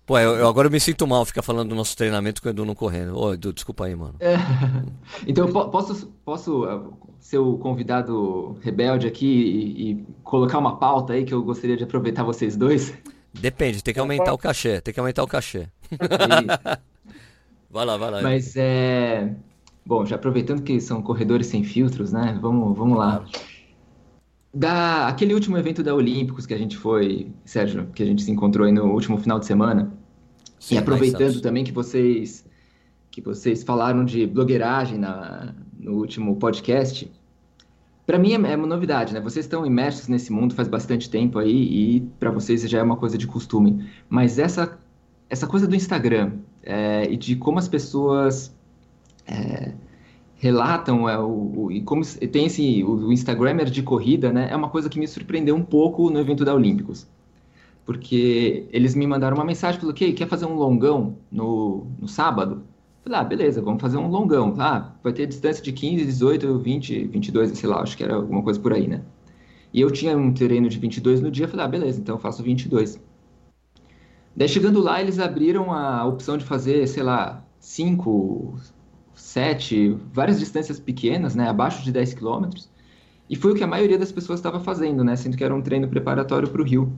Pô, 0.07 0.19
eu, 0.19 0.35
eu, 0.37 0.49
agora 0.49 0.67
eu 0.67 0.73
me 0.73 0.81
sinto 0.81 1.07
mal 1.07 1.25
ficar 1.27 1.43
falando 1.43 1.69
do 1.69 1.75
nosso 1.75 1.95
treinamento 1.95 2.41
com 2.41 2.49
o 2.49 2.51
Edu 2.51 2.65
não 2.65 2.75
correndo. 2.75 3.15
Ô, 3.15 3.35
Edu, 3.35 3.53
desculpa 3.53 3.85
aí, 3.85 3.95
mano. 3.95 4.15
É. 4.21 4.37
Então, 5.27 5.47
posso, 5.51 6.07
posso 6.25 6.65
uh, 6.65 6.93
ser 7.21 7.39
o 7.39 7.57
convidado 7.59 8.59
rebelde 8.61 9.07
aqui 9.07 9.27
e, 9.27 9.91
e, 9.91 10.07
colocar 10.23 10.59
uma 10.59 10.77
pauta 10.77 11.13
aí 11.13 11.25
que 11.25 11.33
eu 11.33 11.43
gostaria 11.43 11.77
de 11.77 11.85
aproveitar 11.85 12.23
vocês 12.23 12.57
dois? 12.57 12.95
Depende, 13.41 13.83
tem 13.83 13.93
que 13.93 14.01
aumentar 14.01 14.33
o 14.33 14.39
cachê. 14.39 14.81
Tem 14.81 14.95
que 14.95 15.01
aumentar 15.01 15.23
o 15.23 15.27
cachê. 15.27 15.67
vai 17.71 17.85
lá, 17.85 17.97
vai 17.97 18.11
lá. 18.11 18.23
Mas 18.23 18.57
é. 18.57 19.35
Bom, 19.85 20.07
já 20.07 20.17
aproveitando 20.17 20.63
que 20.63 20.81
são 20.81 21.03
corredores 21.03 21.47
sem 21.47 21.63
filtros, 21.63 22.13
né? 22.13 22.39
Vamos, 22.41 22.77
vamos 22.77 22.97
lá. 22.97 23.25
Da, 24.53 25.09
aquele 25.09 25.35
último 25.35 25.59
evento 25.59 25.83
da 25.83 25.95
Olímpicos 25.95 26.47
que 26.47 26.55
a 26.55 26.59
gente 26.59 26.77
foi, 26.77 27.33
Sérgio, 27.45 27.89
que 27.95 28.03
a 28.03 28.07
gente 28.07 28.23
se 28.23 28.31
encontrou 28.31 28.67
aí 28.67 28.73
no 28.73 28.85
último 28.93 29.19
final 29.19 29.39
de 29.39 29.47
semana. 29.47 29.93
Sim, 30.59 30.77
e 30.77 30.79
aproveitando 30.79 31.41
também 31.41 31.65
que 31.65 31.73
vocês 31.73 32.45
que 33.11 33.21
vocês 33.21 33.63
falaram 33.63 34.05
de 34.05 34.27
blogueiragem 34.27 34.99
na, 34.99 35.55
no 35.79 35.93
último 35.93 36.35
podcast, 36.37 37.09
para 38.07 38.19
mim 38.19 38.33
é, 38.33 38.53
é, 38.53 38.57
uma 38.57 38.67
novidade, 38.67 39.15
né? 39.15 39.21
Vocês 39.21 39.47
estão 39.47 39.65
imersos 39.65 40.09
nesse 40.09 40.33
mundo 40.33 40.55
faz 40.55 40.69
bastante 40.69 41.09
tempo 41.09 41.39
aí 41.39 41.97
e 41.97 42.01
para 42.19 42.31
vocês 42.31 42.63
já 42.63 42.79
é 42.79 42.83
uma 42.83 42.97
coisa 42.97 43.17
de 43.17 43.27
costume. 43.27 43.89
Mas 44.09 44.39
essa, 44.39 44.79
essa 45.29 45.47
coisa 45.47 45.67
do 45.67 45.75
Instagram 45.75 46.33
é, 46.63 47.11
e 47.11 47.17
de 47.17 47.37
como 47.37 47.59
as 47.59 47.69
pessoas 47.69 48.55
é, 49.27 49.73
relatam 50.37 51.09
é, 51.09 51.19
o, 51.19 51.53
o, 51.57 51.73
e 51.73 51.81
como 51.81 52.05
tem 52.05 52.47
esse 52.47 52.85
o, 52.85 53.07
o 53.09 53.13
Instagrammer 53.13 53.71
de 53.71 53.83
corrida, 53.83 54.33
né? 54.33 54.49
É 54.51 54.57
uma 54.57 54.69
coisa 54.69 54.89
que 54.89 54.99
me 54.99 55.09
surpreendeu 55.09 55.57
um 55.57 55.65
pouco 55.65 56.11
no 56.11 56.19
evento 56.19 56.45
da 56.45 56.55
Olímpicos. 56.55 57.07
Porque 57.87 58.67
eles 58.73 58.95
me 58.95 59.07
mandaram 59.07 59.37
uma 59.37 59.45
mensagem, 59.45 59.79
falou, 59.79 59.95
que 59.95 60.13
quer 60.13 60.27
fazer 60.29 60.47
um 60.47 60.55
longão 60.55 61.17
no, 61.31 61.87
no 61.99 62.09
sábado? 62.09 62.63
Falei, 63.05 63.21
ah, 63.21 63.25
beleza, 63.25 63.61
vamos 63.61 63.83
fazer 63.83 63.99
um 63.99 64.09
longão. 64.09 64.55
Ah, 64.59 64.95
vai 65.03 65.13
ter 65.13 65.27
distância 65.27 65.63
de 65.63 65.73
15, 65.73 66.07
18, 66.07 66.59
20, 66.59 67.05
22, 67.09 67.59
sei 67.59 67.69
lá, 67.69 67.83
acho 67.83 67.97
que 67.99 68.03
era 68.03 68.15
alguma 68.15 68.43
coisa 68.43 68.59
por 68.59 68.73
aí, 68.73 68.89
né? 68.89 69.03
E 69.75 69.81
eu 69.81 69.91
tinha 69.91 70.17
um 70.17 70.33
treino 70.33 70.71
de 70.71 70.79
22 70.79 71.21
no 71.21 71.31
dia, 71.31 71.47
falei, 71.47 71.67
ah, 71.67 71.69
beleza, 71.69 72.01
então 72.01 72.15
eu 72.15 72.19
faço 72.19 72.43
22. 72.43 72.99
Daí 74.35 74.49
chegando 74.49 74.81
lá, 74.81 75.03
eles 75.03 75.19
abriram 75.19 75.71
a 75.71 76.07
opção 76.07 76.39
de 76.39 76.45
fazer, 76.47 76.87
sei 76.89 77.03
lá, 77.03 77.45
5, 77.61 78.55
7, 79.15 79.99
várias 80.13 80.39
distâncias 80.39 80.81
pequenas, 80.81 81.35
né, 81.35 81.49
abaixo 81.49 81.85
de 81.85 81.93
10 81.93 82.15
quilômetros. 82.15 82.71
E 83.29 83.37
foi 83.37 83.53
o 83.53 83.55
que 83.55 83.65
a 83.65 83.67
maioria 83.67 83.99
das 83.99 84.13
pessoas 84.13 84.39
estava 84.39 84.61
fazendo, 84.61 85.05
né, 85.05 85.15
sendo 85.15 85.37
que 85.37 85.45
era 85.45 85.55
um 85.55 85.61
treino 85.61 85.89
preparatório 85.89 86.49
para 86.49 86.63
o 86.63 86.65
Rio. 86.65 86.91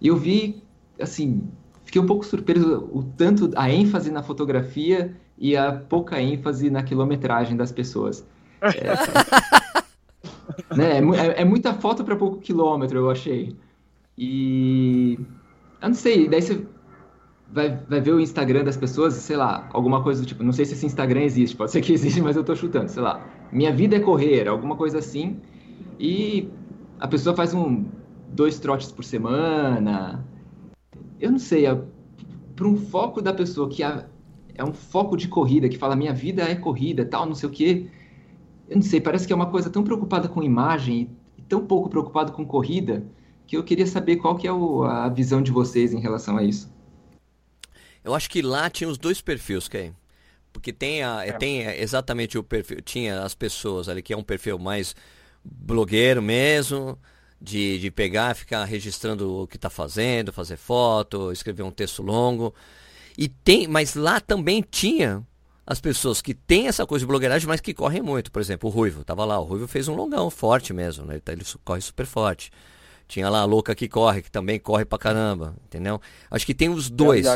E 0.00 0.06
eu 0.06 0.16
vi, 0.16 0.62
assim, 1.00 1.42
fiquei 1.92 2.00
um 2.00 2.06
pouco 2.06 2.24
surpreso 2.24 2.88
o 2.90 3.02
tanto, 3.02 3.50
a 3.54 3.70
ênfase 3.70 4.10
na 4.10 4.22
fotografia 4.22 5.14
e 5.36 5.54
a 5.54 5.70
pouca 5.72 6.18
ênfase 6.18 6.70
na 6.70 6.82
quilometragem 6.82 7.54
das 7.54 7.70
pessoas. 7.70 8.26
É, 8.62 8.94
né? 10.74 10.98
É, 10.98 11.26
é, 11.26 11.42
é 11.42 11.44
muita 11.44 11.74
foto 11.74 12.02
para 12.02 12.16
pouco 12.16 12.38
quilômetro, 12.38 12.98
eu 12.98 13.10
achei. 13.10 13.54
E. 14.16 15.18
Eu 15.82 15.88
não 15.88 15.94
sei, 15.94 16.28
daí 16.28 16.40
você 16.40 16.64
vai, 17.52 17.78
vai 17.86 18.00
ver 18.00 18.12
o 18.12 18.20
Instagram 18.20 18.64
das 18.64 18.78
pessoas, 18.78 19.12
sei 19.12 19.36
lá, 19.36 19.68
alguma 19.74 20.02
coisa 20.02 20.22
do 20.22 20.26
tipo. 20.26 20.42
Não 20.42 20.52
sei 20.52 20.64
se 20.64 20.72
esse 20.72 20.86
Instagram 20.86 21.20
existe, 21.20 21.54
pode 21.54 21.72
ser 21.72 21.82
que 21.82 21.92
existe, 21.92 22.22
mas 22.22 22.36
eu 22.36 22.44
tô 22.44 22.56
chutando, 22.56 22.88
sei 22.88 23.02
lá. 23.02 23.22
Minha 23.52 23.70
vida 23.70 23.96
é 23.96 24.00
correr, 24.00 24.48
alguma 24.48 24.76
coisa 24.76 24.98
assim. 24.98 25.42
E 26.00 26.48
a 26.98 27.06
pessoa 27.06 27.36
faz 27.36 27.52
um 27.52 27.84
dois 28.28 28.58
trotes 28.58 28.90
por 28.90 29.04
semana. 29.04 30.24
Eu 31.22 31.30
não 31.30 31.38
sei, 31.38 31.66
é, 31.66 31.80
para 32.54 32.66
um 32.66 32.76
foco 32.76 33.22
da 33.22 33.32
pessoa 33.32 33.68
que 33.68 33.82
é, 33.82 34.06
é 34.54 34.64
um 34.64 34.74
foco 34.74 35.16
de 35.16 35.28
corrida, 35.28 35.68
que 35.68 35.78
fala 35.78 35.96
minha 35.96 36.12
vida 36.12 36.42
é 36.42 36.54
corrida, 36.54 37.04
tal, 37.06 37.24
não 37.24 37.34
sei 37.34 37.48
o 37.48 37.52
quê 37.52 37.88
eu 38.72 38.76
não 38.76 38.82
sei, 38.82 39.02
parece 39.02 39.26
que 39.26 39.32
é 39.32 39.36
uma 39.36 39.50
coisa 39.50 39.68
tão 39.68 39.84
preocupada 39.84 40.28
com 40.28 40.42
imagem 40.42 41.10
e 41.36 41.42
tão 41.42 41.66
pouco 41.66 41.90
preocupada 41.90 42.32
com 42.32 42.44
corrida 42.46 43.04
que 43.46 43.54
eu 43.54 43.62
queria 43.62 43.86
saber 43.86 44.16
qual 44.16 44.34
que 44.34 44.46
é 44.46 44.52
o, 44.52 44.84
a 44.84 45.10
visão 45.10 45.42
de 45.42 45.50
vocês 45.50 45.92
em 45.92 46.00
relação 46.00 46.38
a 46.38 46.42
isso. 46.42 46.72
Eu 48.02 48.14
acho 48.14 48.30
que 48.30 48.40
lá 48.40 48.70
tinha 48.70 48.88
os 48.88 48.96
dois 48.96 49.20
perfis, 49.20 49.68
Ken. 49.68 49.92
Porque 50.52 50.72
tem, 50.72 51.02
a, 51.02 51.24
é. 51.24 51.32
tem 51.32 51.62
exatamente 51.62 52.38
o 52.38 52.42
perfil, 52.42 52.80
tinha 52.80 53.22
as 53.22 53.34
pessoas 53.34 53.90
ali 53.90 54.02
que 54.02 54.14
é 54.14 54.16
um 54.16 54.22
perfil 54.22 54.58
mais 54.58 54.94
blogueiro 55.44 56.22
mesmo, 56.22 56.98
de, 57.42 57.78
de 57.78 57.90
pegar, 57.90 58.36
ficar 58.36 58.64
registrando 58.64 59.42
o 59.42 59.46
que 59.46 59.56
está 59.56 59.68
fazendo, 59.68 60.32
fazer 60.32 60.56
foto, 60.56 61.32
escrever 61.32 61.64
um 61.64 61.70
texto 61.70 62.02
longo. 62.02 62.54
E 63.18 63.28
tem, 63.28 63.66
mas 63.66 63.94
lá 63.94 64.20
também 64.20 64.62
tinha 64.62 65.26
as 65.66 65.80
pessoas 65.80 66.22
que 66.22 66.34
têm 66.34 66.68
essa 66.68 66.86
coisa 66.86 67.04
de 67.04 67.08
blogueiragem, 67.08 67.48
mas 67.48 67.60
que 67.60 67.74
correm 67.74 68.00
muito. 68.00 68.30
Por 68.30 68.40
exemplo, 68.40 68.70
o 68.70 68.72
Ruivo, 68.72 69.04
tava 69.04 69.24
lá, 69.24 69.38
o 69.40 69.44
Ruivo 69.44 69.66
fez 69.66 69.88
um 69.88 69.94
longão 69.94 70.30
forte 70.30 70.72
mesmo, 70.72 71.04
né? 71.04 71.20
Ele 71.28 71.42
corre 71.64 71.80
super 71.80 72.06
forte. 72.06 72.50
Tinha 73.08 73.28
lá 73.28 73.40
a 73.40 73.44
louca 73.44 73.74
que 73.74 73.88
corre, 73.88 74.22
que 74.22 74.30
também 74.30 74.58
corre 74.58 74.84
pra 74.84 74.98
caramba, 74.98 75.54
entendeu? 75.66 76.00
Acho 76.30 76.46
que 76.46 76.54
tem 76.54 76.68
os 76.68 76.88
dois. 76.88 77.26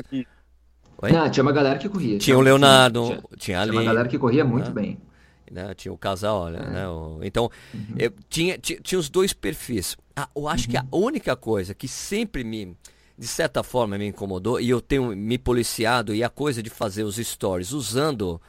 Oi? 1.03 1.13
Não, 1.13 1.29
tinha 1.29 1.43
uma 1.43 1.53
galera 1.53 1.79
que 1.79 1.89
corria. 1.89 2.11
Tinha, 2.11 2.19
tinha 2.21 2.39
o 2.39 2.41
Leonardo, 2.41 3.07
tinha, 3.07 3.23
tinha 3.37 3.61
ali. 3.61 3.71
Tinha 3.73 3.83
uma 3.83 3.87
galera 3.87 4.09
que 4.09 4.19
corria 4.19 4.45
muito 4.45 4.69
né? 4.69 4.75
bem. 4.75 4.99
Né? 5.51 5.75
Tinha 5.75 5.93
o 5.93 5.99
casal, 5.99 6.43
olha, 6.43 6.59
é. 6.59 6.71
né? 6.71 6.89
O, 6.89 7.21
então, 7.23 7.51
uhum. 7.73 7.95
eu, 7.99 8.13
tinha, 8.29 8.59
tinha, 8.59 8.81
tinha, 8.81 8.99
os 8.99 9.09
dois 9.09 9.33
perfis. 9.33 9.97
Ah, 10.15 10.29
eu 10.35 10.49
acho 10.49 10.65
uhum. 10.65 10.71
que 10.71 10.77
a 10.77 10.83
uhum. 10.83 11.05
única 11.05 11.37
coisa 11.37 11.75
que 11.75 11.89
sempre 11.89 12.43
me, 12.45 12.77
de 13.19 13.27
certa 13.27 13.63
forma 13.63 13.97
me 13.97 14.07
incomodou 14.07 14.61
e 14.61 14.69
eu 14.69 14.81
tenho 14.81 15.15
me 15.17 15.39
policiado 15.39 16.15
e 16.15 16.23
a 16.23 16.29
coisa 16.29 16.63
de 16.63 16.71
fazer 16.71 17.05
os 17.05 17.17
stories 17.17 17.73
usando 17.73 18.41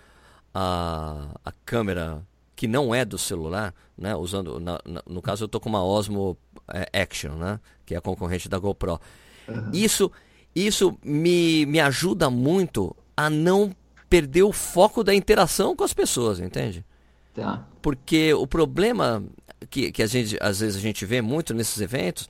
a, 0.53 1.39
a 1.45 1.51
câmera 1.65 2.25
que 2.55 2.67
não 2.67 2.93
é 2.93 3.05
do 3.05 3.19
celular, 3.19 3.73
né? 3.95 4.15
Usando, 4.15 4.59
na, 4.59 4.79
na, 4.83 5.03
no 5.07 5.21
caso 5.21 5.43
eu 5.43 5.47
tô 5.47 5.59
com 5.59 5.69
uma 5.69 5.83
Osmo 5.83 6.35
é, 6.73 7.01
Action, 7.01 7.33
né? 7.35 7.59
Que 7.85 7.93
é 7.93 7.97
a 7.97 8.01
concorrente 8.01 8.49
da 8.49 8.57
GoPro. 8.57 8.99
Uhum. 9.47 9.71
Isso, 9.71 10.11
isso 10.55 10.97
me, 11.03 11.67
me 11.67 11.79
ajuda 11.79 12.31
muito 12.31 12.95
a 13.15 13.29
não 13.29 13.75
perder 14.09 14.43
o 14.43 14.51
foco 14.51 15.03
da 15.03 15.13
interação 15.13 15.75
com 15.75 15.83
as 15.83 15.93
pessoas, 15.93 16.39
entende? 16.39 16.85
Tá. 17.33 17.67
Porque 17.81 18.33
o 18.33 18.47
problema 18.47 19.23
que, 19.69 19.91
que 19.91 20.01
a 20.01 20.07
gente, 20.07 20.37
às 20.41 20.59
vezes 20.59 20.75
a 20.75 20.81
gente 20.81 21.05
vê 21.05 21.21
muito 21.21 21.53
nesses 21.53 21.79
eventos 21.79 22.29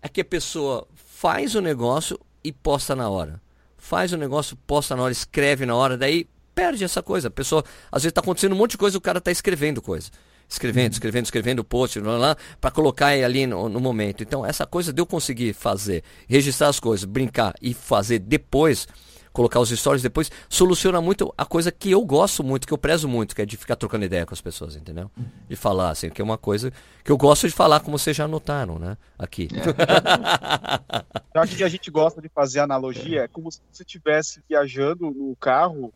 é 0.00 0.08
que 0.08 0.20
a 0.20 0.24
pessoa 0.24 0.86
faz 0.94 1.54
o 1.54 1.60
negócio 1.60 2.18
e 2.42 2.52
posta 2.52 2.94
na 2.94 3.08
hora. 3.08 3.40
Faz 3.76 4.12
o 4.12 4.16
negócio, 4.16 4.56
posta 4.66 4.94
na 4.94 5.02
hora, 5.02 5.12
escreve 5.12 5.66
na 5.66 5.74
hora, 5.74 5.96
daí 5.96 6.26
perde 6.54 6.84
essa 6.84 7.02
coisa. 7.02 7.28
A 7.28 7.30
pessoa, 7.30 7.64
às 7.90 8.02
vezes 8.02 8.10
está 8.10 8.20
acontecendo 8.20 8.52
um 8.52 8.58
monte 8.58 8.72
de 8.72 8.78
coisa, 8.78 8.98
o 8.98 9.00
cara 9.00 9.18
está 9.18 9.30
escrevendo 9.30 9.80
coisa. 9.80 10.10
Escrevendo, 10.48 10.92
escrevendo, 10.92 11.24
escrevendo 11.26 11.62
post, 11.62 12.00
lá, 12.00 12.36
para 12.58 12.70
colocar 12.70 13.08
ali 13.08 13.46
no, 13.46 13.68
no, 13.68 13.78
momento. 13.78 14.22
Então, 14.22 14.46
essa 14.46 14.66
coisa 14.66 14.92
de 14.92 15.00
eu 15.00 15.04
conseguir 15.04 15.52
fazer, 15.52 16.02
registrar 16.26 16.68
as 16.68 16.80
coisas, 16.80 17.04
brincar 17.04 17.54
e 17.60 17.74
fazer 17.74 18.18
depois, 18.18 18.88
colocar 19.38 19.60
os 19.60 19.68
stories 19.70 20.02
depois, 20.02 20.32
soluciona 20.48 21.00
muito 21.00 21.32
a 21.38 21.46
coisa 21.46 21.70
que 21.70 21.92
eu 21.92 22.04
gosto 22.04 22.42
muito, 22.42 22.66
que 22.66 22.72
eu 22.72 22.78
prezo 22.78 23.06
muito, 23.06 23.36
que 23.36 23.42
é 23.42 23.46
de 23.46 23.56
ficar 23.56 23.76
trocando 23.76 24.04
ideia 24.04 24.26
com 24.26 24.34
as 24.34 24.40
pessoas, 24.40 24.74
entendeu? 24.74 25.08
De 25.48 25.54
falar, 25.54 25.90
assim, 25.90 26.10
que 26.10 26.20
é 26.20 26.24
uma 26.24 26.36
coisa 26.36 26.72
que 27.04 27.12
eu 27.12 27.16
gosto 27.16 27.46
de 27.46 27.54
falar, 27.54 27.78
como 27.78 27.96
vocês 27.96 28.16
já 28.16 28.26
notaram, 28.26 28.80
né? 28.80 28.96
Aqui. 29.16 29.48
É. 29.54 29.62
eu 31.38 31.40
acho 31.40 31.56
que 31.56 31.62
a 31.62 31.68
gente 31.68 31.88
gosta 31.88 32.20
de 32.20 32.28
fazer 32.28 32.58
analogia, 32.58 33.22
é 33.22 33.28
como 33.28 33.52
se 33.52 33.60
você 33.70 33.84
estivesse 33.84 34.42
viajando 34.48 35.08
no 35.08 35.36
carro 35.36 35.92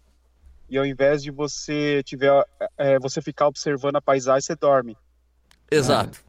e 0.71 0.79
ao 0.79 0.87
invés 0.87 1.21
de 1.21 1.33
você 1.33 2.01
tiver 2.05 2.47
é, 2.79 2.97
você 3.01 3.21
ficar 3.21 3.49
observando 3.49 3.97
a 3.97 4.01
paisagem, 4.01 4.43
você 4.43 4.55
dorme. 4.55 4.97
Exato. 5.69 6.23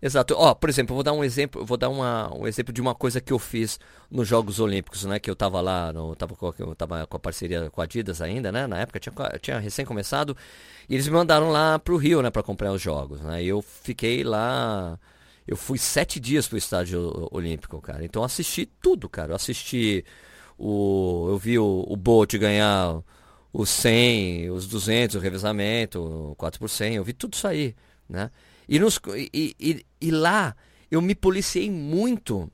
Exato. 0.00 0.34
Ó, 0.36 0.54
por 0.54 0.68
exemplo, 0.68 0.92
eu 0.92 0.96
vou 0.96 1.02
dar 1.02 1.12
um 1.12 1.24
exemplo, 1.24 1.64
vou 1.64 1.76
dar 1.76 1.88
uma, 1.88 2.32
um 2.36 2.46
exemplo 2.46 2.72
de 2.72 2.80
uma 2.80 2.94
coisa 2.94 3.20
que 3.20 3.32
eu 3.32 3.38
fiz 3.38 3.80
nos 4.08 4.28
Jogos 4.28 4.60
Olímpicos, 4.60 5.04
né? 5.04 5.18
Que 5.18 5.28
eu 5.28 5.34
tava 5.34 5.60
lá, 5.60 5.92
no, 5.92 6.14
tava 6.14 6.36
com, 6.36 6.54
eu 6.58 6.74
tava 6.74 7.04
com 7.06 7.16
a 7.16 7.20
parceria 7.20 7.68
com 7.68 7.80
a 7.80 7.84
Adidas 7.84 8.22
ainda, 8.22 8.52
né? 8.52 8.66
Na 8.68 8.78
época 8.78 9.00
tinha, 9.00 9.12
tinha 9.40 9.58
recém 9.58 9.84
começado. 9.84 10.36
E 10.88 10.94
eles 10.94 11.06
me 11.08 11.14
mandaram 11.14 11.50
lá 11.50 11.78
pro 11.80 11.96
Rio, 11.96 12.22
né? 12.22 12.30
Pra 12.30 12.42
comprar 12.44 12.72
os 12.72 12.80
Jogos, 12.80 13.20
né? 13.20 13.42
E 13.42 13.48
eu 13.48 13.60
fiquei 13.62 14.22
lá... 14.22 14.98
Eu 15.46 15.56
fui 15.56 15.78
sete 15.78 16.20
dias 16.20 16.46
pro 16.46 16.58
estádio 16.58 17.28
olímpico, 17.32 17.80
cara. 17.80 18.04
Então 18.04 18.22
eu 18.22 18.26
assisti 18.26 18.66
tudo, 18.66 19.08
cara. 19.08 19.32
Eu 19.32 19.36
assisti 19.36 20.04
o... 20.58 21.26
Eu 21.30 21.38
vi 21.38 21.58
o, 21.58 21.84
o 21.88 21.96
Bolt 21.96 22.34
ganhar 22.36 23.02
os 23.52 23.68
100, 23.70 24.50
os 24.50 24.66
200, 24.68 25.16
o 25.16 25.18
revezamento, 25.20 26.00
o 26.32 26.34
4 26.36 26.60
por 26.60 26.68
100. 26.68 26.96
Eu 26.96 27.04
vi 27.04 27.12
tudo 27.14 27.34
isso 27.34 27.48
aí, 27.48 27.74
né? 28.08 28.30
E, 28.68 28.78
nos, 28.78 29.00
e, 29.32 29.54
e, 29.58 29.86
e 30.00 30.10
lá 30.10 30.54
eu 30.90 31.00
me 31.00 31.14
policiei 31.14 31.70
muito 31.70 32.50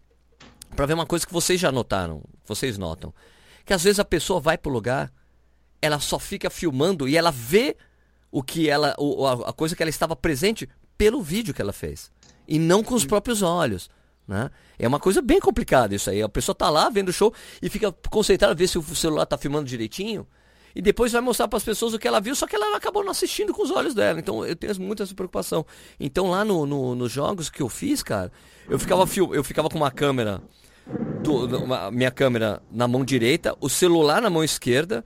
para 0.74 0.86
ver 0.86 0.94
uma 0.94 1.06
coisa 1.06 1.26
que 1.26 1.32
vocês 1.32 1.60
já 1.60 1.72
notaram, 1.72 2.22
vocês 2.46 2.78
notam. 2.78 3.12
Que 3.64 3.72
às 3.72 3.82
vezes 3.82 3.98
a 3.98 4.04
pessoa 4.04 4.40
vai 4.40 4.58
pro 4.58 4.70
lugar, 4.70 5.12
ela 5.80 5.98
só 5.98 6.18
fica 6.18 6.50
filmando 6.50 7.08
e 7.08 7.16
ela 7.16 7.30
vê 7.30 7.76
o 8.30 8.42
que 8.42 8.68
ela. 8.68 8.94
O, 8.98 9.26
a, 9.26 9.52
coisa 9.52 9.74
que 9.74 9.82
ela 9.82 9.90
estava 9.90 10.14
presente 10.14 10.68
pelo 10.96 11.22
vídeo 11.22 11.54
que 11.54 11.62
ela 11.62 11.72
fez. 11.72 12.10
E 12.46 12.58
não 12.58 12.82
com 12.82 12.94
os 12.94 13.04
próprios 13.04 13.42
olhos. 13.42 13.88
Né? 14.26 14.50
É 14.78 14.88
uma 14.88 15.00
coisa 15.00 15.20
bem 15.20 15.40
complicada 15.40 15.94
isso 15.94 16.10
aí. 16.10 16.22
A 16.22 16.28
pessoa 16.28 16.54
tá 16.54 16.70
lá 16.70 16.88
vendo 16.90 17.08
o 17.08 17.12
show 17.12 17.32
e 17.60 17.68
fica 17.68 17.92
concentrada 18.10 18.52
a 18.52 18.56
ver 18.56 18.68
se 18.68 18.78
o 18.78 18.82
celular 18.94 19.26
tá 19.26 19.36
filmando 19.38 19.66
direitinho 19.66 20.26
e 20.74 20.82
depois 20.82 21.12
vai 21.12 21.20
mostrar 21.20 21.46
para 21.46 21.56
as 21.56 21.64
pessoas 21.64 21.94
o 21.94 21.98
que 21.98 22.08
ela 22.08 22.20
viu, 22.20 22.34
só 22.34 22.46
que 22.46 22.56
ela 22.56 22.76
acabou 22.76 23.04
não 23.04 23.12
assistindo 23.12 23.54
com 23.54 23.62
os 23.62 23.70
olhos 23.70 23.94
dela. 23.94 24.18
Então 24.18 24.44
eu 24.44 24.56
tenho 24.56 24.80
muita 24.80 25.04
essa 25.04 25.14
preocupação. 25.14 25.64
Então 26.00 26.30
lá 26.30 26.44
no, 26.44 26.66
no, 26.66 26.94
nos 26.94 27.12
jogos 27.12 27.48
que 27.48 27.62
eu 27.62 27.68
fiz, 27.68 28.02
cara, 28.02 28.32
eu 28.68 28.78
ficava, 28.78 29.04
eu 29.32 29.44
ficava 29.44 29.68
com 29.68 29.76
uma 29.76 29.90
câmera, 29.90 30.42
do, 31.22 31.46
uma, 31.58 31.90
minha 31.90 32.10
câmera 32.10 32.60
na 32.70 32.88
mão 32.88 33.04
direita, 33.04 33.56
o 33.60 33.68
celular 33.68 34.20
na 34.20 34.28
mão 34.28 34.42
esquerda, 34.42 35.04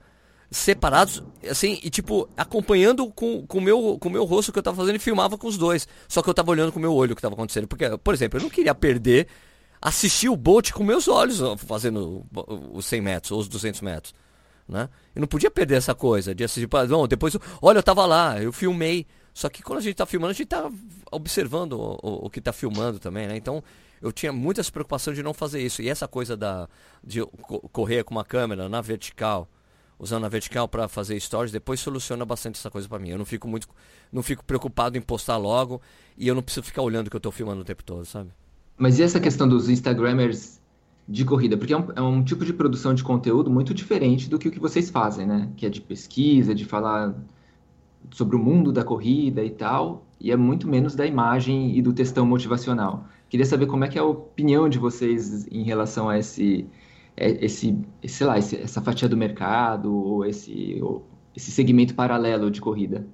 separados, 0.49 1.23
assim, 1.47 1.79
e 1.83 1.89
tipo, 1.91 2.27
acompanhando 2.35 3.07
com 3.11 3.37
o 3.37 3.47
com 3.47 3.61
meu, 3.61 3.97
com 3.99 4.09
meu 4.09 4.25
rosto 4.25 4.51
que 4.51 4.57
eu 4.57 4.63
tava 4.63 4.77
fazendo 4.77 4.95
e 4.95 4.99
filmava 4.99 5.37
com 5.37 5.47
os 5.47 5.57
dois. 5.57 5.87
Só 6.07 6.23
que 6.23 6.29
eu 6.29 6.33
tava 6.33 6.49
olhando 6.49 6.71
com 6.71 6.79
o 6.79 6.81
meu 6.81 6.93
olho 6.93 7.13
o 7.13 7.15
que 7.15 7.21
tava 7.21 7.35
acontecendo. 7.35 7.67
Porque, 7.67 7.85
por 7.97 8.13
exemplo, 8.13 8.39
eu 8.39 8.43
não 8.43 8.49
queria 8.49 8.73
perder, 8.73 9.27
assistir 9.79 10.29
o 10.29 10.35
bote 10.35 10.73
com 10.73 10.83
meus 10.83 11.07
olhos 11.07 11.39
fazendo 11.59 12.25
os 12.73 12.85
100 12.85 13.01
metros 13.01 13.31
ou 13.31 13.39
os 13.39 13.47
200 13.47 13.81
metros. 13.81 14.13
Né? 14.69 14.87
Eu 15.15 15.21
não 15.21 15.27
podia 15.27 15.49
perder 15.49 15.75
essa 15.75 15.95
coisa 15.95 16.35
de 16.35 16.43
assistir. 16.43 16.69
Não, 16.87 17.07
depois, 17.07 17.35
olha, 17.59 17.79
eu 17.79 17.83
tava 17.83 18.05
lá, 18.05 18.39
eu 18.39 18.53
filmei. 18.53 19.07
Só 19.33 19.49
que 19.49 19.63
quando 19.63 19.79
a 19.79 19.81
gente 19.81 19.95
tá 19.95 20.05
filmando, 20.05 20.31
a 20.31 20.33
gente 20.33 20.47
tá 20.47 20.69
observando 21.11 21.73
o, 21.73 21.99
o, 22.03 22.25
o 22.25 22.29
que 22.29 22.39
tá 22.39 22.53
filmando 22.53 22.99
também, 22.99 23.27
né? 23.27 23.35
Então, 23.35 23.63
eu 23.99 24.11
tinha 24.11 24.31
muitas 24.31 24.69
preocupações 24.69 25.17
de 25.17 25.23
não 25.23 25.33
fazer 25.33 25.61
isso. 25.61 25.81
E 25.81 25.89
essa 25.89 26.07
coisa 26.07 26.37
da, 26.37 26.69
de 27.03 27.21
correr 27.71 28.03
com 28.03 28.11
uma 28.11 28.23
câmera 28.23 28.69
na 28.69 28.79
vertical, 28.79 29.49
usando 29.97 30.25
a 30.25 30.29
vertical 30.29 30.67
para 30.67 30.87
fazer 30.87 31.19
stories, 31.19 31.51
depois 31.51 31.79
soluciona 31.79 32.23
bastante 32.23 32.59
essa 32.59 32.69
coisa 32.69 32.87
para 32.87 32.99
mim. 32.99 33.09
Eu 33.09 33.17
não 33.17 33.25
fico 33.25 33.47
muito, 33.47 33.67
não 34.11 34.21
fico 34.21 34.45
preocupado 34.45 34.97
em 34.97 35.01
postar 35.01 35.37
logo 35.37 35.81
e 36.15 36.27
eu 36.27 36.35
não 36.35 36.43
preciso 36.43 36.65
ficar 36.65 36.83
olhando 36.83 37.07
o 37.07 37.09
que 37.09 37.15
eu 37.15 37.19
estou 37.19 37.31
filmando 37.31 37.61
o 37.61 37.65
tempo 37.65 37.83
todo, 37.83 38.05
sabe? 38.05 38.29
Mas 38.77 38.99
e 38.99 39.03
essa 39.03 39.19
questão 39.19 39.47
dos 39.47 39.67
Instagramers 39.67 40.58
de 41.09 41.25
corrida? 41.25 41.57
Porque 41.57 41.73
é 41.73 41.77
um, 41.77 41.87
é 41.95 42.01
um 42.01 42.23
tipo 42.23 42.45
de 42.45 42.53
produção 42.53 42.93
de 42.93 43.03
conteúdo 43.03 43.49
muito 43.49 43.73
diferente 43.73 44.29
do 44.29 44.37
que 44.37 44.47
o 44.47 44.51
que 44.51 44.59
vocês 44.59 44.91
fazem, 44.91 45.25
né? 45.25 45.51
Que 45.57 45.65
é 45.65 45.69
de 45.69 45.81
pesquisa, 45.81 46.53
de 46.53 46.63
falar 46.65 47.15
sobre 48.11 48.35
o 48.35 48.39
mundo 48.39 48.71
da 48.71 48.83
corrida 48.83 49.43
e 49.43 49.49
tal, 49.49 50.05
e 50.19 50.31
é 50.31 50.37
muito 50.37 50.67
menos 50.67 50.95
da 50.95 51.05
imagem 51.05 51.75
e 51.75 51.81
do 51.81 51.91
textão 51.91 52.25
motivacional. 52.25 53.07
Queria 53.27 53.45
saber 53.45 53.65
como 53.65 53.83
é 53.83 53.87
que 53.87 53.97
é 53.97 54.01
a 54.01 54.05
opinião 54.05 54.69
de 54.69 54.77
vocês 54.77 55.47
em 55.47 55.63
relação 55.63 56.07
a 56.09 56.17
esse 56.17 56.67
é, 57.17 57.43
esse, 57.43 57.77
sei 58.07 58.27
lá, 58.27 58.37
esse, 58.37 58.55
essa 58.55 58.81
fatia 58.81 59.09
do 59.09 59.17
mercado, 59.17 59.93
ou 59.93 60.25
esse, 60.25 60.79
ou 60.81 61.05
esse 61.35 61.51
segmento 61.51 61.95
paralelo 61.95 62.49
de 62.49 62.61
corrida? 62.61 63.05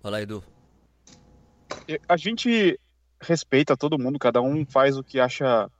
Fala, 0.00 0.20
Edu. 0.22 0.42
A 2.08 2.16
gente 2.16 2.78
respeita 3.20 3.76
todo 3.76 3.98
mundo, 3.98 4.18
cada 4.18 4.40
um 4.40 4.64
faz 4.64 4.96
o 4.96 5.04
que 5.04 5.20
acha 5.20 5.70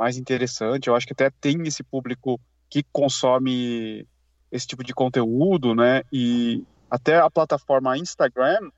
mais 0.00 0.16
interessante. 0.16 0.88
Eu 0.88 0.96
acho 0.96 1.06
que 1.06 1.12
até 1.12 1.28
tem 1.28 1.62
esse 1.66 1.82
público 1.82 2.40
que 2.70 2.82
consome 2.90 4.08
esse 4.50 4.66
tipo 4.66 4.82
de 4.82 4.94
conteúdo, 4.94 5.74
né? 5.74 6.02
E 6.10 6.64
até 6.90 7.18
a 7.18 7.28
plataforma 7.28 7.98
Instagram, 7.98 8.70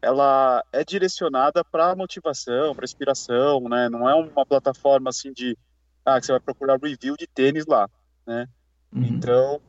ela 0.00 0.64
é 0.72 0.82
direcionada 0.82 1.62
para 1.62 1.94
motivação, 1.94 2.74
para 2.74 2.86
inspiração, 2.86 3.60
né? 3.68 3.90
Não 3.90 4.08
é 4.08 4.14
uma 4.14 4.46
plataforma 4.46 5.10
assim 5.10 5.34
de 5.34 5.54
ah, 6.02 6.18
que 6.18 6.24
você 6.24 6.32
vai 6.32 6.40
procurar 6.40 6.80
review 6.80 7.14
de 7.14 7.26
tênis 7.26 7.66
lá, 7.66 7.86
né? 8.26 8.48
Uhum. 8.90 9.04
Então, 9.04 9.60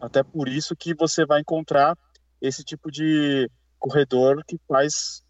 até 0.00 0.22
por 0.22 0.48
isso 0.48 0.74
que 0.74 0.94
você 0.94 1.26
vai 1.26 1.42
encontrar 1.42 1.94
esse 2.40 2.64
tipo 2.64 2.90
de 2.90 3.50
corredor 3.78 4.42
que 4.46 4.58
faz 4.66 5.22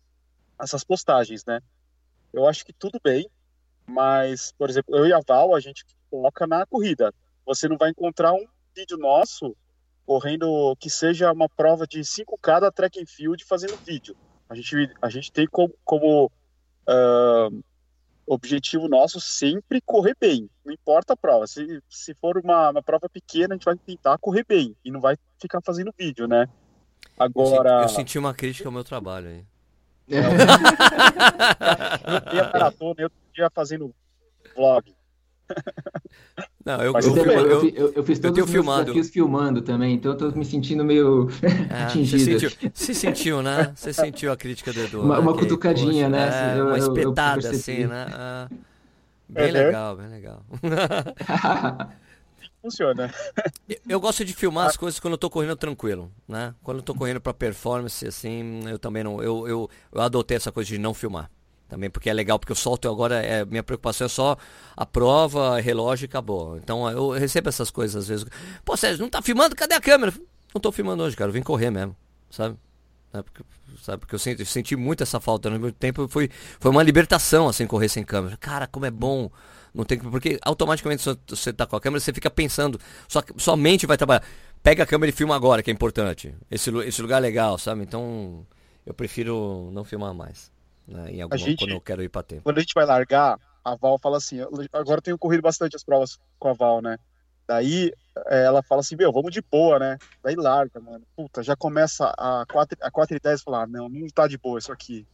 essas 0.60 0.84
postagens, 0.84 1.44
né? 1.44 1.58
Eu 2.32 2.46
acho 2.46 2.64
que 2.64 2.72
tudo 2.72 3.00
bem, 3.02 3.28
mas, 3.86 4.52
por 4.52 4.70
exemplo, 4.70 4.96
eu 4.96 5.06
e 5.06 5.12
a 5.12 5.20
Val, 5.26 5.54
a 5.54 5.60
gente 5.60 5.84
coloca 6.10 6.46
na 6.46 6.64
corrida. 6.66 7.12
Você 7.46 7.68
não 7.68 7.76
vai 7.76 7.90
encontrar 7.90 8.32
um 8.32 8.46
vídeo 8.74 8.96
nosso 8.96 9.54
correndo 10.06 10.76
que 10.78 10.90
seja 10.90 11.32
uma 11.32 11.48
prova 11.48 11.86
de 11.86 12.00
5K 12.00 12.60
da 12.60 12.70
track 12.70 13.00
and 13.00 13.06
field 13.06 13.44
fazendo 13.44 13.76
vídeo. 13.84 14.16
A 14.48 14.54
gente, 14.54 14.90
a 15.00 15.08
gente 15.08 15.32
tem 15.32 15.46
como, 15.46 15.74
como 15.84 16.26
uh, 16.26 17.64
objetivo 18.26 18.88
nosso 18.88 19.20
sempre 19.20 19.80
correr 19.80 20.16
bem, 20.18 20.48
não 20.64 20.72
importa 20.72 21.14
a 21.14 21.16
prova. 21.16 21.46
Se, 21.46 21.82
se 21.88 22.14
for 22.14 22.38
uma, 22.38 22.70
uma 22.70 22.82
prova 22.82 23.08
pequena, 23.08 23.54
a 23.54 23.56
gente 23.56 23.64
vai 23.64 23.76
tentar 23.76 24.18
correr 24.18 24.44
bem 24.46 24.76
e 24.84 24.90
não 24.90 25.00
vai 25.00 25.16
ficar 25.40 25.60
fazendo 25.62 25.94
vídeo, 25.98 26.26
né? 26.26 26.48
Agora. 27.18 27.70
Eu, 27.70 27.82
eu 27.82 27.88
senti 27.88 28.18
uma 28.18 28.34
crítica 28.34 28.68
ao 28.68 28.72
meu 28.72 28.84
trabalho 28.84 29.28
aí. 29.28 29.44
É. 30.10 30.18
eu 32.14 32.20
tenho 32.30 32.44
maratona, 32.52 32.94
eu 32.98 33.10
fazendo 33.54 33.94
vlog. 34.54 34.94
Não, 36.64 36.82
eu, 36.82 36.94
eu, 36.94 37.16
eu, 37.16 37.68
eu, 37.68 37.92
eu, 37.92 38.02
fiz 38.02 38.18
todos 38.18 38.42
os 38.42 38.50
filmado. 38.50 38.84
desafios 38.84 39.10
filmando 39.10 39.60
também, 39.60 39.94
então 39.94 40.12
eu 40.12 40.18
tô 40.18 40.30
me 40.30 40.44
sentindo 40.44 40.82
meio 40.82 41.28
é, 41.68 41.82
atingido. 41.84 42.18
Você 42.18 42.38
sentiu, 42.38 42.70
você 42.72 42.94
sentiu, 42.94 43.42
né? 43.42 43.72
Você 43.74 43.92
sentiu 43.92 44.32
a 44.32 44.36
crítica 44.36 44.72
do 44.72 44.80
Edu. 44.80 45.02
Uma, 45.02 45.16
né? 45.16 45.20
uma 45.20 45.34
cutucadinha, 45.34 46.08
poxa, 46.08 46.08
né? 46.08 46.58
É, 46.58 46.62
uma 46.62 46.78
espetada 46.78 47.50
assim, 47.50 47.86
né? 47.86 48.06
Ah, 48.10 48.48
bem 49.28 49.46
uhum. 49.46 49.52
legal, 49.52 49.96
bem 49.96 50.08
legal. 50.08 50.42
Funciona. 52.64 53.12
Eu 53.86 54.00
gosto 54.00 54.24
de 54.24 54.32
filmar 54.32 54.68
as 54.68 54.76
coisas 54.76 54.98
quando 54.98 55.12
eu 55.12 55.18
tô 55.18 55.28
correndo 55.28 55.54
tranquilo, 55.54 56.10
né? 56.26 56.54
Quando 56.62 56.78
eu 56.78 56.82
tô 56.82 56.94
correndo 56.94 57.20
para 57.20 57.34
performance, 57.34 58.06
assim, 58.06 58.66
eu 58.66 58.78
também 58.78 59.04
não. 59.04 59.22
Eu, 59.22 59.46
eu, 59.46 59.70
eu 59.92 60.00
adotei 60.00 60.38
essa 60.38 60.50
coisa 60.50 60.68
de 60.68 60.78
não 60.78 60.94
filmar 60.94 61.30
também 61.68 61.90
porque 61.90 62.08
é 62.08 62.12
legal, 62.12 62.38
porque 62.38 62.52
eu 62.52 62.56
solto 62.56 62.88
agora, 62.88 63.16
é, 63.16 63.44
minha 63.44 63.62
preocupação 63.62 64.06
é 64.06 64.08
só 64.08 64.36
a 64.74 64.86
prova, 64.86 65.60
relógio 65.60 66.04
e 66.04 66.06
acabou. 66.06 66.56
Então 66.56 66.88
eu 66.90 67.10
recebo 67.10 67.50
essas 67.50 67.70
coisas 67.70 68.04
às 68.04 68.08
vezes. 68.08 68.24
Pô, 68.64 68.78
Sérgio, 68.78 69.02
não 69.02 69.10
tá 69.10 69.20
filmando? 69.20 69.54
Cadê 69.54 69.74
a 69.74 69.80
câmera? 69.80 70.14
Não 70.54 70.60
tô 70.60 70.72
filmando 70.72 71.02
hoje, 71.02 71.14
cara, 71.16 71.28
eu 71.28 71.34
vim 71.34 71.42
correr 71.42 71.70
mesmo, 71.70 71.94
sabe? 72.30 72.56
É 73.12 73.22
porque, 73.22 73.42
sabe, 73.82 73.98
porque 73.98 74.14
eu 74.14 74.18
senti, 74.18 74.46
senti 74.46 74.74
muito 74.74 75.02
essa 75.02 75.20
falta. 75.20 75.50
No 75.50 75.58
meu 75.58 75.70
tempo 75.70 76.08
foi, 76.08 76.30
foi 76.58 76.70
uma 76.70 76.82
libertação, 76.82 77.46
assim, 77.46 77.66
correr 77.66 77.88
sem 77.90 78.04
câmera. 78.04 78.38
Cara, 78.38 78.66
como 78.66 78.86
é 78.86 78.90
bom. 78.90 79.30
Não 79.74 79.84
tem 79.84 79.98
Porque 79.98 80.38
automaticamente 80.42 81.02
você 81.26 81.52
tá 81.52 81.66
com 81.66 81.74
a 81.74 81.80
câmera, 81.80 82.00
você 82.00 82.12
fica 82.12 82.30
pensando. 82.30 82.80
Sua, 83.08 83.24
sua 83.36 83.56
mente 83.56 83.86
vai 83.86 83.96
trabalhar. 83.96 84.24
Pega 84.62 84.84
a 84.84 84.86
câmera 84.86 85.10
e 85.10 85.12
filma 85.12 85.34
agora, 85.34 85.62
que 85.62 85.70
é 85.70 85.74
importante. 85.74 86.34
Esse, 86.50 86.70
esse 86.86 87.02
lugar 87.02 87.18
é 87.18 87.20
legal, 87.20 87.58
sabe? 87.58 87.82
Então 87.82 88.46
eu 88.86 88.94
prefiro 88.94 89.70
não 89.72 89.84
filmar 89.84 90.14
mais. 90.14 90.52
Né, 90.86 91.12
em 91.12 91.22
alguma, 91.22 91.38
gente, 91.38 91.58
quando 91.58 91.70
eu 91.72 91.80
quero 91.80 92.02
ir 92.02 92.08
para 92.08 92.22
tempo. 92.22 92.42
Quando 92.42 92.58
a 92.58 92.60
gente 92.60 92.74
vai 92.74 92.86
largar, 92.86 93.38
a 93.64 93.74
Val 93.74 93.98
fala 93.98 94.18
assim, 94.18 94.38
agora 94.72 94.98
eu 94.98 95.02
tenho 95.02 95.18
corrido 95.18 95.42
bastante 95.42 95.74
as 95.74 95.82
provas 95.82 96.18
com 96.38 96.48
a 96.48 96.52
Val, 96.52 96.80
né? 96.80 96.98
Daí 97.46 97.92
é, 98.28 98.44
ela 98.44 98.62
fala 98.62 98.80
assim, 98.80 98.96
meu, 98.96 99.12
vamos 99.12 99.32
de 99.32 99.42
boa, 99.42 99.78
né? 99.78 99.98
Daí 100.22 100.34
larga, 100.34 100.80
mano. 100.80 101.04
Puta, 101.16 101.42
já 101.42 101.56
começa 101.56 102.12
a 102.16 102.44
4, 102.50 102.78
a 102.80 102.90
4 102.90 103.16
e 103.16 103.20
10 103.20 103.42
falar, 103.42 103.62
ah, 103.62 103.66
não, 103.66 103.88
não 103.88 104.06
tá 104.08 104.26
de 104.26 104.38
boa 104.38 104.58
isso 104.58 104.72
aqui. 104.72 105.06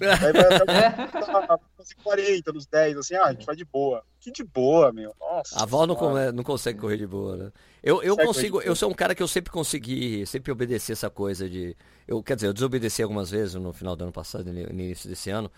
Aí 0.00 0.32
vai 0.32 0.54
até 0.54 1.58
40, 2.02 2.52
nos 2.52 2.66
10, 2.66 2.96
assim, 2.98 3.14
ah, 3.14 3.24
a 3.26 3.32
gente 3.32 3.46
vai 3.46 3.54
de 3.54 3.64
boa. 3.64 4.02
Que 4.20 4.30
de 4.32 4.42
boa, 4.42 4.92
meu. 4.92 5.14
Nossa. 5.20 5.62
A 5.62 5.66
Val 5.66 5.86
não, 5.86 5.94
come, 5.94 6.32
não 6.32 6.42
consegue 6.42 6.78
correr 6.78 6.96
de 6.96 7.06
boa, 7.06 7.36
né? 7.36 7.52
Eu, 7.82 8.02
eu 8.02 8.16
consigo, 8.16 8.60
eu 8.62 8.74
sou 8.74 8.90
um 8.90 8.94
cara 8.94 9.14
que 9.14 9.22
eu 9.22 9.28
sempre 9.28 9.52
consegui, 9.52 10.26
sempre 10.26 10.50
obedeci 10.50 10.92
essa 10.92 11.08
coisa 11.08 11.48
de. 11.48 11.76
Eu, 12.08 12.22
quer 12.22 12.34
dizer, 12.34 12.48
eu 12.48 12.52
desobedeci 12.52 13.02
algumas 13.02 13.30
vezes 13.30 13.54
no 13.54 13.72
final 13.72 13.94
do 13.94 14.04
ano 14.04 14.12
passado, 14.12 14.52
no 14.52 14.58
início 14.58 15.08
desse 15.08 15.30
ano. 15.30 15.50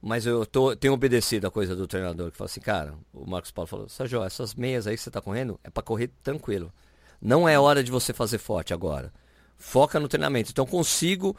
Mas 0.00 0.26
eu 0.26 0.46
tô, 0.46 0.76
tenho 0.76 0.94
obedecido 0.94 1.46
a 1.48 1.50
coisa 1.50 1.74
do 1.74 1.86
treinador 1.86 2.30
que 2.30 2.36
fala 2.36 2.46
assim, 2.46 2.60
cara, 2.60 2.94
o 3.12 3.28
Marcos 3.28 3.50
Paulo 3.50 3.66
falou, 3.66 3.88
Sérgio, 3.88 4.22
essas 4.22 4.54
meias 4.54 4.86
aí 4.86 4.96
que 4.96 5.02
você 5.02 5.10
tá 5.10 5.20
correndo 5.20 5.58
é 5.64 5.70
para 5.70 5.82
correr 5.82 6.08
tranquilo. 6.22 6.72
Não 7.20 7.48
é 7.48 7.58
hora 7.58 7.82
de 7.82 7.90
você 7.90 8.12
fazer 8.12 8.38
forte 8.38 8.72
agora. 8.72 9.12
Foca 9.56 9.98
no 9.98 10.06
treinamento. 10.06 10.52
Então 10.52 10.64
consigo 10.64 11.36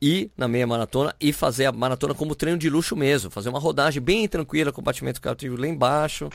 ir 0.00 0.30
na 0.36 0.48
meia 0.48 0.66
maratona 0.66 1.14
e 1.20 1.32
fazer 1.32 1.66
a 1.66 1.72
maratona 1.72 2.14
como 2.14 2.34
treino 2.34 2.58
de 2.58 2.70
luxo 2.70 2.96
mesmo. 2.96 3.30
Fazer 3.30 3.48
uma 3.48 3.58
rodagem 3.58 4.02
bem 4.02 4.26
tranquila, 4.26 4.72
compartimento 4.72 5.20
cardiovascular 5.20 5.68
lá 5.68 5.74
embaixo, 5.74 6.30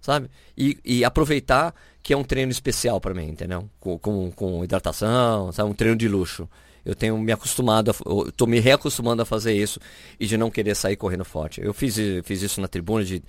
sabe? 0.00 0.30
E, 0.56 0.78
e, 0.84 1.04
aproveitar 1.04 1.74
que 2.02 2.12
é 2.12 2.16
um 2.16 2.22
treino 2.22 2.52
especial 2.52 3.00
para 3.00 3.12
mim, 3.12 3.28
entendeu? 3.28 3.68
Com, 3.80 3.98
com, 3.98 4.30
com, 4.30 4.64
hidratação, 4.64 5.50
sabe? 5.52 5.70
Um 5.70 5.74
treino 5.74 5.96
de 5.96 6.08
luxo. 6.08 6.48
Eu 6.84 6.94
tenho 6.94 7.18
me 7.18 7.32
acostumado, 7.32 7.90
a, 7.90 7.94
tô 8.36 8.46
me 8.46 8.60
reacostumando 8.60 9.20
a 9.22 9.24
fazer 9.24 9.52
isso 9.52 9.80
e 10.18 10.26
de 10.26 10.38
não 10.38 10.50
querer 10.50 10.74
sair 10.76 10.96
correndo 10.96 11.24
forte. 11.24 11.60
Eu 11.60 11.74
fiz, 11.74 11.96
fiz 12.24 12.42
isso 12.42 12.60
na 12.60 12.68
tribuna 12.68 13.04
de, 13.04 13.22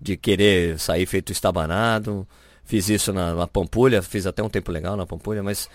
de 0.00 0.16
querer 0.16 0.78
sair 0.78 1.06
feito 1.06 1.30
estabanado. 1.32 2.26
Fiz 2.64 2.88
isso 2.88 3.12
na, 3.12 3.32
na 3.32 3.46
Pampulha, 3.46 4.02
fiz 4.02 4.26
até 4.26 4.42
um 4.42 4.48
tempo 4.48 4.72
legal 4.72 4.96
na 4.96 5.06
Pampulha, 5.06 5.40
mas 5.40 5.70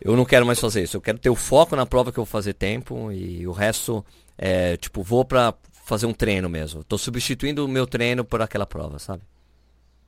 eu 0.00 0.16
não 0.16 0.24
quero 0.24 0.46
mais 0.46 0.60
fazer 0.60 0.82
isso. 0.82 0.96
Eu 0.96 1.00
quero 1.00 1.18
ter 1.18 1.30
o 1.30 1.34
foco 1.34 1.76
na 1.76 1.86
prova 1.86 2.12
que 2.12 2.18
eu 2.18 2.24
vou 2.24 2.30
fazer 2.30 2.54
tempo 2.54 3.10
e 3.12 3.46
o 3.46 3.52
resto 3.52 4.04
é, 4.36 4.76
tipo, 4.76 5.02
vou 5.02 5.24
pra 5.24 5.54
fazer 5.84 6.06
um 6.06 6.12
treino 6.12 6.48
mesmo. 6.48 6.82
Tô 6.82 6.96
substituindo 6.96 7.64
o 7.64 7.68
meu 7.68 7.86
treino 7.86 8.24
por 8.24 8.40
aquela 8.42 8.66
prova, 8.66 8.98
sabe? 8.98 9.22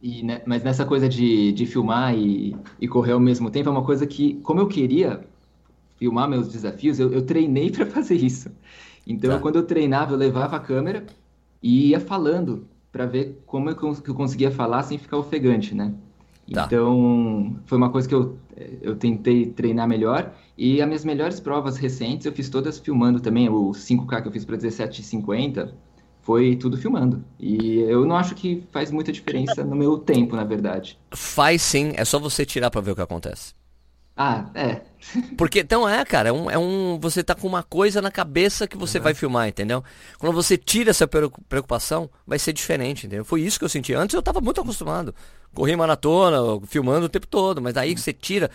E, 0.01 0.23
né, 0.23 0.43
mas 0.47 0.63
nessa 0.63 0.85
coisa 0.85 1.09
de, 1.09 1.53
de 1.53 1.67
filmar 1.67 2.15
e, 2.15 2.57
e 2.81 2.87
correr 2.87 3.13
ao 3.13 3.21
mesmo 3.21 3.51
tempo 3.51 3.69
é 3.69 3.73
uma 3.73 3.85
coisa 3.85 4.07
que, 4.07 4.35
como 4.43 4.61
eu 4.61 4.69
queria 4.69 5.25
filmar 5.97 6.29
meus 6.29 6.49
desafios, 6.49 6.99
eu, 6.99 7.13
eu 7.13 7.23
treinei 7.23 7.71
para 7.73 7.87
fazer 7.87 8.17
isso. 8.17 8.51
Então, 9.07 9.31
tá. 9.31 9.39
quando 9.39 9.57
eu 9.57 9.63
treinava, 9.63 10.13
eu 10.13 10.19
levava 10.19 10.57
a 10.57 10.61
câmera 10.61 11.07
e 11.63 11.91
ia 11.91 12.01
falando 12.01 12.67
para 12.91 13.07
ver 13.07 13.43
como 13.47 13.71
eu, 13.71 13.77
eu 14.07 14.15
conseguia 14.15 14.51
falar 14.51 14.83
sem 14.83 14.99
ficar 14.99 15.19
ofegante, 15.19 15.75
né? 15.75 15.95
Tá. 16.53 16.65
Então, 16.67 17.57
foi 17.67 17.77
uma 17.77 17.91
coisa 17.91 18.09
que 18.09 18.15
eu, 18.15 18.39
eu 18.81 18.97
tentei 18.97 19.47
treinar 19.47 19.89
melhor. 19.89 20.33
E 20.57 20.81
as 20.81 20.87
minhas 20.87 21.05
melhores 21.05 21.41
provas 21.41 21.77
recentes 21.77 22.27
eu 22.27 22.33
fiz 22.33 22.49
todas 22.49 22.79
filmando 22.79 23.21
também. 23.21 23.49
O 23.49 23.71
5K 23.71 24.23
que 24.23 24.29
eu 24.29 24.33
fiz 24.33 24.45
para 24.45 24.57
17,50 24.57 25.73
foi 26.23 26.57
tudo 26.57 26.77
filmando. 26.77 27.25
E 27.39 27.79
eu 27.81 28.05
não 28.05 28.17
acho 28.17 28.35
que 28.35 28.65
faz 28.73 28.91
muita 28.91 29.13
diferença 29.13 29.65
no 29.65 29.77
meu 29.77 29.99
tempo, 29.99 30.35
na 30.35 30.45
verdade. 30.45 30.99
Faz 31.13 31.63
sim, 31.63 31.93
é 31.95 32.05
só 32.05 32.19
você 32.19 32.45
tirar 32.45 32.71
para 32.71 32.81
ver 32.81 32.93
o 32.93 32.97
que 32.97 33.03
acontece. 33.03 33.55
Ah, 34.17 34.47
é. 34.55 34.81
Porque, 35.37 35.61
então 35.61 35.89
é, 35.89 36.05
cara, 36.05 36.29
é 36.29 36.33
um, 36.33 36.51
é 36.51 36.59
um. 36.59 36.99
Você 37.01 37.23
tá 37.23 37.35
com 37.35 37.47
uma 37.47 37.63
coisa 37.63 38.03
na 38.03 38.11
cabeça 38.11 38.67
que 38.67 38.77
você 38.77 38.99
uhum. 38.99 39.05
vai 39.05 39.15
filmar, 39.15 39.49
entendeu? 39.49 39.83
Quando 40.19 40.35
você 40.35 40.57
tira 40.57 40.91
essa 40.91 41.07
preocupação, 41.07 42.11
vai 42.27 42.39
ser 42.39 42.53
diferente, 42.53 43.07
entendeu? 43.07 43.25
Foi 43.25 43.41
isso 43.41 43.59
que 43.59 43.65
eu 43.65 43.69
senti. 43.69 43.95
Antes 43.95 44.15
eu 44.15 44.23
tava 44.23 44.41
muito 44.41 44.61
acostumado. 44.61 45.15
Corri 45.55 45.75
maratona, 45.77 46.39
filmando 46.67 47.07
o 47.07 47.09
tempo 47.09 47.27
todo, 47.27 47.63
mas 47.63 47.77
aí 47.77 47.95
que 47.95 48.01
você 48.01 48.13
tira. 48.13 48.51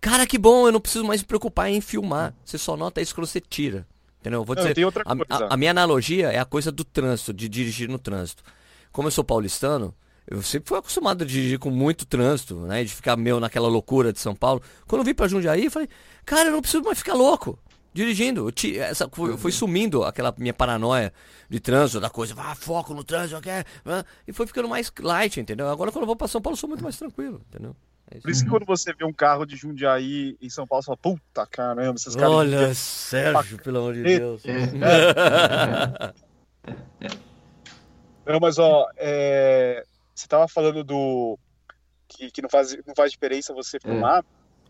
Cara, 0.00 0.26
que 0.26 0.38
bom, 0.38 0.66
eu 0.66 0.72
não 0.72 0.80
preciso 0.80 1.04
mais 1.04 1.20
me 1.20 1.26
preocupar 1.26 1.70
em 1.70 1.80
filmar. 1.80 2.34
Você 2.44 2.58
só 2.58 2.76
nota 2.76 3.00
isso 3.00 3.14
quando 3.14 3.26
você 3.26 3.40
tira. 3.40 3.86
Entendeu? 4.20 4.44
Vou 4.44 4.56
dizer, 4.56 4.74
não, 4.76 4.88
a, 5.04 5.44
a, 5.44 5.54
a 5.54 5.56
minha 5.56 5.70
analogia 5.70 6.32
é 6.32 6.38
a 6.38 6.44
coisa 6.44 6.72
do 6.72 6.82
trânsito, 6.84 7.32
de 7.32 7.48
dirigir 7.48 7.88
no 7.88 7.98
trânsito. 7.98 8.42
Como 8.90 9.06
eu 9.06 9.12
sou 9.12 9.22
paulistano, 9.22 9.94
Eu 10.28 10.42
sempre 10.42 10.68
fui 10.68 10.78
acostumado 10.78 11.22
a 11.22 11.26
dirigir 11.26 11.58
com 11.58 11.70
muito 11.70 12.04
trânsito, 12.04 12.56
né? 12.60 12.82
De 12.82 12.92
ficar 12.92 13.16
meio 13.16 13.38
naquela 13.38 13.68
loucura 13.68 14.12
de 14.12 14.18
São 14.18 14.34
Paulo. 14.34 14.60
Quando 14.86 15.00
eu 15.00 15.04
vim 15.04 15.14
pra 15.14 15.28
Jundiaí, 15.28 15.66
eu 15.66 15.70
falei, 15.70 15.88
cara, 16.24 16.48
eu 16.48 16.52
não 16.52 16.60
preciso 16.60 16.82
mais 16.82 16.98
ficar 16.98 17.14
louco 17.14 17.58
dirigindo. 17.96 18.52
Te, 18.52 18.78
essa, 18.78 19.08
foi, 19.10 19.36
foi, 19.38 19.50
sumindo 19.50 20.04
aquela 20.04 20.34
minha 20.36 20.52
paranoia 20.52 21.12
de 21.48 21.58
trânsito, 21.58 22.00
da 22.00 22.10
coisa, 22.10 22.34
ah, 22.36 22.54
foco 22.54 22.92
no 22.92 23.02
trânsito, 23.02 23.40
quer, 23.40 23.64
ah, 23.86 24.04
e 24.28 24.32
foi 24.32 24.46
ficando 24.46 24.68
mais 24.68 24.92
light, 25.00 25.40
entendeu? 25.40 25.68
Agora 25.68 25.90
quando 25.90 26.02
eu 26.02 26.06
vou 26.06 26.16
pra 26.16 26.28
São 26.28 26.42
Paulo, 26.42 26.54
eu 26.54 26.60
sou 26.60 26.68
muito 26.68 26.84
mais 26.84 26.98
tranquilo, 26.98 27.40
entendeu? 27.48 27.74
É 28.10 28.20
Por 28.20 28.30
isso 28.30 28.44
que 28.44 28.50
quando 28.50 28.66
você 28.66 28.92
vê 28.92 29.04
um 29.04 29.12
carro 29.12 29.44
de 29.46 29.56
Jundiaí 29.56 30.36
em 30.40 30.50
São 30.50 30.66
Paulo, 30.66 30.82
você 30.82 30.86
fala, 30.86 30.98
puta 30.98 31.46
caramba, 31.46 31.96
esses 31.96 32.14
caras. 32.14 32.30
Olha, 32.30 32.74
Sérgio, 32.74 33.58
pelo 33.58 33.78
amor 33.78 33.94
de 33.94 34.02
Deus. 34.02 34.42
Não, 38.24 38.40
mas 38.40 38.58
ó, 38.58 38.88
é... 38.96 39.84
você 40.16 40.26
tava 40.26 40.48
falando 40.48 40.82
do. 40.82 41.38
Que, 42.08 42.30
que 42.30 42.40
não, 42.42 42.48
faz, 42.48 42.76
não 42.86 42.94
faz 42.96 43.12
diferença 43.12 43.52
você 43.52 43.78
filmar. 43.78 44.20
É. 44.20 44.24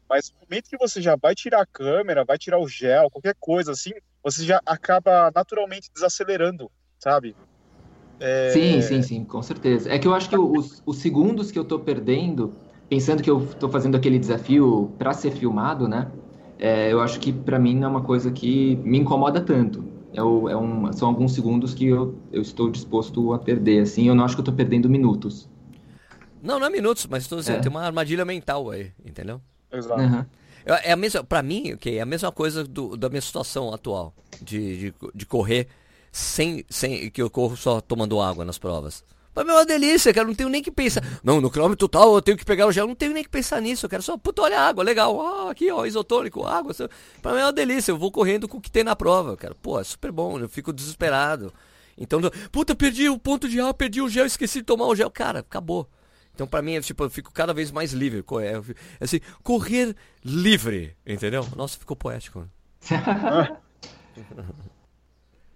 Mas 0.09 0.31
no 0.31 0.47
momento 0.49 0.69
que 0.69 0.79
você 0.79 1.01
já 1.01 1.17
vai 1.17 1.35
tirar 1.35 1.63
a 1.63 1.67
câmera, 1.67 2.25
vai 2.25 2.39
tirar 2.39 2.59
o 2.59 2.69
gel, 2.69 3.11
qualquer 3.11 3.35
coisa 3.39 3.73
assim, 3.73 3.91
você 4.23 4.45
já 4.45 4.61
acaba 4.65 5.33
naturalmente 5.35 5.91
desacelerando, 5.93 6.71
sabe? 6.99 7.37
É... 8.21 8.51
Sim, 8.51 8.81
sim, 8.81 9.03
sim, 9.03 9.25
com 9.25 9.43
certeza. 9.43 9.93
É 9.93 9.99
que 9.99 10.07
eu 10.07 10.15
acho 10.15 10.29
que 10.29 10.39
os, 10.39 10.83
os 10.87 10.99
segundos 10.99 11.51
que 11.51 11.59
eu 11.59 11.65
tô 11.65 11.81
perdendo, 11.81 12.55
pensando 12.89 13.23
que 13.23 13.31
eu 13.31 13.47
tô 13.59 13.69
fazendo 13.69 13.97
aquele 13.97 14.19
desafio 14.19 14.95
para 14.97 15.13
ser 15.13 15.33
filmado, 15.33 15.89
né? 15.89 16.11
É, 16.59 16.93
eu 16.93 17.01
acho 17.01 17.21
que 17.21 17.33
para 17.33 17.59
mim 17.59 17.75
não 17.75 17.89
é 17.89 17.91
uma 17.91 18.03
coisa 18.03 18.31
que 18.31 18.77
me 18.77 18.99
incomoda 18.99 19.41
tanto. 19.41 19.85
É, 20.17 20.23
o, 20.23 20.49
é 20.49 20.57
um, 20.57 20.91
são 20.95 21.09
alguns 21.09 21.33
segundos 21.33 21.75
que 21.75 21.87
eu, 21.87 22.19
eu 22.33 22.41
estou 22.41 22.71
disposto 22.71 23.35
a 23.35 23.39
perder, 23.39 23.83
assim. 23.83 24.09
Eu 24.09 24.15
não 24.15 24.25
acho 24.25 24.35
que 24.35 24.41
eu 24.41 24.45
tô 24.45 24.53
perdendo 24.53 24.89
minutos. 24.89 25.47
Não, 26.43 26.59
não 26.59 26.67
é 26.67 26.71
minutos, 26.71 27.07
mas 27.07 27.25
estou 27.25 27.39
dizendo, 27.39 27.59
é. 27.59 27.61
tem 27.61 27.71
uma 27.71 27.83
armadilha 27.83 28.25
mental 28.25 28.71
aí, 28.71 28.93
entendeu? 29.05 29.41
Exato. 29.71 30.01
Uhum. 30.01 30.25
É 30.65 30.93
a 30.93 30.97
mesma, 30.97 31.23
pra 31.23 31.43
mim, 31.43 31.75
okay, 31.75 31.99
é 31.99 32.01
a 32.01 32.07
mesma 32.07 32.33
coisa 32.33 32.65
do, 32.65 32.97
da 32.97 33.09
minha 33.09 33.21
situação 33.21 33.73
atual, 33.73 34.13
de, 34.43 34.79
de, 34.79 34.95
de, 35.15 35.27
correr 35.27 35.69
sem, 36.11 36.65
sem 36.69 37.09
que 37.11 37.23
eu 37.23 37.31
corro 37.31 37.57
só 37.57 37.81
tomando 37.81 38.21
água 38.21 38.45
nas 38.45 38.59
provas. 38.59 39.05
Pra 39.37 39.45
mim 39.45 39.51
é 39.51 39.53
uma 39.53 39.67
delícia, 39.67 40.15
cara, 40.15 40.27
não 40.27 40.35
tenho 40.35 40.49
nem 40.49 40.63
que 40.63 40.71
pensar. 40.71 41.05
Não, 41.23 41.43
no 41.43 41.51
quilômetro 41.51 41.87
tal 41.87 42.15
eu 42.15 42.23
tenho 42.23 42.39
que 42.39 42.45
pegar 42.45 42.67
o 42.67 42.73
gel, 42.73 42.87
não 42.87 42.95
tenho 42.95 43.13
nem 43.13 43.23
que 43.23 43.29
pensar 43.29 43.61
nisso, 43.61 43.85
eu 43.85 43.91
quero 43.91 44.03
só, 44.03 44.17
puta, 44.17 44.41
olha 44.41 44.59
a 44.59 44.67
água, 44.67 44.83
legal, 44.83 45.21
ah, 45.21 45.51
aqui 45.51 45.71
ó, 45.71 45.85
isotônico, 45.85 46.47
água. 46.47 46.73
Pra 47.21 47.33
mim 47.33 47.41
é 47.41 47.45
uma 47.45 47.53
delícia, 47.53 47.93
eu 47.93 47.99
vou 47.99 48.11
correndo 48.11 48.49
com 48.49 48.57
o 48.57 48.61
que 48.63 48.71
tem 48.71 48.83
na 48.83 48.97
prova, 48.97 49.37
cara. 49.37 49.55
Pô, 49.63 49.79
é 49.79 49.85
super 49.85 50.11
bom, 50.11 50.41
eu 50.41 50.49
fico 50.49 50.73
desesperado. 50.73 51.53
Então, 51.99 52.19
puta, 52.51 52.75
perdi 52.75 53.11
o 53.11 53.19
ponto 53.19 53.47
de 53.47 53.61
água, 53.61 53.75
perdi 53.75 54.01
o 54.01 54.09
gel, 54.09 54.25
esqueci 54.25 54.61
de 54.61 54.65
tomar 54.65 54.87
o 54.87 54.97
gel. 54.97 55.11
Cara, 55.11 55.41
acabou. 55.41 55.87
Então, 56.35 56.47
para 56.47 56.63
mim, 56.63 56.77
é, 56.77 56.81
tipo, 56.81 57.05
eu 57.05 57.11
fico 57.11 57.31
cada 57.31 57.53
vez 57.53 57.71
mais 57.71 57.93
livre. 57.93 58.25
É, 58.43 59.05
assim, 59.05 59.21
correr 59.43 59.95
livre, 60.25 60.97
entendeu? 61.07 61.47
Nossa, 61.55 61.79
ficou 61.79 61.95
poético. 61.95 62.49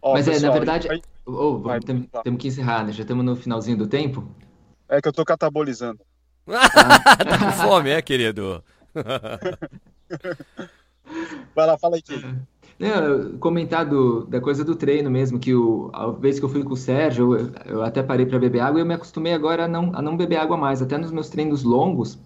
oh, 0.03 0.13
Mas 0.13 0.27
pessoal, 0.27 0.37
é, 0.37 0.41
na 0.41 0.53
verdade. 0.53 1.03
Oh, 1.39 1.59
vai, 1.59 1.81
tem, 1.81 2.09
temos 2.23 2.41
que 2.41 2.49
encerrar, 2.49 2.85
né? 2.85 2.93
Já 2.93 3.03
estamos 3.03 3.25
no 3.25 3.37
finalzinho 3.37 3.77
do 3.77 3.87
tempo. 3.87 4.25
É 4.89 5.01
que 5.01 5.09
eu 5.09 5.13
tô 5.13 5.25
catabolizando. 5.25 6.01
tá 6.47 7.39
com 7.39 7.53
fome, 7.53 7.91
é, 7.91 8.03
querido? 8.03 8.63
vai 11.55 11.67
lá, 11.67 11.79
fala 11.79 11.97
aí, 11.97 12.03
Key. 12.03 12.23
Não, 12.79 13.37
comentar 13.39 13.85
do, 13.85 14.25
da 14.25 14.41
coisa 14.41 14.65
do 14.65 14.75
treino 14.75 15.11
mesmo, 15.11 15.39
que 15.39 15.55
o, 15.55 15.91
a 15.93 16.11
vez 16.11 16.39
que 16.39 16.45
eu 16.47 16.49
fui 16.49 16.65
com 16.65 16.73
o 16.73 16.77
Sérgio, 16.77 17.37
eu, 17.37 17.53
eu 17.67 17.83
até 17.83 18.03
parei 18.03 18.25
para 18.25 18.39
beber 18.39 18.61
água 18.61 18.81
e 18.81 18.83
eu 18.83 18.87
me 18.87 18.95
acostumei 18.95 19.35
agora 19.35 19.67
a 19.67 19.69
não, 19.69 19.95
a 19.95 20.01
não 20.01 20.17
beber 20.17 20.37
água 20.37 20.57
mais. 20.57 20.81
Até 20.81 20.97
nos 20.97 21.11
meus 21.13 21.29
treinos 21.29 21.63
longos, 21.63 22.19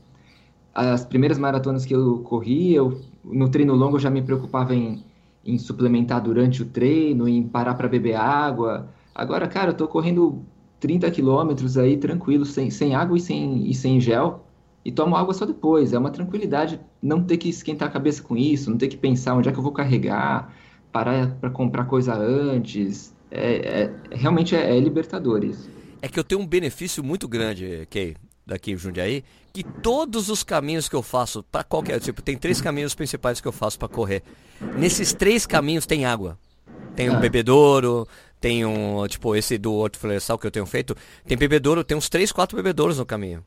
as 0.72 1.04
primeiras 1.04 1.38
maratonas 1.38 1.84
que 1.84 1.94
eu 1.94 2.20
corri, 2.20 2.72
eu, 2.72 3.00
no 3.24 3.48
treino 3.48 3.74
longo 3.74 3.96
eu 3.96 4.00
já 4.00 4.10
me 4.10 4.22
preocupava 4.22 4.74
em, 4.74 5.04
em 5.44 5.58
suplementar 5.58 6.22
durante 6.22 6.62
o 6.62 6.66
treino, 6.66 7.28
em 7.28 7.42
parar 7.42 7.74
para 7.74 7.88
beber 7.88 8.14
água. 8.14 8.88
Agora, 9.14 9.46
cara, 9.46 9.70
eu 9.70 9.74
tô 9.74 9.86
correndo 9.86 10.44
30 10.80 11.10
quilômetros 11.10 11.78
aí 11.78 11.96
tranquilo, 11.96 12.44
sem, 12.44 12.70
sem 12.70 12.94
água 12.94 13.16
e 13.16 13.20
sem, 13.20 13.68
e 13.68 13.74
sem 13.74 14.00
gel 14.00 14.44
e 14.84 14.92
tomo 14.92 15.16
água 15.16 15.32
só 15.32 15.46
depois. 15.46 15.92
É 15.92 15.98
uma 15.98 16.10
tranquilidade 16.10 16.78
não 17.00 17.22
ter 17.22 17.38
que 17.38 17.48
esquentar 17.48 17.88
a 17.88 17.90
cabeça 17.90 18.22
com 18.22 18.36
isso, 18.36 18.70
não 18.70 18.76
ter 18.76 18.88
que 18.88 18.96
pensar 18.96 19.34
onde 19.34 19.48
é 19.48 19.52
que 19.52 19.58
eu 19.58 19.62
vou 19.62 19.72
carregar, 19.72 20.54
parar 20.92 21.36
para 21.40 21.50
comprar 21.50 21.86
coisa 21.86 22.14
antes. 22.14 23.14
É, 23.30 23.82
é 23.82 23.94
realmente 24.10 24.54
é, 24.54 24.76
é, 24.76 24.80
libertador 24.80 25.44
isso. 25.44 25.70
É 26.02 26.08
que 26.08 26.18
eu 26.18 26.24
tenho 26.24 26.40
um 26.40 26.46
benefício 26.46 27.02
muito 27.02 27.26
grande, 27.26 27.86
Kay, 27.90 28.14
daqui 28.46 28.72
em 28.72 28.76
Jundiaí, 28.76 29.24
que 29.52 29.62
todos 29.62 30.28
os 30.28 30.42
caminhos 30.42 30.88
que 30.88 30.96
eu 30.96 31.02
faço 31.02 31.42
para 31.44 31.64
qualquer 31.64 32.00
tipo, 32.00 32.20
tem 32.20 32.36
três 32.36 32.60
caminhos 32.60 32.94
principais 32.94 33.40
que 33.40 33.48
eu 33.48 33.52
faço 33.52 33.78
para 33.78 33.88
correr. 33.88 34.22
Nesses 34.76 35.12
três 35.12 35.46
caminhos 35.46 35.86
tem 35.86 36.04
água. 36.04 36.38
Tem 36.94 37.10
um 37.10 37.16
ah. 37.16 37.20
bebedouro, 37.20 38.06
tem 38.40 38.64
um, 38.64 39.06
tipo, 39.08 39.34
esse 39.34 39.56
do 39.56 39.72
Horto 39.72 39.98
Florestal 39.98 40.38
que 40.38 40.46
eu 40.46 40.50
tenho 40.50 40.66
feito, 40.66 40.96
tem 41.26 41.36
bebedouro, 41.36 41.82
tem 41.82 41.96
uns 41.96 42.08
três, 42.08 42.30
quatro 42.30 42.56
bebedouros 42.56 42.98
no 42.98 43.06
caminho. 43.06 43.44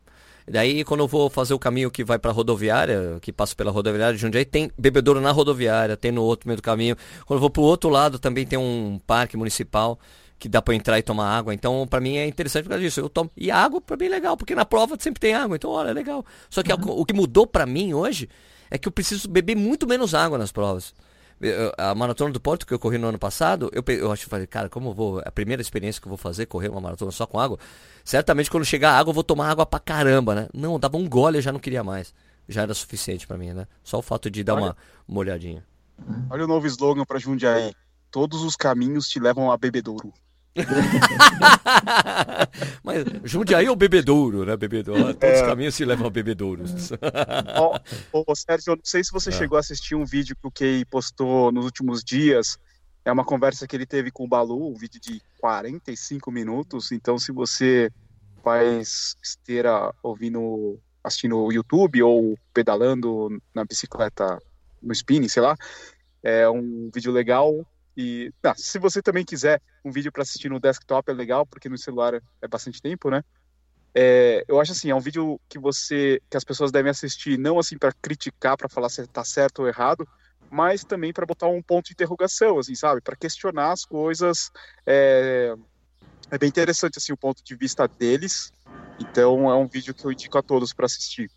Daí, 0.50 0.86
quando 0.86 1.02
eu 1.02 1.08
vou 1.08 1.30
fazer 1.30 1.54
o 1.54 1.60
caminho 1.60 1.92
que 1.92 2.06
vai 2.06 2.18
para 2.18 2.32
rodoviária, 2.32 3.18
que 3.22 3.34
passa 3.34 3.54
pela 3.54 3.70
rodoviária 3.70 4.16
de 4.16 4.22
Jundiaí, 4.22 4.46
tem 4.46 4.72
bebedouro 4.78 5.20
na 5.20 5.30
rodoviária, 5.32 5.98
tem 5.98 6.10
no 6.10 6.24
outro 6.24 6.48
meio 6.48 6.56
do 6.56 6.64
caminho. 6.64 6.96
Quando 7.26 7.38
eu 7.38 7.42
vou 7.42 7.50
para 7.50 7.62
o 7.62 7.66
outro 7.66 7.90
lado, 7.90 8.18
também 8.18 8.46
tem 8.46 8.58
um 8.58 8.98
parque 9.06 9.36
municipal 9.36 10.00
que 10.40 10.48
dá 10.48 10.62
para 10.62 10.76
entrar 10.76 11.00
e 11.00 11.04
tomar 11.04 11.38
água. 11.38 11.54
Então, 11.54 11.88
para 11.88 12.00
mim 12.00 12.18
é 12.18 12.28
interessante 12.28 12.64
por 12.64 12.70
causa 12.70 12.84
disso. 12.84 13.00
Eu 13.00 13.10
tomo 13.10 13.32
e 13.36 13.50
a 13.50 13.58
água 13.58 13.82
para 13.82 13.98
mim 13.98 14.06
é 14.06 14.10
legal, 14.10 14.38
porque 14.38 14.56
na 14.56 14.66
prova 14.66 14.96
sempre 15.00 15.20
tem 15.20 15.34
água. 15.34 15.56
Então, 15.56 15.70
olha, 15.70 15.90
é 15.90 15.94
legal. 15.94 16.26
Só 16.50 16.62
que 16.64 16.72
uhum. 16.72 17.00
o 17.00 17.06
que 17.06 17.14
mudou 17.14 17.48
para 17.48 17.66
mim 17.66 17.94
hoje 17.94 18.30
é 18.70 18.78
que 18.78 18.88
eu 18.88 18.92
preciso 18.92 19.28
beber 19.30 19.56
muito 19.56 19.88
menos 19.88 20.14
água 20.14 20.38
nas 20.38 20.52
provas 20.52 20.94
a 21.78 21.94
maratona 21.94 22.32
do 22.32 22.40
Porto 22.40 22.66
que 22.66 22.74
eu 22.74 22.80
corri 22.80 22.98
no 22.98 23.08
ano 23.08 23.20
passado, 23.20 23.70
eu, 23.72 23.84
eu 23.94 24.12
acho 24.12 24.24
que 24.24 24.30
falei, 24.30 24.48
cara, 24.48 24.70
como 24.70 24.90
eu 24.90 24.94
vou. 24.94 25.22
A 25.24 25.32
primeira 25.32 25.62
experiência 25.62 26.02
que 26.02 26.08
eu 26.08 26.10
vou 26.10 26.18
fazer, 26.18 26.48
correr 26.48 26.70
uma 26.70 26.82
maratona 26.82 27.12
só 27.12 27.28
com 27.28 27.40
água, 27.40 27.60
certamente 28.04 28.50
quando 28.50 28.66
chegar 28.66 28.94
a 28.94 28.98
água 28.98 29.12
eu 29.12 29.14
vou 29.16 29.24
tomar 29.24 29.50
água 29.50 29.66
pra 29.66 29.80
caramba, 29.80 30.34
né? 30.34 30.48
Não, 30.54 30.80
dava 30.80 30.98
um 30.98 31.08
gole 31.08 31.38
eu 31.38 31.42
já 31.42 31.52
não 31.52 31.60
queria 31.60 31.84
mais. 31.84 32.14
Já 32.50 32.64
era 32.64 32.74
suficiente 32.74 33.28
para 33.28 33.38
mim, 33.38 33.54
né? 33.54 33.68
Só 33.84 34.00
o 34.00 34.02
fato 34.02 34.32
de 34.32 34.44
dar 34.44 34.56
Olha. 34.56 34.64
uma, 34.64 34.78
uma 35.08 35.20
olhadinha. 35.20 35.64
Olha 36.30 36.46
o 36.46 36.48
novo 36.48 36.66
slogan 36.66 37.04
pra 37.06 37.20
Jundiaí. 37.20 37.74
Todos 38.10 38.42
os 38.42 38.56
caminhos 38.56 39.08
te 39.08 39.20
levam 39.20 39.52
a 39.52 39.58
bebedouro. 39.58 40.14
Mas 42.84 43.06
Jundiaí 43.24 43.66
é 43.66 43.72
o 43.72 43.76
bebedouro, 43.76 44.46
né? 44.46 44.58
Bebedouro. 44.58 45.14
Todos 45.14 45.36
é. 45.36 45.42
os 45.42 45.48
caminhos 45.48 45.76
se 45.76 45.86
levam 45.86 46.08
a 46.08 46.10
bebedouros. 46.10 46.92
Ô, 47.60 47.80
oh, 48.12 48.24
oh, 48.28 48.36
Sérgio, 48.36 48.72
eu 48.72 48.76
não 48.76 48.84
sei 48.84 49.04
se 49.04 49.12
você 49.12 49.30
é. 49.30 49.34
chegou 49.34 49.58
a 49.58 49.60
assistir 49.60 49.96
um 49.96 50.06
vídeo 50.06 50.36
que 50.36 50.48
o 50.48 50.52
Key 50.52 50.86
postou 50.86 51.52
nos 51.52 51.66
últimos 51.66 52.04
dias. 52.04 52.58
É 53.06 53.12
uma 53.12 53.24
conversa 53.24 53.68
que 53.68 53.76
ele 53.76 53.86
teve 53.86 54.12
com 54.12 54.26
o 54.26 54.28
Balu, 54.28 54.70
um 54.70 54.76
vídeo 54.76 55.00
de 55.00 55.22
45 55.40 56.32
minutos. 56.32 56.92
Então, 56.92 57.18
se 57.18 57.32
você 57.32 57.92
faz 58.44 59.16
esteira 59.24 59.94
ouvindo, 60.04 60.80
assistindo 61.04 61.38
o 61.38 61.52
YouTube 61.52 62.02
ou 62.02 62.38
pedalando 62.54 63.42
na 63.54 63.64
bicicleta, 63.64 64.42
no 64.82 64.92
spinning, 64.92 65.30
sei 65.30 65.42
lá, 65.42 65.56
é 66.22 66.50
um 66.50 66.90
vídeo 66.94 67.12
legal 67.12 67.66
e 67.98 68.32
ah, 68.44 68.54
se 68.56 68.78
você 68.78 69.02
também 69.02 69.26
quiser 69.26 69.60
um 69.84 69.92
vídeo 69.92 70.12
para 70.12 70.22
assistir 70.22 70.50
no 70.50 70.60
desktop 70.60 71.10
é 71.10 71.14
legal, 71.14 71.48
porque 71.48 71.68
no 71.68 71.80
celular 71.80 72.22
é 72.40 72.48
bastante 72.48 72.80
tempo, 72.80 73.10
né? 73.10 73.24
É, 73.96 74.46
eu 74.48 74.62
acho 74.62 74.74
assim, 74.74 74.92
é 74.92 74.96
um 74.96 75.00
vídeo 75.00 75.42
que 75.50 75.58
você, 75.58 76.22
que 76.30 76.38
as 76.38 76.44
pessoas 76.44 76.72
devem 76.72 76.92
assistir 76.92 77.40
não 77.40 77.58
assim 77.58 77.76
para 77.76 77.92
criticar, 77.92 78.56
para 78.56 78.70
falar 78.70 78.90
se 78.90 79.02
está 79.02 79.24
certo 79.24 79.64
ou 79.64 79.68
errado, 79.68 80.08
mas 80.52 80.84
também 80.84 81.12
para 81.12 81.26
botar 81.26 81.48
um 81.48 81.60
ponto 81.60 81.88
de 81.88 81.94
interrogação, 81.94 82.60
assim, 82.60 82.76
sabe? 82.76 83.02
Para 83.02 83.16
questionar 83.16 83.72
as 83.72 83.84
coisas. 83.84 84.52
É, 84.86 85.56
é 86.30 86.38
bem 86.38 86.50
interessante 86.50 87.00
assim 87.00 87.12
o 87.12 87.18
ponto 87.18 87.44
de 87.44 87.56
vista 87.56 87.88
deles. 87.88 88.54
Então 89.00 89.50
é 89.50 89.56
um 89.56 89.68
vídeo 89.68 89.96
que 89.96 90.06
eu 90.06 90.12
indico 90.12 90.38
a 90.38 90.44
todos 90.44 90.72
para 90.72 90.86
assistir. 90.86 91.32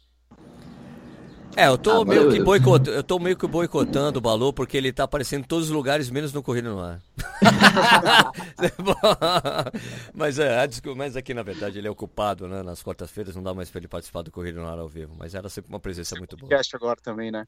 É, 1.56 1.66
eu 1.66 1.76
tô, 1.76 2.02
ah, 2.02 2.04
meio, 2.04 2.30
que 2.30 2.40
boicot... 2.40 2.88
eu 2.88 3.02
tô 3.02 3.18
meio 3.18 3.36
que 3.36 3.46
boicotando 3.46 4.18
o 4.18 4.22
Balu 4.22 4.52
porque 4.52 4.76
ele 4.76 4.92
tá 4.92 5.04
aparecendo 5.04 5.40
em 5.40 5.46
todos 5.46 5.66
os 5.66 5.70
lugares, 5.70 6.08
menos 6.08 6.32
no 6.32 6.42
Corrida 6.42 6.70
no 6.70 6.80
Ar. 6.80 7.00
mas, 10.14 10.38
é, 10.38 10.56
mas 10.96 11.16
aqui 11.16 11.34
na 11.34 11.42
verdade 11.42 11.78
ele 11.78 11.88
é 11.88 11.90
ocupado, 11.90 12.46
né? 12.46 12.62
Nas 12.62 12.82
quartas-feiras 12.82 13.34
não 13.34 13.42
dá 13.42 13.52
mais 13.52 13.68
pra 13.68 13.78
ele 13.78 13.88
participar 13.88 14.22
do 14.22 14.30
Corrida 14.30 14.60
no 14.60 14.68
Ar 14.68 14.78
ao 14.78 14.88
vivo. 14.88 15.14
Mas 15.18 15.34
era 15.34 15.48
sempre 15.48 15.70
uma 15.70 15.80
presença 15.80 16.14
muito 16.16 16.36
boa. 16.36 16.60
agora 16.74 17.00
também, 17.02 17.30
né? 17.30 17.46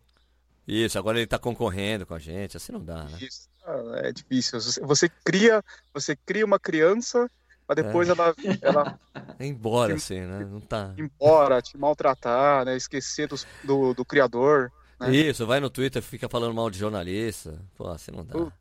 Isso, 0.67 0.99
agora 0.99 1.19
ele 1.19 1.27
tá 1.27 1.39
concorrendo 1.39 2.07
com 2.07 2.15
a 2.15 2.19
gente, 2.19 2.57
assim 2.57 2.73
não 2.73 2.85
dá, 2.85 3.05
né? 3.05 3.19
Isso, 3.21 3.49
ah, 3.65 4.01
é 4.05 4.13
difícil. 4.13 4.59
Você 4.83 5.09
cria, 5.25 5.63
você 5.93 6.17
cria 6.17 6.45
uma 6.45 6.59
criança 6.59 7.31
Pra 7.67 7.75
depois 7.75 8.09
é. 8.09 8.13
ela, 8.13 8.35
ela. 8.61 9.01
É 9.39 9.47
embora, 9.47 9.95
te, 9.95 9.97
assim, 9.97 10.21
né? 10.21 10.47
Não 10.49 10.61
tá. 10.61 10.95
Embora, 10.97 11.61
te 11.61 11.77
maltratar, 11.77 12.65
né? 12.65 12.77
Esquecer 12.77 13.27
do, 13.27 13.37
do, 13.65 13.95
do 13.95 14.05
criador. 14.05 14.71
Né? 15.01 15.11
Isso, 15.11 15.47
vai 15.47 15.59
no 15.59 15.69
Twitter 15.69 16.01
fica 16.01 16.29
falando 16.29 16.55
mal 16.55 16.71
de 16.71 16.79
jornalista. 16.79 17.59
Pô, 17.77 17.89
assim 17.89 18.13
não 18.13 18.25
dá. 18.25 18.39
Uh, 18.39 18.53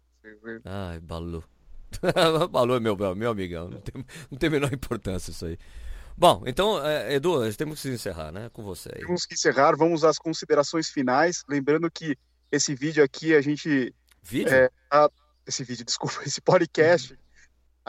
Ai, 0.65 0.99
Balu. 0.99 1.43
Balu 2.49 2.75
é 2.75 2.79
meu, 2.79 2.95
meu 3.15 3.31
amigão. 3.31 3.69
Não 3.69 3.79
tem, 3.79 4.05
não 4.31 4.37
tem 4.37 4.47
a 4.47 4.51
menor 4.51 4.73
importância 4.73 5.31
isso 5.31 5.45
aí. 5.45 5.57
Bom, 6.17 6.43
então, 6.45 6.85
é, 6.85 7.15
Edu, 7.15 7.51
temos 7.53 7.81
que 7.81 7.89
encerrar, 7.89 8.31
né? 8.31 8.49
Com 8.53 8.63
você 8.63 8.89
aí. 8.93 9.01
Temos 9.01 9.25
que 9.25 9.33
encerrar, 9.33 9.75
vamos 9.75 10.03
às 10.03 10.17
considerações 10.17 10.89
finais. 10.89 11.43
Lembrando 11.47 11.89
que 11.91 12.17
esse 12.51 12.75
vídeo 12.75 13.03
aqui, 13.03 13.33
a 13.35 13.41
gente. 13.41 13.93
Vídeo? 14.21 14.53
É, 14.53 14.69
a, 14.89 15.09
esse 15.47 15.63
vídeo, 15.63 15.83
desculpa, 15.85 16.21
esse 16.25 16.41
podcast, 16.41 17.17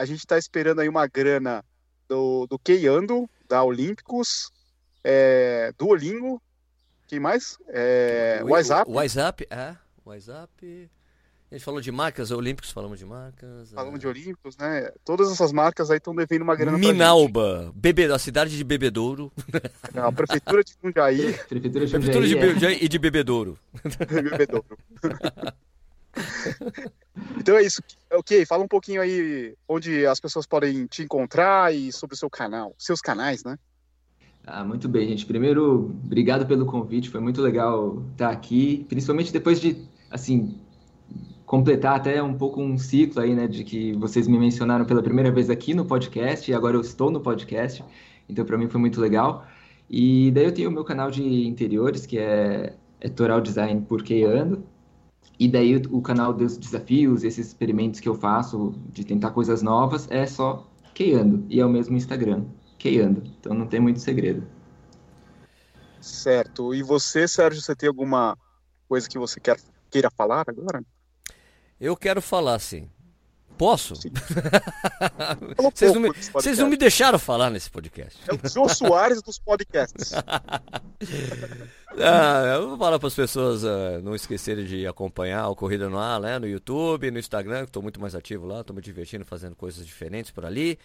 a 0.02 0.04
gente 0.04 0.18
está 0.18 0.36
esperando 0.36 0.80
aí 0.80 0.88
uma 0.88 1.06
grana 1.06 1.64
do, 2.08 2.44
do 2.48 2.58
Keiando, 2.58 3.30
da 3.48 3.62
Olímpicos, 3.62 4.50
é, 5.04 5.72
do 5.78 5.86
Olingo, 5.86 6.42
quem 7.06 7.20
mais? 7.20 7.56
É, 7.68 8.40
o 8.42 8.48
WhatsApp. 8.48 8.90
O 8.90 8.94
WhatsApp, 8.94 9.46
é. 9.48 9.76
WhatsApp. 10.04 10.90
A 11.48 11.54
gente 11.54 11.64
falou 11.64 11.80
de 11.80 11.92
marcas, 11.92 12.32
Olímpicos 12.32 12.72
falamos 12.72 12.98
de 12.98 13.04
marcas. 13.04 13.70
Falamos 13.70 13.98
é... 13.98 14.00
de 14.00 14.08
Olímpicos, 14.08 14.56
né? 14.56 14.90
Todas 15.04 15.30
essas 15.30 15.52
marcas 15.52 15.88
aí 15.88 15.98
estão 15.98 16.16
devendo 16.16 16.42
uma 16.42 16.56
grana 16.56 16.76
Minalba, 16.76 17.70
Bebe, 17.72 18.06
a 18.06 18.18
cidade 18.18 18.56
de 18.56 18.64
Bebedouro. 18.64 19.30
Não, 19.94 20.08
a 20.08 20.12
prefeitura 20.12 20.64
de 20.64 20.74
Jundiaí. 20.82 21.32
prefeitura 21.48 21.86
de 21.86 21.92
Jundiaí, 21.92 22.12
prefeitura 22.12 22.54
de 22.54 22.66
é. 22.66 22.84
e 22.84 22.88
de 22.88 22.98
Bebedouro. 22.98 23.56
Bebedouro. 24.10 24.78
então 27.38 27.56
é 27.56 27.62
isso. 27.62 27.82
Ok, 28.12 28.44
fala 28.46 28.64
um 28.64 28.68
pouquinho 28.68 29.00
aí 29.00 29.54
onde 29.68 30.06
as 30.06 30.20
pessoas 30.20 30.46
podem 30.46 30.86
te 30.86 31.02
encontrar 31.02 31.74
e 31.74 31.92
sobre 31.92 32.14
o 32.14 32.18
seu 32.18 32.30
canal, 32.30 32.74
seus 32.78 33.00
canais, 33.00 33.42
né? 33.44 33.58
Ah, 34.46 34.64
muito 34.64 34.88
bem, 34.88 35.08
gente. 35.08 35.24
Primeiro, 35.24 35.94
obrigado 36.04 36.46
pelo 36.46 36.66
convite. 36.66 37.08
Foi 37.08 37.20
muito 37.20 37.40
legal 37.40 38.02
estar 38.12 38.30
aqui, 38.30 38.84
principalmente 38.88 39.32
depois 39.32 39.60
de, 39.60 39.76
assim, 40.10 40.58
completar 41.46 41.96
até 41.96 42.22
um 42.22 42.34
pouco 42.34 42.60
um 42.60 42.76
ciclo 42.76 43.22
aí, 43.22 43.34
né, 43.34 43.46
de 43.46 43.62
que 43.62 43.92
vocês 43.92 44.26
me 44.26 44.38
mencionaram 44.38 44.84
pela 44.84 45.02
primeira 45.02 45.30
vez 45.30 45.48
aqui 45.48 45.74
no 45.74 45.84
podcast 45.84 46.50
e 46.50 46.54
agora 46.54 46.76
eu 46.76 46.80
estou 46.80 47.10
no 47.10 47.20
podcast. 47.20 47.84
Então, 48.28 48.44
para 48.44 48.58
mim 48.58 48.68
foi 48.68 48.80
muito 48.80 49.00
legal. 49.00 49.46
E 49.88 50.30
daí 50.32 50.44
eu 50.44 50.52
tenho 50.52 50.70
o 50.70 50.72
meu 50.72 50.84
canal 50.84 51.10
de 51.10 51.22
interiores, 51.46 52.06
que 52.06 52.18
é, 52.18 52.74
é 53.00 53.08
Toral 53.08 53.40
Design 53.40 53.82
por 53.82 54.02
Ando. 54.02 54.64
E 55.42 55.48
daí 55.48 55.74
o, 55.90 56.00
canal 56.00 56.32
dos 56.32 56.56
desafios, 56.56 57.24
esses 57.24 57.48
experimentos 57.48 57.98
que 57.98 58.08
eu 58.08 58.14
faço 58.14 58.76
de 58.92 59.04
tentar 59.04 59.32
coisas 59.32 59.60
novas, 59.60 60.06
é 60.08 60.24
só 60.24 60.70
Ando. 61.00 61.44
E 61.48 61.58
é 61.58 61.66
o 61.66 61.68
mesmo 61.68 61.96
Instagram 61.96 62.44
queando. 62.78 63.24
Então 63.40 63.52
não 63.52 63.66
tem 63.66 63.80
muito 63.80 63.98
segredo. 63.98 64.46
Certo. 66.00 66.72
E 66.72 66.80
você, 66.80 67.26
Sérgio, 67.26 67.60
você 67.60 67.74
tem 67.74 67.88
alguma 67.88 68.38
coisa 68.88 69.08
que 69.08 69.18
você 69.18 69.40
quer, 69.40 69.58
queira 69.90 70.12
falar 70.12 70.44
agora? 70.46 70.80
Eu 71.80 71.96
quero 71.96 72.22
falar, 72.22 72.60
sim. 72.60 72.88
Posso? 73.62 73.94
Vocês, 75.56 75.94
não 75.94 76.00
me, 76.00 76.12
vocês 76.32 76.58
não 76.58 76.68
me 76.68 76.76
deixaram 76.76 77.16
falar 77.16 77.48
nesse 77.48 77.70
podcast. 77.70 78.18
É 78.28 78.34
o 78.34 78.48
João 78.48 78.68
Soares 78.68 79.22
dos 79.22 79.38
podcasts. 79.38 80.12
ah, 81.96 82.54
eu 82.56 82.70
vou 82.70 82.78
falar 82.78 82.98
para 82.98 83.06
as 83.06 83.14
pessoas 83.14 83.62
uh, 83.62 84.02
não 84.02 84.16
esquecerem 84.16 84.64
de 84.64 84.84
acompanhar 84.84 85.48
o 85.48 85.54
Corrida 85.54 85.88
no 85.88 85.96
Ar, 85.96 86.20
né, 86.20 86.40
no 86.40 86.48
YouTube, 86.48 87.08
no 87.12 87.20
Instagram, 87.20 87.60
que 87.60 87.68
estou 87.68 87.84
muito 87.84 88.00
mais 88.00 88.16
ativo 88.16 88.46
lá, 88.46 88.62
estou 88.62 88.74
me 88.74 88.82
divertindo 88.82 89.24
fazendo 89.24 89.54
coisas 89.54 89.86
diferentes 89.86 90.32
por 90.32 90.44
ali. 90.44 90.76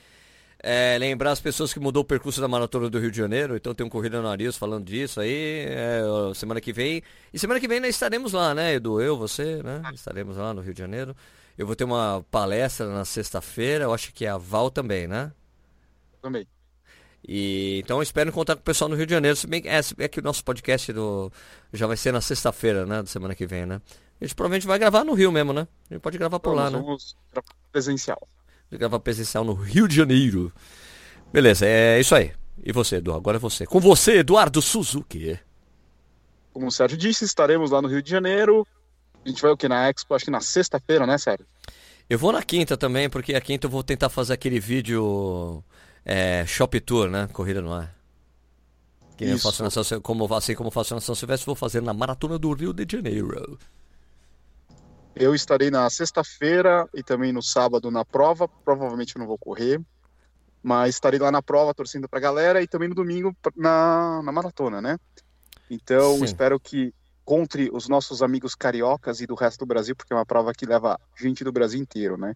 É, 0.60 0.98
lembrar 1.00 1.32
as 1.32 1.40
pessoas 1.40 1.74
que 1.74 1.80
mudou 1.80 2.04
o 2.04 2.06
percurso 2.06 2.40
da 2.40 2.48
maratona 2.48 2.92
do 2.92 3.00
Rio 3.00 3.10
de 3.10 3.18
Janeiro, 3.18 3.56
então 3.56 3.74
tem 3.74 3.88
um 3.88 3.90
Corrida 3.90 4.22
no 4.22 4.28
Nariz 4.28 4.56
falando 4.56 4.86
disso 4.86 5.20
aí, 5.20 5.66
é, 5.68 6.02
semana 6.36 6.62
que 6.62 6.72
vem. 6.72 7.02
E 7.34 7.40
semana 7.40 7.60
que 7.60 7.68
vem 7.68 7.80
nós 7.80 7.90
estaremos 7.90 8.34
lá, 8.34 8.54
né, 8.54 8.76
Edu? 8.76 9.02
Eu, 9.02 9.18
você, 9.18 9.64
né? 9.64 9.82
Estaremos 9.96 10.38
lá 10.38 10.54
no 10.54 10.62
Rio 10.62 10.76
de 10.76 10.80
Janeiro. 10.80 11.16
Eu 11.58 11.66
vou 11.66 11.76
ter 11.76 11.84
uma 11.84 12.24
palestra 12.30 12.88
na 12.88 13.04
sexta-feira, 13.04 13.86
eu 13.86 13.94
acho 13.94 14.14
que 14.14 14.26
é 14.26 14.30
a 14.30 14.38
Val 14.38 14.70
também, 14.70 15.08
né? 15.08 15.32
Também. 16.22 16.48
E, 17.28 17.82
então 17.84 17.98
eu 17.98 18.04
espero 18.04 18.30
encontrar 18.30 18.56
com 18.56 18.62
o 18.62 18.64
pessoal 18.66 18.90
no 18.90 18.96
Rio 18.96 19.06
de 19.06 19.14
Janeiro. 19.14 19.36
Se 19.36 19.48
bem 19.48 19.62
que 19.62 19.68
é, 19.68 19.80
é 19.98 20.08
que 20.08 20.20
o 20.20 20.24
nosso 20.24 20.44
podcast 20.44 20.94
do, 20.94 21.32
já 21.74 21.88
vai 21.88 21.98
ser 21.98 22.12
na 22.12 22.22
sexta-feira, 22.22 22.86
né? 22.86 23.02
Da 23.02 23.08
semana 23.08 23.34
que 23.34 23.48
vem, 23.48 23.66
né? 23.66 23.82
A 24.22 24.26
gente 24.26 24.36
provavelmente 24.36 24.68
vai 24.68 24.78
gravar 24.78 25.04
no 25.04 25.14
Rio 25.14 25.32
mesmo, 25.32 25.52
né? 25.52 25.68
A 25.90 25.94
gente 25.94 26.02
pode 26.02 26.18
gravar 26.18 26.40
por 26.40 26.54
lá, 26.54 26.70
né? 26.70 26.78
Vamos 26.78 27.16
presencial 27.72 28.28
de 28.70 28.78
gravar 28.78 29.00
presencial 29.00 29.44
no 29.44 29.54
Rio 29.54 29.88
de 29.88 29.96
Janeiro. 29.96 30.52
Beleza, 31.32 31.66
é 31.66 32.00
isso 32.00 32.16
aí. 32.16 32.34
E 32.64 32.72
você, 32.72 32.98
Edu? 32.98 33.14
Agora 33.14 33.38
é 33.38 33.40
você. 33.40 33.66
Com 33.66 33.80
você, 33.80 34.20
Eduardo 34.20 34.62
Suzuki. 34.62 35.40
Como 36.54 36.68
o 36.68 36.72
Sérgio 36.72 36.98
disse, 36.98 37.24
estaremos 37.24 37.72
lá 37.72 37.82
no 37.82 37.88
Rio 37.88 38.02
de 38.02 38.10
Janeiro. 38.10 38.68
A 39.28 39.30
gente 39.30 39.42
vai 39.42 39.52
o 39.52 39.58
que? 39.58 39.68
Na 39.68 39.90
Expo, 39.90 40.16
acho 40.16 40.24
que 40.24 40.32
na 40.32 40.40
sexta-feira, 40.40 41.06
né, 41.06 41.18
Sérgio? 41.18 41.46
Eu 42.10 42.18
vou 42.18 42.32
na 42.32 42.42
quinta 42.42 42.78
também, 42.78 43.10
porque 43.10 43.36
a 43.36 43.42
quinta 43.42 43.68
eu 43.68 43.70
vou 43.70 43.84
tentar 43.84 44.08
fazer 44.08 44.32
aquele 44.32 44.58
vídeo 44.58 45.62
é, 46.06 46.46
Shop 46.46 46.80
Tour, 46.80 47.10
né? 47.10 47.28
Corrida 47.34 47.62
no 47.62 47.74
ar. 47.74 47.94
Que 49.18 49.26
eu 49.26 49.38
faço 49.38 49.62
na 49.64 49.70
São, 49.70 50.00
como, 50.00 50.34
assim 50.34 50.56
como 50.56 50.72
faço 50.72 50.96
na 50.96 51.02
São 51.02 51.14
Silvestre, 51.14 51.46
vou 51.46 51.56
fazer 51.56 51.82
na 51.82 51.94
Maratona 51.94 52.40
do 52.40 52.54
Rio 52.54 52.72
de 52.72 52.88
Janeiro. 52.90 53.60
Eu 55.14 55.36
estarei 55.36 55.70
na 55.70 55.90
sexta-feira 55.90 56.88
e 56.94 57.04
também 57.04 57.34
no 57.34 57.42
sábado 57.42 57.92
na 57.92 58.06
prova. 58.06 58.48
Provavelmente 58.48 59.14
eu 59.14 59.20
não 59.20 59.28
vou 59.28 59.38
correr, 59.38 59.82
mas 60.64 60.96
estarei 60.96 61.20
lá 61.20 61.32
na 61.32 61.42
prova 61.42 61.74
torcendo 61.74 62.08
para 62.08 62.20
a 62.20 62.22
galera 62.22 62.62
e 62.62 62.68
também 62.68 62.88
no 62.88 62.96
domingo 62.96 63.36
na, 63.58 64.22
na 64.24 64.32
maratona, 64.32 64.82
né? 64.82 64.98
Então 65.70 66.20
Sim. 66.20 66.24
espero 66.24 66.58
que 66.58 66.94
encontre 67.28 67.70
os 67.74 67.90
nossos 67.90 68.24
amigos 68.24 68.56
cariocas 68.56 69.20
e 69.20 69.28
do 69.28 69.36
resto 69.36 69.60
do 69.60 69.66
Brasil, 69.66 69.94
porque 69.94 70.14
é 70.14 70.16
uma 70.16 70.26
prova 70.26 70.54
que 70.54 70.66
leva 70.66 70.98
gente 71.14 71.44
do 71.44 71.52
Brasil 71.52 71.78
inteiro, 71.78 72.18
né? 72.18 72.34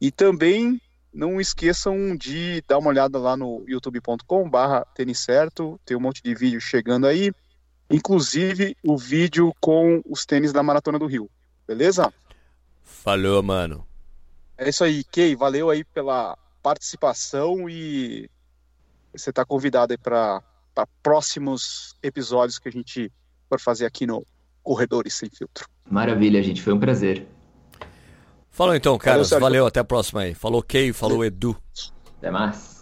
E 0.00 0.10
também 0.10 0.80
não 1.14 1.40
esqueçam 1.40 2.16
de 2.16 2.60
dar 2.66 2.78
uma 2.78 2.88
olhada 2.88 3.18
lá 3.20 3.36
no 3.36 3.64
youtube.com/barra 3.68 4.84
tênis 4.96 5.20
certo, 5.20 5.80
tem 5.84 5.96
um 5.96 6.00
monte 6.00 6.22
de 6.24 6.34
vídeo 6.34 6.60
chegando 6.60 7.06
aí, 7.06 7.32
inclusive 7.88 8.76
o 8.82 8.98
vídeo 8.98 9.54
com 9.60 10.02
os 10.04 10.26
tênis 10.26 10.52
da 10.52 10.62
Maratona 10.62 10.98
do 10.98 11.06
Rio. 11.06 11.30
Beleza? 11.66 12.12
Falou, 12.82 13.40
mano. 13.44 13.86
É 14.58 14.68
isso 14.68 14.82
aí, 14.82 15.04
Kay. 15.04 15.36
Valeu 15.36 15.70
aí 15.70 15.84
pela 15.84 16.36
participação 16.60 17.70
e 17.70 18.28
você 19.12 19.30
está 19.30 19.44
convidado 19.44 19.92
aí 19.92 19.98
para 19.98 20.42
próximos 21.00 21.96
episódios 22.02 22.58
que 22.58 22.68
a 22.68 22.72
gente 22.72 23.12
for 23.50 23.60
fazer 23.60 23.84
aqui 23.84 24.06
no 24.06 24.24
Corredores 24.62 25.14
Sem 25.14 25.28
Filtro. 25.28 25.66
Maravilha, 25.90 26.40
gente. 26.40 26.62
Foi 26.62 26.72
um 26.72 26.78
prazer. 26.78 27.26
Falou 28.48 28.74
então, 28.74 28.96
caras. 28.96 29.30
Valeu, 29.30 29.40
Valeu 29.40 29.66
até 29.66 29.80
a 29.80 29.84
próxima 29.84 30.22
aí. 30.22 30.34
Falou, 30.34 30.62
Kay. 30.62 30.92
Falou, 30.92 31.24
Edu. 31.24 31.56
Até 32.18 32.30
mais. 32.30 32.79